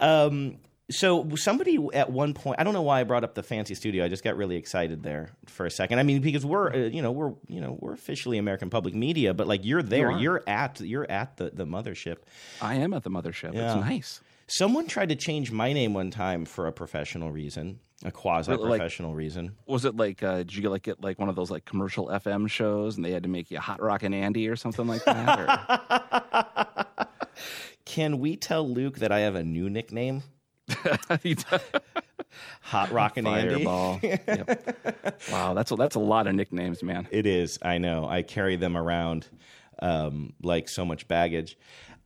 [0.00, 0.56] Um,
[0.92, 4.04] so somebody at one point, I don't know why I brought up the fancy studio.
[4.04, 5.98] I just got really excited there for a second.
[5.98, 9.34] I mean, because we're, uh, you know, we're, you know, we're officially American Public Media,
[9.34, 12.18] but like you're there, you are at, you're at the the mothership.
[12.60, 13.54] I am at the mothership.
[13.54, 13.76] Yeah.
[13.76, 14.20] It's nice.
[14.46, 18.68] Someone tried to change my name one time for a professional reason, a quasi Really,
[18.68, 19.56] like- professional reason.
[19.66, 20.22] Was it like?
[20.22, 23.12] Uh, did you like get like one of those like commercial FM shows, and they
[23.12, 25.40] had to make you Hot Rockin' Andy or something like that?
[25.40, 27.06] Or?
[27.84, 30.22] Can we tell Luke that I have a new nickname?
[32.62, 33.54] Hot Rockin' Andy.
[33.64, 34.00] Fireball.
[34.02, 35.22] Yep.
[35.30, 37.08] Wow, that's a, that's a lot of nicknames, man.
[37.10, 37.58] It is.
[37.62, 38.06] I know.
[38.08, 39.26] I carry them around
[39.80, 41.56] um, like so much baggage.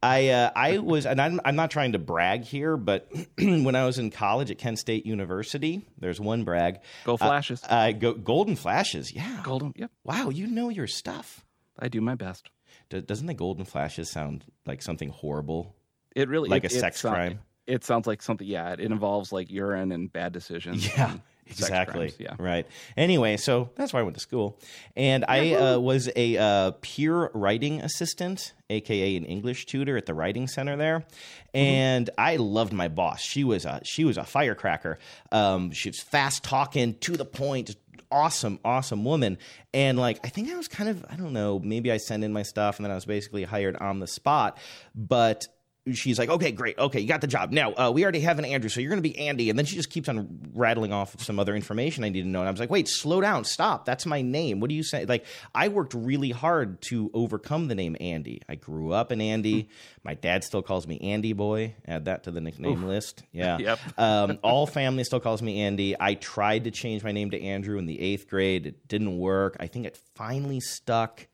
[0.02, 3.86] I uh, I was, and I'm, I'm not trying to brag here, but when I
[3.86, 6.80] was in college at Kent State University, there's one brag.
[7.04, 7.62] Go Flashes.
[7.64, 9.12] Uh, uh, go, Golden Flashes.
[9.14, 9.40] Yeah.
[9.42, 9.72] Golden.
[9.76, 9.90] Yep.
[10.04, 11.44] Wow, you know your stuff.
[11.78, 12.50] I do my best.
[12.90, 15.74] Do, doesn't the Golden Flashes sound like something horrible?
[16.14, 17.40] It really Like it- a sex crime?
[17.66, 18.46] It sounds like something.
[18.46, 20.86] Yeah, it involves like urine and bad decisions.
[20.86, 21.14] Yeah,
[21.46, 22.10] exactly.
[22.10, 22.34] crimes, Yeah.
[22.38, 22.66] Right.
[22.96, 24.58] Anyway, so that's why I went to school,
[24.96, 30.14] and I uh, was a uh, peer writing assistant, aka an English tutor at the
[30.14, 31.06] writing center there,
[31.54, 33.20] and I loved my boss.
[33.20, 34.98] She was a she was a firecracker.
[35.32, 37.74] Um, she was fast talking, to the point.
[38.08, 39.36] Awesome, awesome woman,
[39.74, 42.32] and like I think I was kind of I don't know maybe I sent in
[42.32, 44.58] my stuff and then I was basically hired on the spot,
[44.94, 45.48] but
[45.92, 46.78] she's like, okay, great.
[46.78, 47.52] Okay, you got the job.
[47.52, 49.50] Now, uh, we already have an Andrew, so you're going to be Andy.
[49.50, 52.40] And then she just keeps on rattling off some other information I need to know.
[52.40, 53.44] And I was like, wait, slow down.
[53.44, 53.84] Stop.
[53.84, 54.60] That's my name.
[54.60, 55.04] What do you say?
[55.04, 55.24] Like,
[55.54, 58.42] I worked really hard to overcome the name Andy.
[58.48, 59.68] I grew up in Andy.
[60.02, 61.74] my dad still calls me Andy Boy.
[61.86, 63.22] Add that to the nickname list.
[63.32, 63.58] Yeah.
[63.66, 63.78] Yep.
[63.98, 65.96] um, all family still calls me Andy.
[65.98, 68.66] I tried to change my name to Andrew in the eighth grade.
[68.66, 69.56] It didn't work.
[69.58, 71.26] I think it finally stuck.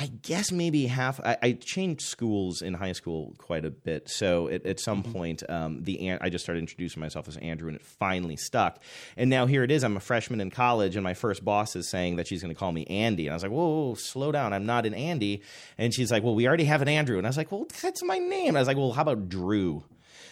[0.00, 1.18] I guess maybe half.
[1.18, 5.42] I, I changed schools in high school quite a bit, so it, at some point,
[5.48, 8.80] um, the I just started introducing myself as Andrew, and it finally stuck.
[9.16, 9.82] And now here it is.
[9.82, 12.58] I'm a freshman in college, and my first boss is saying that she's going to
[12.58, 14.52] call me Andy, and I was like, whoa, whoa, slow down.
[14.52, 15.42] I'm not an Andy.
[15.78, 18.04] And she's like, well, we already have an Andrew, and I was like, well, that's
[18.04, 18.50] my name.
[18.50, 19.82] And I was like, well, how about Drew?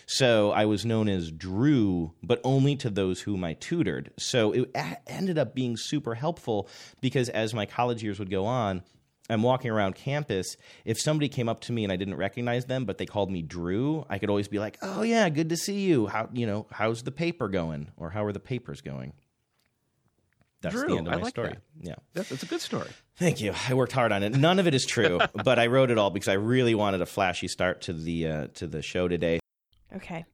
[0.06, 4.12] So I was known as Drew, but only to those whom I tutored.
[4.16, 4.70] So it
[5.08, 6.68] ended up being super helpful
[7.00, 8.84] because as my college years would go on,
[9.28, 10.56] I'm walking around campus.
[10.84, 13.42] If somebody came up to me and I didn't recognize them, but they called me
[13.42, 16.06] Drew, I could always be like, "Oh yeah, good to see you.
[16.06, 16.66] How you know?
[16.70, 17.88] How's the paper going?
[17.96, 19.12] Or how are the papers going?"
[20.62, 21.48] That's Drew, the end of I my like story.
[21.50, 21.62] that.
[21.80, 21.94] Yeah.
[22.14, 22.88] That's, that's a good story.
[23.16, 23.52] Thank you.
[23.68, 24.34] I worked hard on it.
[24.34, 27.06] None of it is true, but I wrote it all because I really wanted a
[27.06, 29.40] flashy start to the uh, to the show today.
[29.94, 30.24] Okay.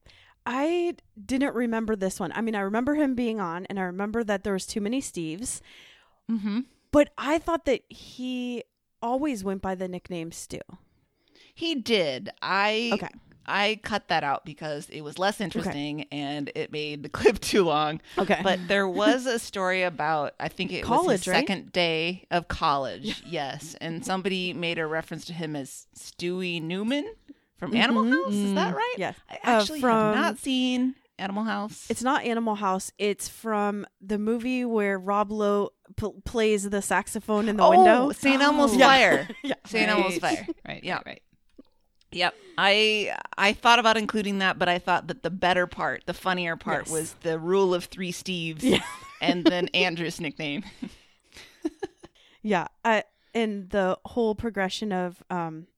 [0.44, 2.32] I didn't remember this one.
[2.34, 5.00] I mean, I remember him being on, and I remember that there was too many
[5.00, 5.60] Steves.
[6.30, 6.60] Mm-hmm.
[6.90, 8.64] But I thought that he
[9.02, 10.60] always went by the nickname Stu.
[11.54, 12.30] He did.
[12.40, 13.08] I Okay.
[13.44, 17.64] I cut that out because it was less interesting and it made the clip too
[17.64, 18.00] long.
[18.16, 18.40] Okay.
[18.42, 21.36] But there was a story about I think it was College, his right?
[21.40, 23.22] second day of college.
[23.26, 27.04] yes, and somebody made a reference to him as Stewie Newman
[27.58, 28.32] from Animal House.
[28.32, 28.94] Is that right?
[28.94, 29.00] Mm-hmm.
[29.00, 29.16] Yes.
[29.28, 31.86] I Uh, actually from- have not seen Animal House.
[31.90, 32.92] It's not Animal House.
[32.98, 38.10] It's from the movie where Rob Lowe p- plays the saxophone in the oh, window.
[38.12, 38.40] St.
[38.40, 38.86] Elmo's Yeah.
[38.86, 39.28] Fire.
[39.42, 39.54] Yeah.
[39.66, 39.88] St.
[39.88, 40.46] Elmo's Fire.
[40.66, 40.82] Right.
[40.84, 40.96] Yeah.
[40.96, 41.06] Right.
[41.06, 41.22] Right.
[42.12, 42.34] Yep.
[42.58, 46.56] I I thought about including that, but I thought that the better part, the funnier
[46.56, 46.92] part, Yes.
[46.92, 48.82] was the rule of three Steves, Yeah.
[49.22, 50.64] and then Andrew's nickname.
[52.44, 53.02] Yeah, uh,
[53.34, 55.68] and the whole progression of um,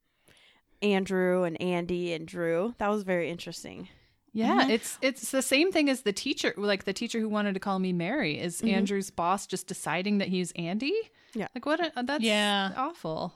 [0.81, 3.89] Andrew and Andy and Drew that was very interesting.
[4.35, 4.71] Yeah, mm-hmm.
[4.71, 7.79] it's it's the same thing as the teacher, like the teacher who wanted to call
[7.79, 8.39] me Mary.
[8.39, 8.75] Is mm-hmm.
[8.75, 10.93] Andrew's boss just deciding that he's Andy?
[11.35, 11.47] Yeah.
[11.55, 11.81] like what?
[11.81, 12.73] A, uh, that's Yeah.
[12.77, 13.35] awful.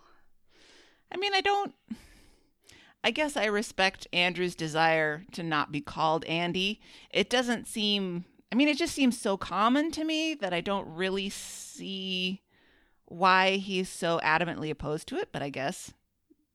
[1.12, 1.72] I mean, I don't.
[3.04, 6.80] I guess I respect Andrew's desire to not be called Andy.
[7.10, 8.24] It doesn't seem.
[8.50, 12.42] I mean, it just seems so common to me that I don't really see
[13.04, 15.28] why he's so adamantly opposed to it.
[15.30, 15.92] But I guess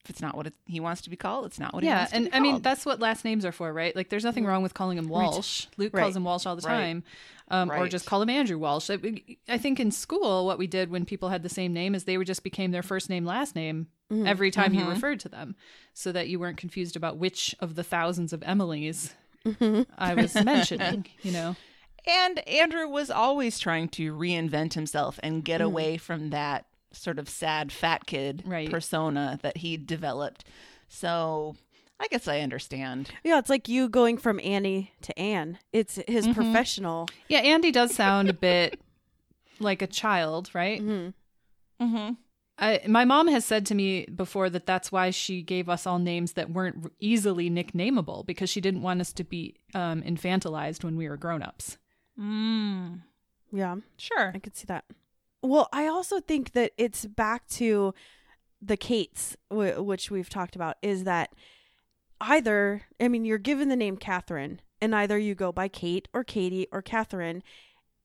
[0.04, 2.00] if it's not what it, he wants to be called, it's not what he yeah,
[2.00, 3.96] wants to be Yeah, and I mean that's what last names are for, right?
[3.96, 4.48] Like, there's nothing mm.
[4.48, 5.68] wrong with calling him Walsh.
[5.78, 6.02] Luke Right.
[6.02, 6.74] calls him Walsh all the Right.
[6.74, 7.04] time,
[7.48, 8.90] um, or just call him Andrew Walsh.
[8.90, 9.00] I,
[9.48, 12.18] I think in school, what we did when people had the same name is they
[12.18, 14.28] would just became their first name, last name mm-hmm.
[14.28, 14.90] every time you mm-hmm.
[14.90, 15.56] referred to them,
[15.94, 19.14] so that you weren't confused about which of the thousands of Emilys
[19.46, 19.84] mm-hmm.
[19.98, 21.06] I was mentioning.
[21.22, 21.56] You know.
[22.06, 27.28] And Andrew was always trying to reinvent himself and get away from that sort of
[27.28, 28.70] sad fat kid Right.
[28.72, 30.46] persona that he developed.
[30.88, 31.56] So
[32.00, 33.12] I guess I understand.
[33.24, 35.58] Yeah, it's like you going from Annie to Anne.
[35.72, 37.08] It's his professional.
[37.30, 38.80] Yeah, Andy does sound a bit
[39.60, 40.82] like a child, right?
[40.82, 42.12] Mm-hmm.
[42.60, 45.98] I, my mom has said to me before that that's why she gave us all
[46.00, 50.96] names that weren't easily nicknameable because she didn't want us to be um, infantilized when
[50.96, 51.78] we were grown-ups.
[52.20, 53.02] Mm.
[53.52, 54.32] Yeah, Sure.
[54.36, 54.86] I could see that.
[55.44, 57.94] Well, I also think that it's back to
[58.62, 61.34] the Kates, w- which we've talked about, is that
[62.22, 66.24] either, I mean, you're given the name Catherine, and either you go by Kate or
[66.24, 67.44] Katie or Catherine,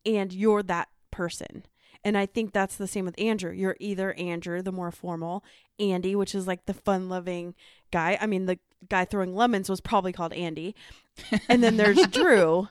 [0.04, 1.64] and you're that person.
[2.04, 3.52] And I think that's the same with Andrew.
[3.52, 5.44] You're either Andrew, the more formal,
[5.78, 7.54] Andy, which is like the fun loving
[7.92, 8.18] guy.
[8.20, 8.58] I mean, the
[8.88, 10.74] guy throwing lemons was probably called Andy.
[11.48, 12.68] And then there's Drew,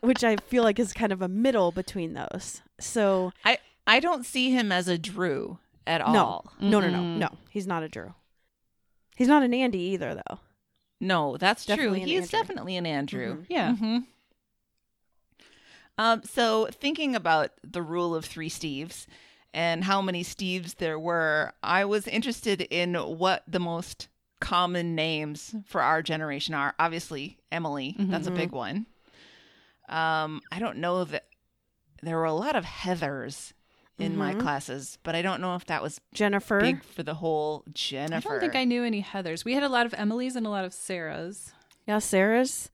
[0.00, 2.62] which I feel like is kind of a middle between those.
[2.80, 6.52] So I I don't see him as a Drew at no, all.
[6.60, 7.28] no, no, no, no.
[7.50, 8.14] He's not a Drew.
[9.16, 10.38] He's not an Andy either, though.
[11.00, 12.02] No, that's Definitely true.
[12.02, 12.38] an He is Andrew.
[12.40, 13.36] definitely an Andrew.
[13.42, 13.46] Mhm.
[13.48, 13.74] Yeah.
[13.74, 14.04] Mhm.
[15.96, 19.06] Um, so thinking about the rule of three Steves
[19.52, 24.08] and how many Steves there were, I was interested in what the most
[24.40, 26.74] common names for our generation are.
[26.78, 28.86] Obviously, Emily, that's a big one.
[29.88, 31.26] Um, I don't know that
[32.02, 33.52] there were a lot of Heathers
[33.98, 36.60] in my classes, but I don't know if that was Jennifer.
[36.60, 38.28] big for the whole Jennifer.
[38.28, 39.44] I don't think I knew any Heathers.
[39.44, 41.52] We had a lot of Emily's and a lot of Sarah's.
[41.86, 42.70] Yeah, Sarah's,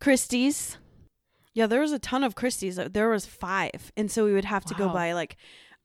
[0.00, 0.78] Christie's.
[1.54, 2.76] Yeah, there was a ton of Christie's.
[2.76, 5.36] There was five, and so we would have to go by like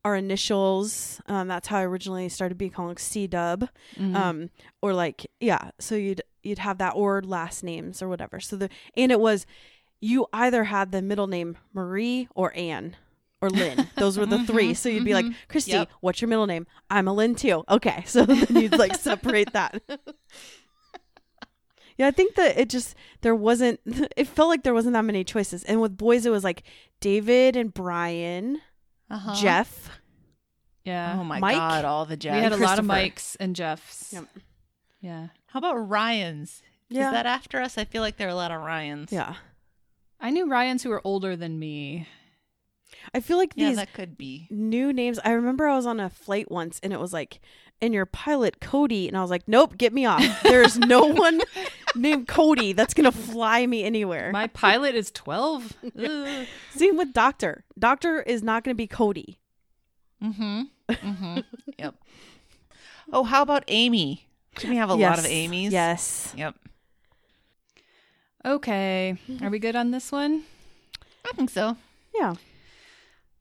[0.06, 1.22] our initials.
[1.28, 3.70] Um, that's how I originally started being calling C Dub.
[3.96, 4.16] Mm-hmm.
[4.16, 4.50] Um,
[4.82, 8.40] or like yeah, so you'd you'd have that or last names or whatever.
[8.40, 9.48] So the and it was
[10.04, 12.96] you either had the middle name Marie or Anne
[13.42, 13.88] or Lynn.
[13.96, 14.74] Those were the three.
[14.74, 15.90] So you'd be like, Christy, Yep.
[16.02, 16.68] what's your middle name?
[16.90, 17.64] I'm a Lynn too.
[17.70, 19.82] Okay, so then you'd like separate that.
[21.96, 23.80] Yeah, I think that it just there wasn't
[24.18, 25.64] it felt like there wasn't that many choices.
[25.64, 26.64] And with boys it was like
[27.00, 28.62] David and Brian,
[29.12, 29.36] Uh-huh.
[29.36, 29.90] Jeff.
[30.84, 31.18] Yeah.
[31.20, 31.56] Oh my Mike?
[31.56, 32.36] god, all the Jeffs.
[32.36, 34.12] we had a lot of Mikes and Jeffs.
[34.12, 34.26] Yep.
[35.02, 35.28] Yeah.
[35.48, 36.64] How about Ryan's?
[36.90, 37.08] Yeah.
[37.10, 37.78] Is that after us?
[37.78, 39.12] I feel like there are a lot of Ryans.
[39.12, 39.36] Yeah.
[40.24, 42.08] I knew Ryans who were older than me.
[43.14, 44.48] I feel like Yeah, these that could be.
[44.50, 45.20] new names.
[45.24, 47.42] I remember I was on a flight once and it was like,
[47.82, 50.24] and your pilot Cody, and I was like, nope, get me off.
[50.44, 51.42] There's no one
[51.96, 54.32] named Cody that's gonna fly me anywhere.
[54.32, 55.74] My pilot is 12.
[56.72, 57.66] Same with Doctor.
[57.78, 59.40] Doctor is not gonna be Cody.
[60.24, 60.62] Mm-hmm.
[60.90, 61.40] Mm-hmm.
[61.78, 61.96] yep.
[63.12, 64.28] Oh, how about Amy?
[64.56, 65.74] Did we have a lot of Amy's?
[65.74, 66.34] Yes.
[66.38, 66.56] Yep.
[68.46, 69.18] Okay.
[69.42, 70.44] Are we good on this one?
[71.26, 71.78] I think so.
[72.14, 72.36] Yeah.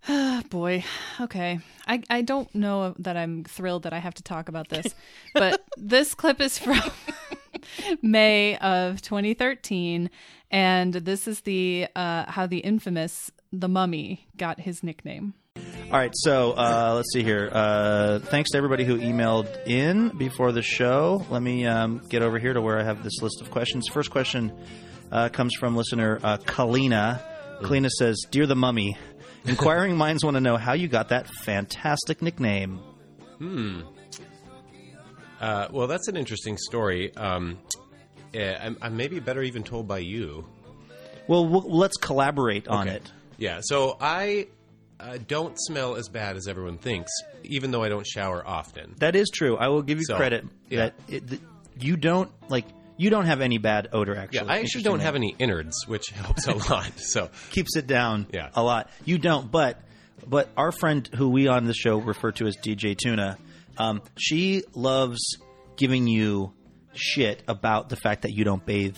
[0.08, 0.84] Ah, boy.
[1.20, 1.60] Okay.
[1.86, 4.94] I, I don't know that I'm thrilled that I have to talk about this,
[5.34, 6.80] but this clip is from
[8.02, 10.08] May of 2013,
[10.50, 15.34] and this is the uh, how the infamous the Mummy got his nickname.
[15.56, 17.50] All right, so uh, let's see here.
[17.52, 21.26] Uh, thanks to everybody who emailed in before the show.
[21.28, 23.88] Let me um, get over here to where I have this list of questions.
[23.88, 24.52] First question
[25.12, 27.22] uh, comes from listener uh, Kalina.
[27.60, 28.96] Kalina says, "Dear the Mummy,
[29.44, 32.80] inquiring minds want to know how you got that fantastic nickname."
[35.40, 37.14] Uh, well, that's an interesting story.
[37.16, 37.58] Um,
[38.34, 40.46] eh, I'm, I'm maybe better even told by you.
[41.26, 42.96] Well, w- let's collaborate on Okay.
[42.98, 43.12] it.
[43.38, 43.60] Yeah.
[43.62, 44.46] So I
[45.00, 47.10] uh, don't smell as bad as everyone thinks,
[47.42, 48.94] even though I don't shower often.
[48.98, 49.56] That is true.
[49.56, 50.78] I will give you So, credit yeah.
[50.78, 51.40] that it, th-
[51.80, 52.66] you don't like
[53.02, 54.16] you don't have any bad odor.
[54.16, 56.92] Actually, Yeah, I actually don't have any innards, which helps a lot.
[56.98, 58.50] So keeps it down Yeah.
[58.54, 58.88] a lot.
[59.04, 59.80] You don't, but
[60.26, 63.38] but our friend who we on the show refer to as DJ Tuna,
[63.76, 65.18] um, she loves
[65.76, 66.52] giving you
[66.94, 68.96] shit about the fact that you don't bathe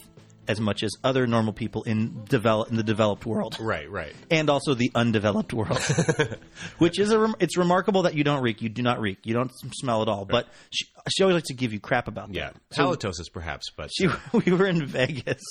[0.49, 4.13] as much as other normal people in develop in the developed world, right, right.
[4.31, 5.79] and also the undeveloped world,
[6.79, 8.63] which is a it's remarkable that you don't reek.
[8.63, 9.19] You do not reek.
[9.25, 10.25] You don't smell at all.
[10.25, 12.57] But she, she always likes to give you crap about Yeah, that.
[12.77, 14.09] So- halitosis perhaps, but she,
[14.45, 15.43] we were in Vegas.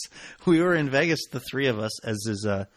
[0.46, 2.68] We were in Vegas, the three of us, as is a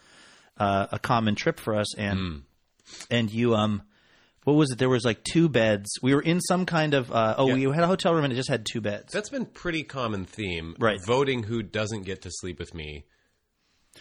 [0.58, 1.96] uh, a common trip for us.
[1.98, 2.36] And Hmm.
[3.10, 3.82] and you um,
[4.46, 4.78] what was it?
[4.78, 5.88] There was like two beds.
[6.02, 7.54] We were in some kind of uh, oh, Yeah.
[7.68, 9.12] we had a hotel room and it just had two beds.
[9.12, 10.76] that's been pretty common theme.
[10.78, 10.98] Right.
[11.04, 13.06] voting who doesn't get to sleep with me.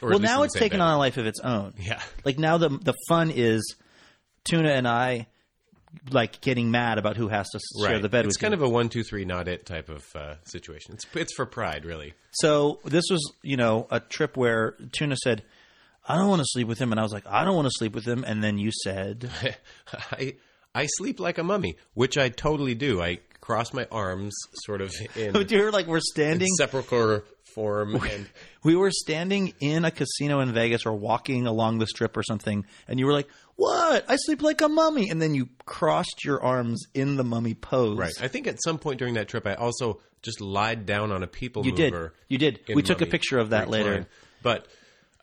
[0.02, 0.86] Well, now it's taken bed.
[0.86, 1.74] on a life of its own.
[1.80, 2.00] Yeah.
[2.24, 3.76] Like now the the fun is
[4.43, 5.26] Tuna and I
[6.12, 8.02] like getting mad about who has to share Right.
[8.02, 8.62] the bed it's kind you.
[8.62, 10.93] of a one, two, three, not it type of uh, situation.
[10.93, 12.14] It's it's for pride, really.
[12.34, 15.43] So this was, you know, a trip where Tuna said,
[16.08, 17.74] "I don't want to sleep with him," and I was like, "I don't want to
[17.78, 19.30] sleep with him," and then you said,
[20.12, 20.36] I
[20.74, 23.01] I sleep like a mummy, which I totally do.
[23.01, 24.36] I cross my arms,
[24.66, 28.28] sort of in, "You're like we're in standing." sepulchre form, and
[28.64, 32.66] We were standing in a casino in Vegas or walking along the strip or something,
[32.88, 34.03] and you were like, "What?
[34.10, 37.97] I sleep like a mummy," and then you crossed your arms in the mummy pose.
[37.97, 38.14] right.
[38.22, 41.28] I think at some point during that trip, I also just lied down on a
[41.28, 41.93] people You did.
[41.93, 42.14] mover.
[42.28, 42.60] You did.
[42.74, 44.08] We took a picture of that later.
[44.41, 44.68] But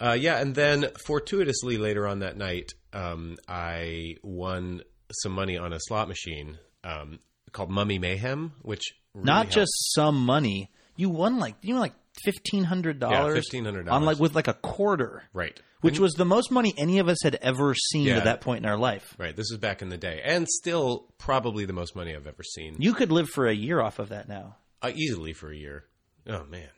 [0.03, 4.83] uh, yeah, and then fortuitously later on that night, um, I won
[5.23, 7.19] some money on a slot machine um,
[7.53, 8.83] called Mummy Mayhem, which
[9.15, 9.53] really Not helped.
[9.53, 10.71] just some money.
[10.97, 11.95] You won like you won like
[12.25, 13.49] fifteen hundred dollars.
[13.53, 13.91] Yeah, $1,500.
[13.91, 17.19] on like with like a quarter, right, which was the most money any of us
[17.23, 18.19] had ever seen Yeah.
[18.19, 19.15] at that point in our life.
[19.19, 19.35] right.
[19.35, 22.77] This is back in the day, and still probably the most money I've ever seen.
[22.79, 24.57] You could live for a year off of that now.
[24.83, 25.85] uh, easily for a year.
[26.27, 26.69] Oh man.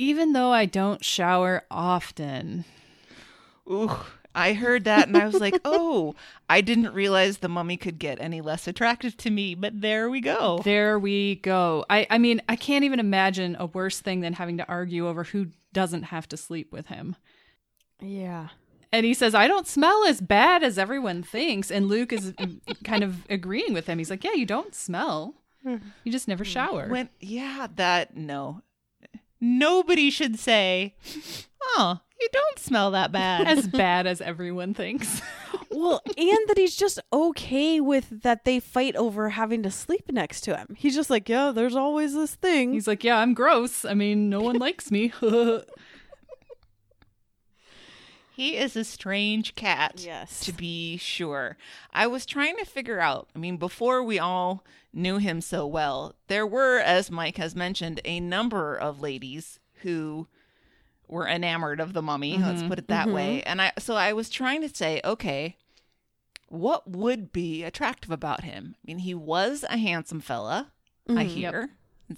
[0.00, 2.64] Even though I don't shower often.
[3.70, 3.94] Ooh,
[4.34, 6.14] I heard that and I was like, oh,
[6.48, 10.22] I didn't realize the mummy could get any less attractive to me, but there we
[10.22, 10.62] go.
[10.64, 11.84] There we go.
[11.90, 15.22] I, I mean, I can't even imagine a worse thing than having to argue over
[15.22, 17.14] who doesn't have to sleep with him.
[18.00, 18.48] Yeah.
[18.92, 21.70] And he says, I don't smell as bad as everyone thinks.
[21.70, 23.98] And Luke is um, kind of agreeing with him.
[23.98, 25.34] He's like, Yeah, you don't smell.
[25.62, 26.88] You just never shower.
[26.88, 28.62] When yeah, that no.
[29.40, 30.94] Nobody should say,
[31.62, 35.22] "Oh, you don't smell that bad." as bad as everyone thinks.
[35.72, 40.40] Well, and that he's just okay with that they fight over having to sleep next
[40.42, 40.74] to him.
[40.76, 42.72] He's just like, yeah, there's always this thing.
[42.72, 43.84] He's like, Yeah, I'm gross.
[43.84, 45.12] I mean, no one likes me.
[48.40, 49.96] He is a strange cat.
[50.02, 50.40] Yes.
[50.46, 51.58] To be sure.
[51.92, 54.64] I was trying to figure out, I mean, before we all
[54.94, 60.26] knew him so well, there were, as Mike has mentioned, a number of ladies who
[61.06, 62.68] were enamored of the mummy, let's mm-hmm.
[62.70, 63.40] put it that way.
[63.40, 63.48] Mm-hmm.
[63.50, 65.58] And I so I was trying to say, okay,
[66.48, 68.74] what would be attractive about him?
[68.76, 70.72] I mean, he was a handsome fella,
[71.06, 71.28] I mm-hmm.
[71.28, 71.70] hear.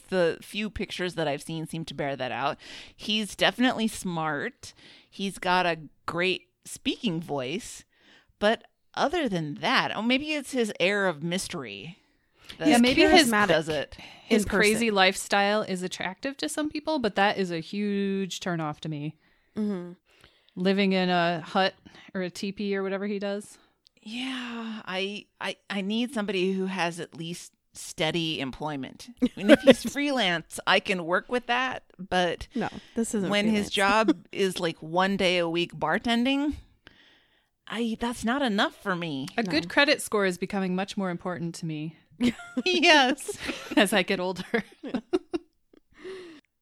[0.09, 2.59] The few pictures that I've seen seem to bear that out.
[2.97, 4.73] He's definitely smart.
[5.09, 7.85] He's got a great speaking voice,
[8.39, 8.65] but
[8.95, 11.99] other than that, oh, maybe it's his air of mystery.
[12.59, 13.97] Yeah, maybe his- does it.
[14.25, 14.59] His in person.
[14.59, 19.17] crazy lifestyle is attractive to some people, but that is a huge turnoff to me.
[19.57, 19.93] Mm-hmm.
[20.55, 21.75] Living in a hut
[22.15, 23.59] or a teepee or whatever he does.
[24.03, 29.09] Yeah, I I I need somebody who has at least steady employment.
[29.23, 33.49] I mean, if he's freelance, I can work with that, but no, this isn't when
[33.49, 36.55] his job is like one day a week bartending,
[37.67, 39.29] I that's not enough for me.
[39.37, 41.97] A good credit score is becoming much more important to me
[42.65, 43.39] yes.
[43.77, 44.65] as I get older.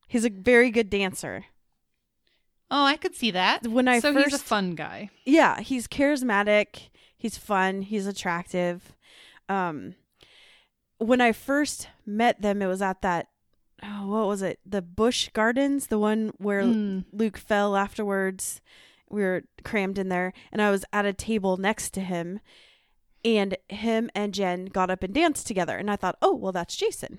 [0.07, 1.45] He's a very good dancer.
[2.71, 3.67] Oh, I could see that.
[3.67, 5.11] When I so first he's a fun guy.
[5.25, 8.95] Yeah, he's charismatic, he's fun, he's attractive.
[9.49, 9.95] Um
[11.01, 13.27] when I first met them it was at that
[13.83, 14.61] oh, what was it?
[14.67, 17.05] The Bush Gardens, the one where Mm.
[17.13, 18.61] Luke fell afterwards.
[19.09, 22.41] We were crammed in there and I was at a table next to him
[23.25, 26.77] and him and Jen got up and danced together and I thought, "Oh, well that's
[26.77, 27.19] Jason."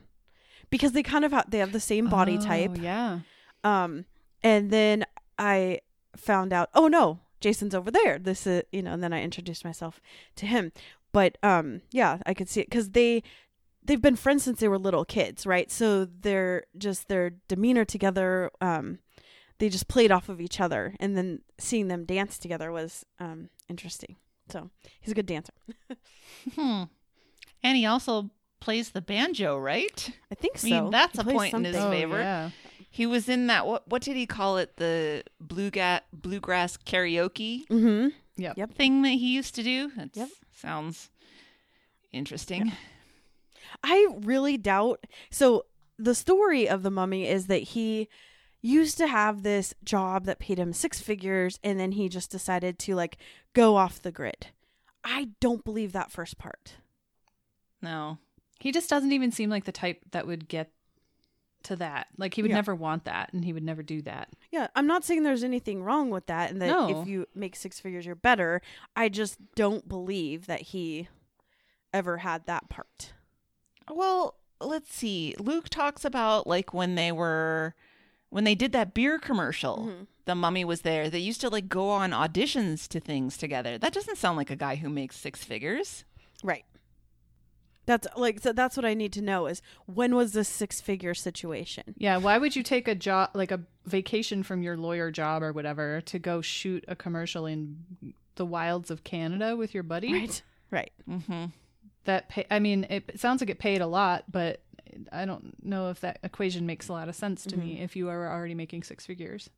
[0.69, 2.77] Because they kind of have they have the same body Oh, type.
[2.79, 3.19] Yeah.
[3.63, 4.05] Um,
[4.43, 5.05] and then
[5.37, 5.81] I
[6.15, 8.19] found out, oh no, Jason's over there.
[8.19, 9.99] This is, you know, and then I introduced myself
[10.37, 10.71] to him.
[11.11, 13.21] But um, yeah, I could see it because they
[13.83, 15.71] they've been friends since they were little kids, right?
[15.71, 18.51] So they're just their demeanor together.
[18.61, 18.99] Um,
[19.59, 23.49] they just played off of each other, and then seeing them dance together was um
[23.69, 24.15] interesting.
[24.49, 24.69] So
[24.99, 25.53] he's a good dancer.
[26.55, 26.83] Hmm.
[27.63, 30.09] And he also plays the banjo, right?
[30.31, 30.67] I think I so.
[30.67, 31.99] mean, that's He a plays point in his something.
[31.99, 32.17] favor.
[32.19, 32.49] yeah.
[32.89, 34.75] He was in that what what did he call it?
[34.77, 38.09] The bluegrass bluegrass karaoke Mm-hmm.
[38.37, 38.73] Yep.
[38.73, 39.91] thing that he used to do.
[39.95, 40.29] That Yep.
[40.55, 41.09] sounds
[42.11, 42.71] interesting.
[43.83, 45.05] I really doubt.
[45.29, 45.65] So
[45.97, 48.07] the story of the mummy is that he
[48.61, 52.77] used to have this job that paid him six figures and then he just decided
[52.79, 53.17] to like
[53.53, 54.47] go off the grid.
[55.03, 56.75] I don't believe that first part.
[57.81, 58.19] No.
[58.59, 60.71] He just doesn't even seem like the type that would get
[61.63, 62.07] to that.
[62.17, 62.57] Like he would Yeah.
[62.57, 64.29] never want that and he would never do that.
[64.51, 67.01] Yeah, I'm not saying there's anything wrong with that and that No.
[67.01, 68.61] if you make six figures you're better.
[68.95, 71.07] I just don't believe that he
[71.93, 73.13] ever had that part.
[73.91, 75.35] Well, let's see.
[75.39, 77.75] Luke talks about like when they were
[78.29, 79.77] when they did that beer commercial.
[79.77, 80.03] Mm-hmm.
[80.25, 81.09] The mummy was there.
[81.09, 83.77] They used to like go on auditions to things together.
[83.77, 86.05] That doesn't sound like a guy who makes six figures.
[86.43, 86.63] Right.
[87.87, 91.13] That's like so that's what I need to know is when was this six figure
[91.13, 91.95] situation?
[91.97, 95.51] Yeah, why would you take a job like a vacation from your lawyer job or
[95.51, 100.13] whatever to go shoot a commercial in the wilds of Canada with your buddy?
[100.13, 100.41] Right.
[100.69, 100.91] Right.
[101.09, 101.45] Mm-hmm.
[102.05, 104.61] That pay, I mean, it, it sounds like it paid a lot, but
[105.11, 108.09] I don't know if that equation makes a lot of sense to me if you
[108.09, 109.49] are already making six figures.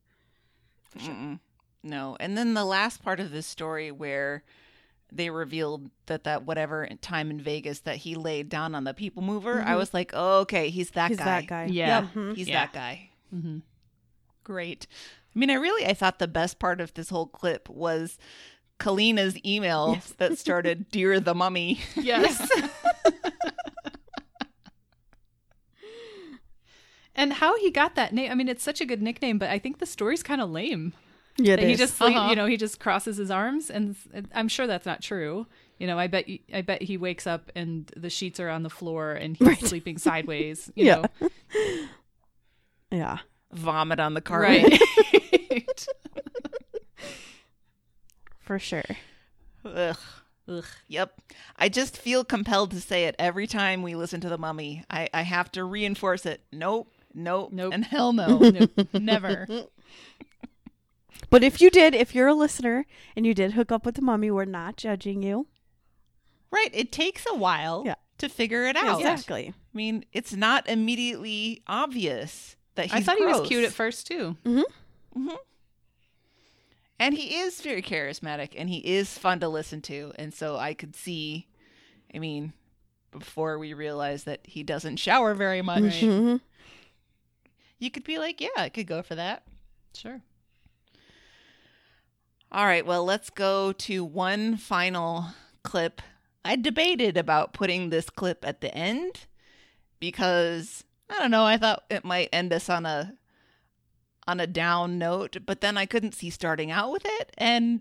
[0.98, 1.40] Mm-mm.
[1.82, 2.16] No.
[2.20, 4.44] And then the last part of this story where
[5.12, 9.22] they revealed that that whatever time in Vegas that he laid down on the people
[9.22, 11.08] mover, I was like, oh, okay, he's that guy.
[11.08, 11.24] He's guy.
[11.40, 11.64] that guy.
[11.70, 12.06] Yeah.
[12.14, 12.36] Mhm.
[12.36, 12.60] He's Yeah.
[12.66, 13.10] that guy.
[13.34, 13.58] Mm-hmm.
[14.44, 14.86] Great.
[15.34, 18.18] I mean, I really I thought the best part of this whole clip was
[18.80, 22.50] Kalina's email that started "Dear the Mummy." Yes.
[27.14, 29.58] and how he got that name, I mean, it's such a good nickname, but I
[29.58, 30.92] think the story's kind of lame.
[31.36, 32.30] Yeah, That he just sleep, Uh-huh.
[32.30, 33.96] you know, he just crosses his arms, and
[34.32, 35.46] I'm sure that's not true.
[35.78, 38.62] You know, I bet y- I bet he wakes up and the sheets are on
[38.62, 39.58] the floor and he's Right.
[39.58, 40.70] sleeping sideways.
[40.76, 41.06] You Yeah.
[41.20, 41.28] know,
[42.92, 43.18] Yeah.
[43.52, 44.62] vomit on the carpet.
[45.12, 45.33] Right.
[48.44, 48.84] For sure.
[49.64, 49.96] Ugh.
[50.48, 50.64] Ugh.
[50.88, 51.20] Yep.
[51.56, 54.84] I just feel compelled to say it every time we listen to the mummy.
[54.90, 56.42] I, I have to reinforce it.
[56.52, 56.92] Nope.
[57.14, 57.50] Nope.
[57.52, 57.72] Nope.
[57.72, 58.38] And hell no.
[58.38, 59.46] Nope, never.
[61.30, 62.84] But if you did, if you're a listener
[63.16, 65.46] and you did hook up with the mummy, we're not judging you.
[66.50, 66.70] right.
[66.72, 67.94] It takes a while Yeah.
[68.18, 69.00] to figure it out.
[69.00, 69.48] Exactly.
[69.48, 74.06] I mean, it's not immediately obvious that he's I thought he was cute at first
[74.06, 74.36] too.
[74.44, 74.60] Mm-hmm.
[75.18, 75.36] Mm-hmm.
[76.98, 80.12] And he is very charismatic and he is fun to listen to.
[80.16, 81.48] And so I could see,
[82.14, 82.52] I mean,
[83.10, 86.40] before we realized that he doesn't shower very much, Mhm.
[87.78, 89.42] you could be like, yeah, I could go for that.
[89.94, 90.22] Sure.
[92.52, 95.26] All right, well, let's go to one final
[95.64, 96.00] clip.
[96.44, 99.26] I debated about putting this clip at the end
[99.98, 103.14] because I don't know, I thought it might end us on a
[104.26, 107.80] on a down note, but then I couldn't see starting out with it and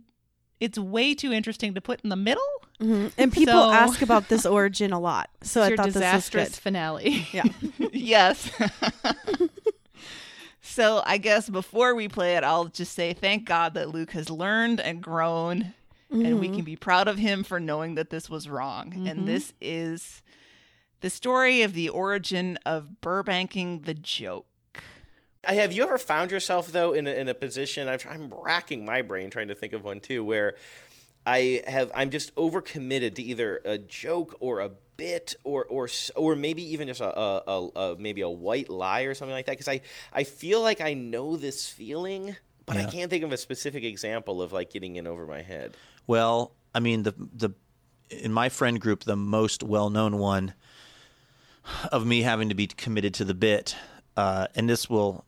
[0.59, 2.43] it's way too interesting to put in the middle.
[2.79, 3.11] Mhm.
[3.17, 5.29] And people So- ask about this origin a lot.
[5.43, 6.55] So I thought this was disastrous good.
[6.55, 7.27] finale.
[7.33, 7.43] Yeah.
[7.91, 8.49] yes.
[10.61, 14.29] so I guess before we play it, I'll just say thank God that Luke has
[14.29, 15.73] learned and grown,
[16.09, 19.07] and we can be proud of him for knowing that this was wrong.
[19.07, 20.21] And this is
[21.01, 24.45] the story of the origin of Burbanking the joke.
[25.45, 27.89] I have you ever found yourself though in a, in a position?
[27.89, 30.55] I'm, I'm racking my brain trying to think of one too, where
[31.25, 36.35] I have I'm just overcommitted to either a joke or a bit or or or
[36.35, 39.53] maybe even just a, a, a, a maybe a white lie or something like that.
[39.53, 39.81] Because I
[40.13, 44.41] I feel like I know this feeling, but I can't think of a specific example
[44.41, 45.73] of like getting in over my head.
[46.07, 47.49] Well, I mean the the
[48.09, 50.53] in my friend group, the most well known one
[51.91, 53.75] of me having to be committed to the bit,
[54.17, 55.25] uh, and this will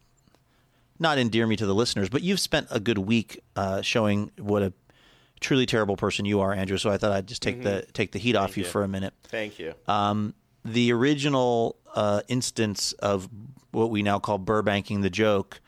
[0.99, 4.63] not endear me to the listeners, but you've spent a good week uh, showing what
[4.63, 4.73] a
[5.39, 6.77] truly terrible person you are, Andrew.
[6.77, 8.69] So I thought I'd just take the take the heat off you, you.
[8.69, 9.13] for a minute.
[9.23, 9.73] Thank you.
[9.87, 13.29] Um, the original uh, instance of
[13.71, 15.59] what we now call Burbanking the joke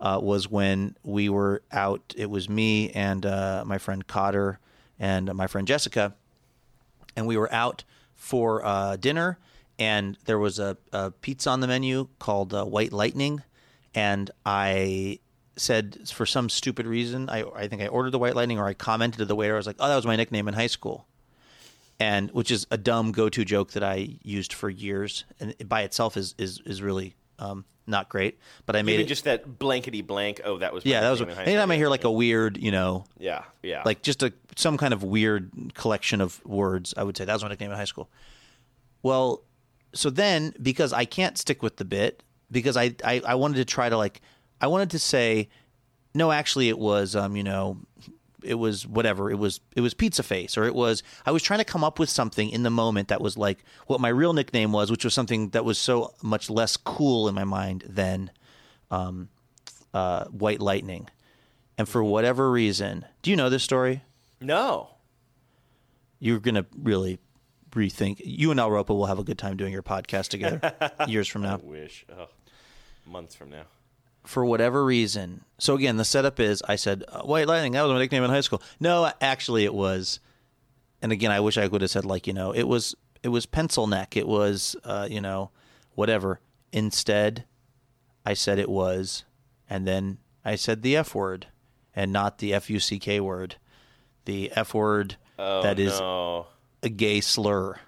[0.00, 2.14] uh, was when we were out.
[2.16, 4.60] It was me and uh, my friend Cotter
[4.98, 6.14] and my friend Jessica,
[7.16, 7.84] and we were out
[8.14, 9.38] for uh, dinner.
[9.78, 13.42] And there was a, a pizza on the menu called uh, White Lightning,
[13.96, 15.18] and I
[15.56, 18.74] said for some stupid reason, I, I think I ordered the White Lightning, or I
[18.74, 21.08] commented to the waiter, I was like, "Oh, that was my nickname in high school."
[21.98, 25.82] and which is a dumb go-to joke that I used for years, and it by
[25.82, 28.38] itself is is is really um, not great.
[28.66, 30.40] But I made Even it just that blankety blank.
[30.44, 31.70] Oh, that was my yeah, that was nickname in high anytime.
[31.70, 35.02] I hear like a weird, you know, yeah, yeah, like just a some kind of
[35.02, 38.10] weird collection of words, I would say that was my nickname in high school.
[39.02, 39.42] Well,
[39.94, 43.64] so then because I can't stick with the bit because I I, I wanted to
[43.64, 44.20] try to like
[44.60, 45.48] I wanted to say
[46.14, 47.78] no, actually it was um you know
[48.42, 51.58] it was whatever it was it was pizza face or it was I was trying
[51.58, 54.72] to come up with something in the moment that was like what my real nickname
[54.72, 58.30] was, which was something that was so much less cool in my mind than
[58.90, 59.28] um
[59.92, 61.08] uh White Lightning.
[61.78, 64.02] And for whatever reason, do you know this story?
[64.40, 64.90] no.
[66.20, 67.18] you're going to really
[67.76, 68.20] rethink.
[68.24, 70.74] You and El Ropo will have a good time doing your podcast together
[71.06, 71.60] years from I now.
[71.62, 72.04] wish.
[72.16, 72.28] Oh,
[73.06, 73.64] months from now.
[74.24, 75.44] For whatever reason.
[75.58, 78.30] So again, the setup is I said, uh, White Lightning, that was my nickname in
[78.30, 78.60] high school.
[78.80, 80.18] No, actually it was
[81.00, 83.46] and again, I wish I would have said like, you know, it was it was
[83.46, 84.16] pencil neck.
[84.16, 85.50] It was uh, you know,
[85.94, 86.40] whatever.
[86.72, 87.44] Instead,
[88.24, 89.24] I said it was
[89.70, 91.46] and then I said the F word
[91.94, 93.56] and not the F U C K word.
[94.24, 96.46] The F word Oh, that is no.
[96.86, 97.78] A gay slur.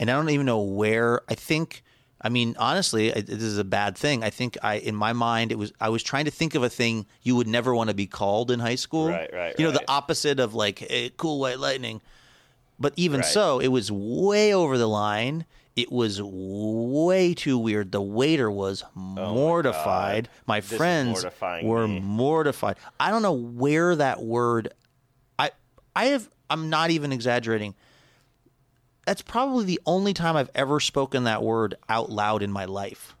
[0.00, 1.20] And I don't even know where.
[1.28, 1.82] I think.
[2.22, 4.22] I mean, honestly, I- this is a bad thing.
[4.22, 5.72] I think I, in my mind, it was.
[5.80, 8.50] I was trying to think of a thing you would never want to be called
[8.50, 9.08] in high school.
[9.08, 9.80] Right, right, You know, right.
[9.80, 12.00] the opposite of like, hey, cool white lightning.
[12.78, 13.26] But even Right.
[13.28, 15.44] so, it was way over the line.
[15.76, 17.92] It was way too weird.
[17.92, 20.28] The waiter was oh mortified.
[20.46, 21.24] my, Oh This is friends
[21.62, 22.00] were me.
[22.00, 22.76] mortified.
[22.98, 24.72] I don't know where that word.
[25.38, 25.50] I
[25.94, 26.28] I have.
[26.50, 27.74] I'm not even exaggerating.
[29.06, 33.16] That's probably the only time I've ever spoken that word out loud in my life.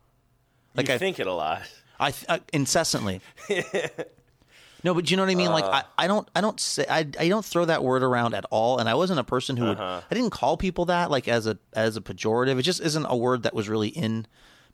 [0.74, 1.62] Like you I think it a lot.
[1.98, 3.20] I, I uh, incessantly.
[4.84, 5.50] no, but you know what I mean.
[5.50, 5.82] like uh.
[5.98, 8.78] I, I don't, I don't say, I, I don't throw that word around at all.
[8.78, 9.78] And I wasn't a person who would.
[9.78, 10.00] Uh-huh.
[10.10, 12.58] I didn't call people that like as a as a pejorative.
[12.58, 14.26] It just isn't a word that was really in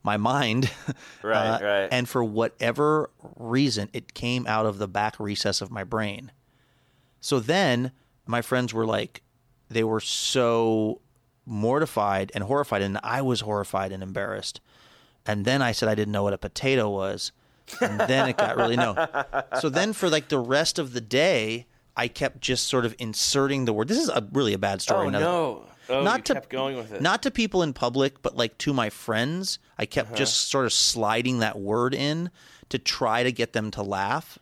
[0.02, 0.70] my mind.
[1.24, 1.88] Uh, right, Uh, right.
[1.90, 6.30] And for whatever reason, it came out of the back recess of my brain.
[7.20, 7.90] So then
[8.26, 9.22] my friends were like,
[9.68, 11.00] they were so
[11.44, 14.60] mortified and horrified, and I was horrified and embarrassed.
[15.28, 17.32] and then I said I didn't know what a potato was,
[17.80, 18.94] and then it got really no.
[19.60, 21.66] So then for like the rest of the day,
[21.96, 23.88] I kept just sort of inserting the word.
[23.88, 25.06] This is a really a bad story.
[25.06, 25.64] Oh no!
[25.88, 27.00] Oh, not you to kept going with it.
[27.00, 29.58] not to people in public, but like to my friends.
[29.78, 30.16] I kept Uh-huh.
[30.16, 32.30] just sort of sliding that word in
[32.68, 34.38] to try to get them to laugh.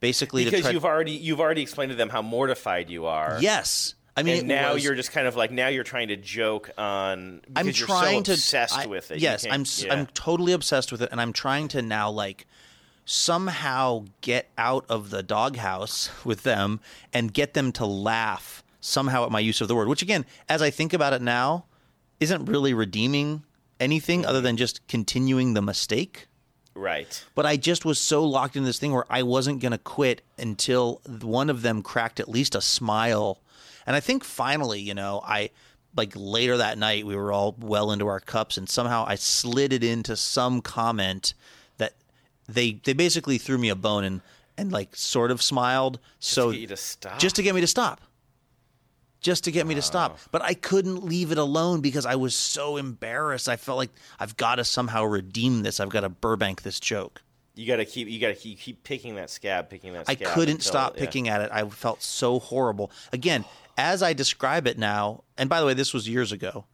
[0.00, 3.38] Basically, to because try you've already you've already explained to them how mortified you are.
[3.40, 3.94] Yes.
[4.16, 6.70] I mean, and now was- you're just kind of like now you're trying to joke
[6.78, 7.40] on.
[7.40, 9.18] Because I'm you're trying so to obsessed I- with it.
[9.18, 9.94] Yes, I'm yeah.
[9.94, 12.46] am totally obsessed with it, and I'm trying to now like
[13.04, 16.80] somehow get out of the doghouse with them
[17.12, 19.88] and get them to laugh somehow at my use of the word.
[19.88, 21.64] Which again, as I think about it now,
[22.20, 23.42] isn't really redeeming
[23.78, 26.26] anything other than just continuing the mistake.
[26.74, 27.24] right.
[27.34, 30.22] But I just was so locked in this thing where I wasn't going to quit
[30.38, 33.40] until one of them cracked at least a smile.
[33.86, 35.50] And I think finally, you know, I
[35.96, 39.72] like later that night we were all well into our cups and somehow I slid
[39.72, 41.34] it into some comment
[41.78, 41.94] that
[42.48, 44.20] they they basically threw me a bone and
[44.58, 45.98] and like sort of smiled.
[46.18, 47.18] So to get you to stop.
[47.18, 48.00] just to get me to stop.
[49.20, 49.82] Just to get me to oh.
[49.82, 50.18] stop.
[50.30, 53.48] But i couldn't leave it alone because i was so embarrassed.
[53.48, 55.80] I felt like i've got to somehow redeem this.
[55.80, 57.22] I've got to burbank this joke
[57.56, 58.08] You got to keep.
[58.08, 60.06] You got to keep, keep picking that scab, picking that.
[60.06, 61.00] Scab I couldn't until- stop yeah.
[61.00, 61.50] picking at it.
[61.52, 62.90] I felt so horrible.
[63.12, 63.44] Again,
[63.76, 66.66] as I describe it now, and by the way, this was years ago.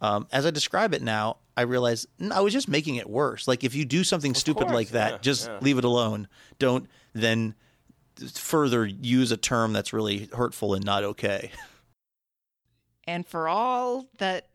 [0.00, 3.48] Um, as I describe it now, I realize I was just making it worse.
[3.48, 5.58] Like if you do something stupid course, like that, yeah, just yeah.
[5.60, 6.28] leave it alone.
[6.60, 7.56] Don't then
[8.34, 11.50] further use a term that's really hurtful and not okay.
[13.08, 14.48] And for all that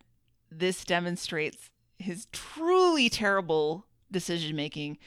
[0.51, 4.99] this demonstrates his truly terrible decision making,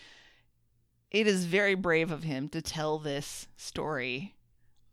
[1.10, 4.34] it is very brave of him to tell this story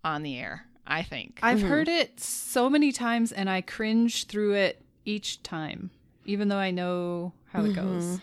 [0.03, 1.39] on the air, I think.
[1.41, 1.67] I've mm-hmm.
[1.67, 5.91] heard it so many times and I cringe through it each time,
[6.25, 7.99] even though I know how it mm-hmm.
[7.99, 8.19] goes.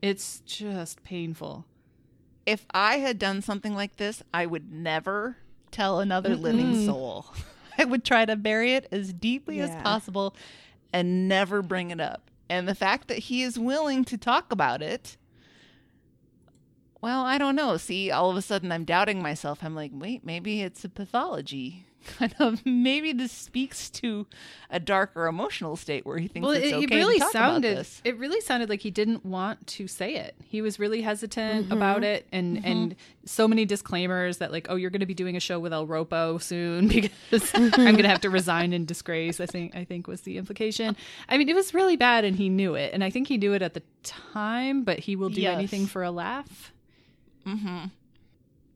[0.00, 1.64] It's just painful.
[2.46, 5.36] if I had done something like this, I would never
[5.70, 6.86] tell another living Mm-mm.
[6.86, 7.26] soul.
[7.78, 9.64] I would try to bury it as deeply Yeah.
[9.64, 10.34] as possible
[10.92, 12.30] and never bring it up.
[12.48, 15.18] And the fact that he is willing to talk about it,
[17.00, 17.76] well, I don't know.
[17.76, 19.60] See, all of a sudden I'm doubting myself.
[19.62, 21.84] I'm like, wait, maybe it's a pathology.
[22.18, 24.26] Kind of, maybe this speaks to
[24.70, 27.30] a darker emotional state where he thinks Well, it's it, okay it really to talk
[27.32, 28.00] about sounded this.
[28.04, 30.34] it really sounded like he didn't want to say it.
[30.42, 31.72] He was really hesitant mm-hmm.
[31.72, 32.66] about it and mm-hmm.
[32.66, 35.72] and so many disclaimers that like, oh, you're going to be doing a show with
[35.72, 36.88] El Ropo soon
[37.30, 39.40] because I'm going to have to resign in disgrace.
[39.40, 40.96] I think I think was the implication.
[41.28, 42.94] I mean, it was really bad and he knew it.
[42.94, 45.56] And I think he knew it at the time, but he will do Yes.
[45.58, 46.72] anything for a laugh.
[47.48, 47.84] Mm-hmm.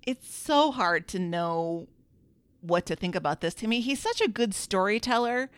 [0.07, 1.89] it's so hard to know
[2.61, 3.55] what to think about this.
[3.55, 5.51] To me, he's such a good storyteller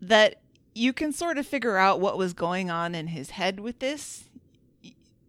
[0.00, 0.40] that
[0.74, 4.24] you can sort of figure out what was going on in his head with this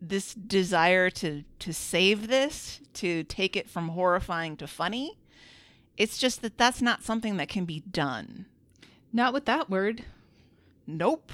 [0.01, 5.17] this desire to to save this, to take it from horrifying to funny.
[5.97, 8.45] It's just that that's not something that can be done.
[9.11, 10.05] Not with that word.
[10.87, 11.31] Nope.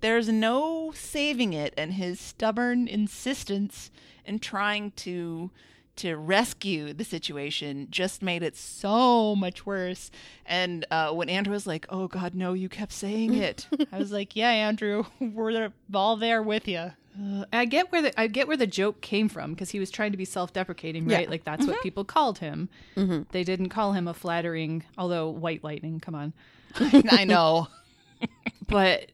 [0.00, 3.90] There's no saving it and his stubborn insistence
[4.28, 5.50] in trying to
[5.96, 10.12] to rescue the situation just made it so much worse.
[10.46, 12.52] And uh, when Andrew was like, "Oh God, no!
[12.52, 17.44] You kept saying it," I was like, "Yeah, Andrew, we're all there with you." Uh,
[17.52, 20.12] I get where the I get where the joke came from because he was trying
[20.12, 21.24] to be self-deprecating, right?
[21.24, 21.30] Yeah.
[21.30, 22.68] Like that's what people called him.
[23.32, 25.98] They didn't call him a flattering, although White Lightning.
[25.98, 26.32] Come on,
[27.10, 27.66] I know.
[28.68, 29.10] but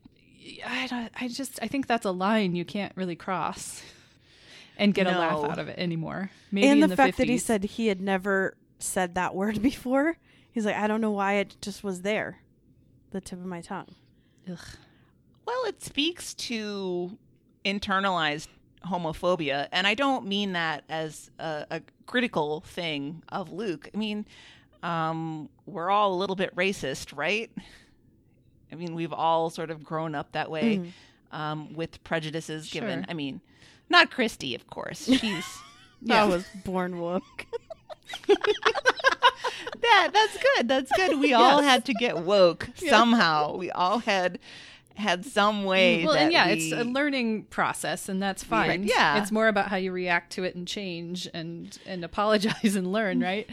[0.66, 3.82] I don't, I just I think that's a line you can't really cross
[4.77, 6.31] and get a laugh out of it anymore.
[6.51, 10.19] Maybe and the, the, fact that he said he had never said that word before.
[10.51, 12.39] He's like, I don't know why it just was there,
[13.11, 13.95] the tip of my tongue.
[14.47, 17.19] Well, it speaks to
[17.65, 18.49] internalized
[18.87, 23.89] homophobia, and I don't mean that as a, a critical thing of Luke.
[23.93, 24.27] I mean,
[24.83, 27.51] um, we're all a little bit racist, right?
[28.71, 30.93] I mean, we've all sort of grown up that way
[31.33, 33.07] um, with prejudices given.
[33.09, 33.41] I mean,
[33.89, 35.05] not Christy, of course.
[35.06, 35.47] She's
[36.11, 37.47] I was born woke.
[38.27, 40.11] that.
[40.12, 40.69] That's good.
[40.69, 41.19] That's good.
[41.19, 43.56] We all had to get woke somehow.
[43.56, 44.39] We all had
[44.97, 46.05] had some way.
[46.05, 48.82] well, that and yeah, we- it's a learning process, and that's Right, fine.
[48.85, 49.20] yeah.
[49.20, 53.16] it's more about how you react to it and change and and apologize and learn,
[53.16, 53.24] mm-hmm.
[53.24, 53.51] right?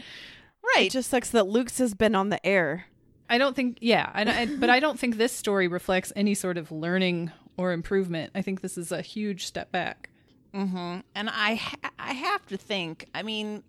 [0.76, 0.86] right.
[0.86, 2.86] It just sucks that Luke's has been on the air.
[3.28, 6.58] I don't think, yeah, I, I, but I don't think this story reflects any sort
[6.58, 8.30] of learning or improvement.
[8.34, 10.10] I think this is a huge step back.
[10.54, 11.00] Mm-hmm.
[11.14, 13.08] And I ha- I have to think.
[13.14, 13.62] I mean,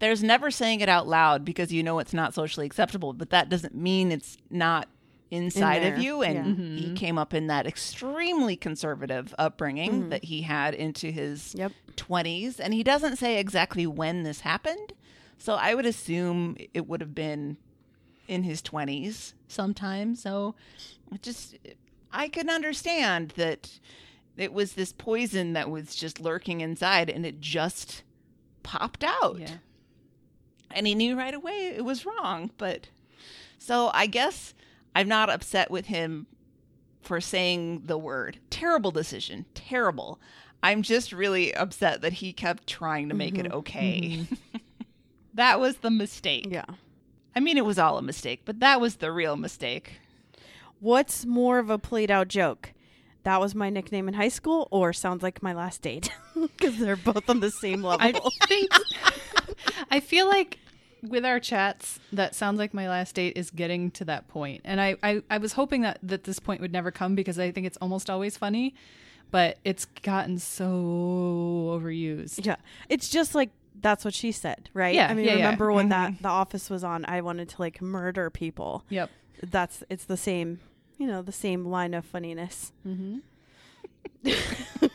[0.00, 3.48] there's never saying it out loud because you know it's not socially acceptable, but that
[3.48, 4.88] doesn't mean it's not
[5.30, 6.42] inside In of you and yeah.
[6.44, 6.76] Mm-hmm.
[6.76, 10.10] he came up in that extremely conservative upbringing Mhm.
[10.10, 11.72] that he had into his Yep.
[11.96, 14.92] 20s and he doesn't say exactly when this happened
[15.38, 17.56] so i would assume it would have been
[18.28, 20.54] in his 20s sometime so
[21.22, 21.56] just
[22.12, 23.80] i can understand that
[24.36, 28.02] it was this poison that was just lurking inside and it just
[28.62, 29.56] popped out Yeah.
[30.70, 32.88] and he knew right away it was wrong but
[33.58, 34.54] so i guess
[34.96, 36.26] i'm not upset with him
[37.02, 40.18] for saying the word terrible decision terrible
[40.62, 43.52] i'm just really upset that he kept trying to make it Mhm.
[43.52, 44.26] okay
[45.34, 46.64] that was the mistake Yeah.
[47.36, 50.00] i mean it was all a mistake but that was the real mistake
[50.80, 52.72] What's more of a played out joke?
[53.24, 56.96] That was my nickname in high school, or sounds like my last date, because they're
[56.96, 58.00] both on the same level.
[58.06, 58.70] I think
[59.90, 60.58] I feel like
[61.02, 64.62] with our chats, that sounds like my last date is getting to that point.
[64.64, 67.50] And I, I, I was hoping that, that this point would never come because I
[67.50, 68.74] think it's almost always funny,
[69.30, 70.64] but it's gotten so
[71.78, 72.44] overused.
[72.46, 72.56] Yeah.
[72.88, 74.94] It's just like that's what she said, right?
[74.94, 75.44] Yeah, I mean, yeah, yeah.
[75.44, 75.90] remember when Mhm.
[75.90, 78.84] that the office was on, I wanted to like murder people.
[78.88, 79.10] Yep.
[79.42, 80.60] That's it's the same,
[80.98, 82.72] you know, the same line of funniness.
[82.86, 83.18] Mm-hmm.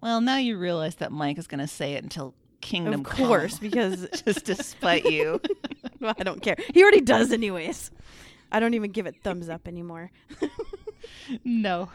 [0.00, 3.20] well now you realize that mike is going to say it until kingdom comes.
[3.20, 5.40] Of course, Come, because just to spite you
[6.00, 6.56] well, I don't care.
[6.74, 7.90] He already does anyways.
[8.52, 10.10] I don't even give it thumbs up anymore.
[11.44, 11.88] no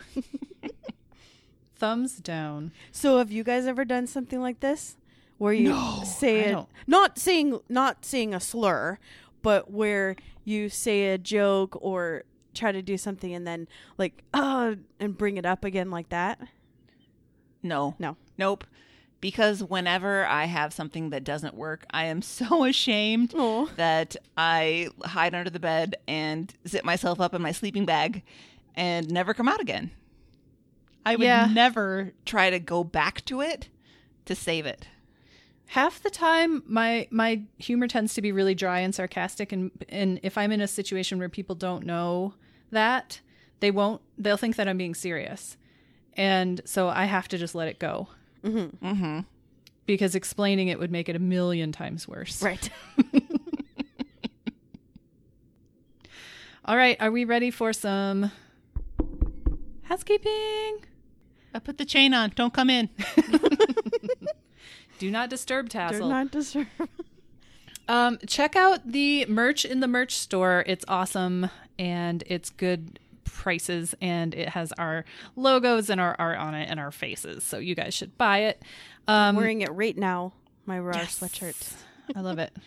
[1.75, 2.71] Thumbs down.
[2.91, 4.95] So have you guys ever done something like this?
[5.37, 8.97] Where you No, say it not saying not saying a slur,
[9.41, 10.15] but where
[10.45, 12.23] you say a joke or
[12.53, 13.67] try to do something and then
[13.97, 16.39] like uh and bring it up again like that?
[17.61, 17.95] No.
[17.99, 18.15] No.
[18.37, 18.63] Nope.
[19.21, 23.33] Because whenever I have something that doesn't work, I am so ashamed
[23.75, 28.23] that I hide under the bed and zip myself up in my sleeping bag
[28.75, 29.91] and never come out again.
[31.05, 31.47] I would Yeah.
[31.51, 33.69] never try to go back to it
[34.25, 34.87] to save it.
[35.67, 40.19] Half the time, my my humor tends to be really dry and sarcastic, and and
[40.23, 42.35] if I'm in a situation where people don't know
[42.71, 43.19] that,
[43.59, 44.01] they won't.
[44.17, 45.57] They'll think that I'm being serious,
[46.13, 48.09] and so I have to just let it go.
[48.43, 48.85] Mm-hmm.
[48.85, 49.19] Mm-hmm.
[49.85, 52.41] Because explaining it would make it a million times worse.
[52.41, 52.69] Right.
[56.65, 58.31] All right, are we ready for some
[59.83, 60.79] housekeeping?
[61.53, 62.31] I put the chain on.
[62.35, 62.89] Don't come in.
[64.99, 66.07] Do not disturb tassel.
[66.07, 66.67] Do not disturb.
[67.87, 70.63] Um, check out the merch in the merch store.
[70.65, 75.05] It's awesome and it's good prices and it has our
[75.35, 77.43] logos and our art on it and our faces.
[77.43, 78.63] So you guys should buy it.
[79.07, 80.33] Um, I'm wearing it right now.
[80.65, 81.73] My raw sweatshirt.
[82.15, 82.55] I love it.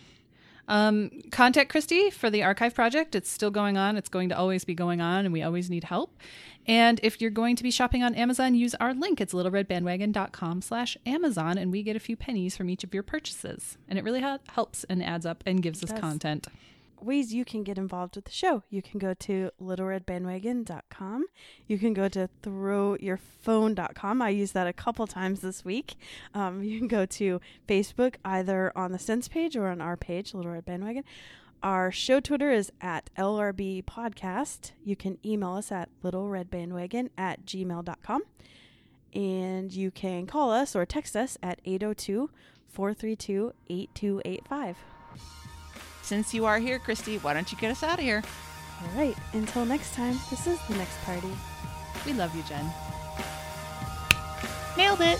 [0.69, 3.15] Um, contact Christy for the archive project.
[3.15, 3.97] It's still going on.
[3.97, 6.15] It's going to always be going on, and we always need help.
[6.67, 9.19] And if you're going to be shopping on Amazon, use our link.
[9.19, 13.79] It's littleredbandwagon.com slash Amazon, and we get a few pennies from each of your purchases.
[13.87, 16.47] And it really ha- helps and adds up and gives us content.
[17.03, 18.63] Ways you can get involved with the show.
[18.69, 21.25] You can go to littleredbandwagon.com.
[21.67, 24.21] You can go to throwyourphone.com.
[24.21, 25.95] I used that a couple times this week.
[26.33, 30.33] Um, you can go to Facebook, either on the Sense page or on our page,
[30.33, 31.03] Little Red Bandwagon.
[31.61, 34.71] Our show Twitter is at LRB Podcast.
[34.83, 38.21] You can email us at littleredbandwagon at gmail.com.
[39.13, 42.29] And you can call us or text us at 802
[42.69, 44.77] 432 8285.
[46.09, 48.23] Since you are here, Christy, why don't you get us out of here?
[48.81, 49.15] All right.
[49.33, 51.29] Until next time, this is the next party.
[52.03, 52.65] We love you, Jen.
[54.75, 55.19] Nailed it.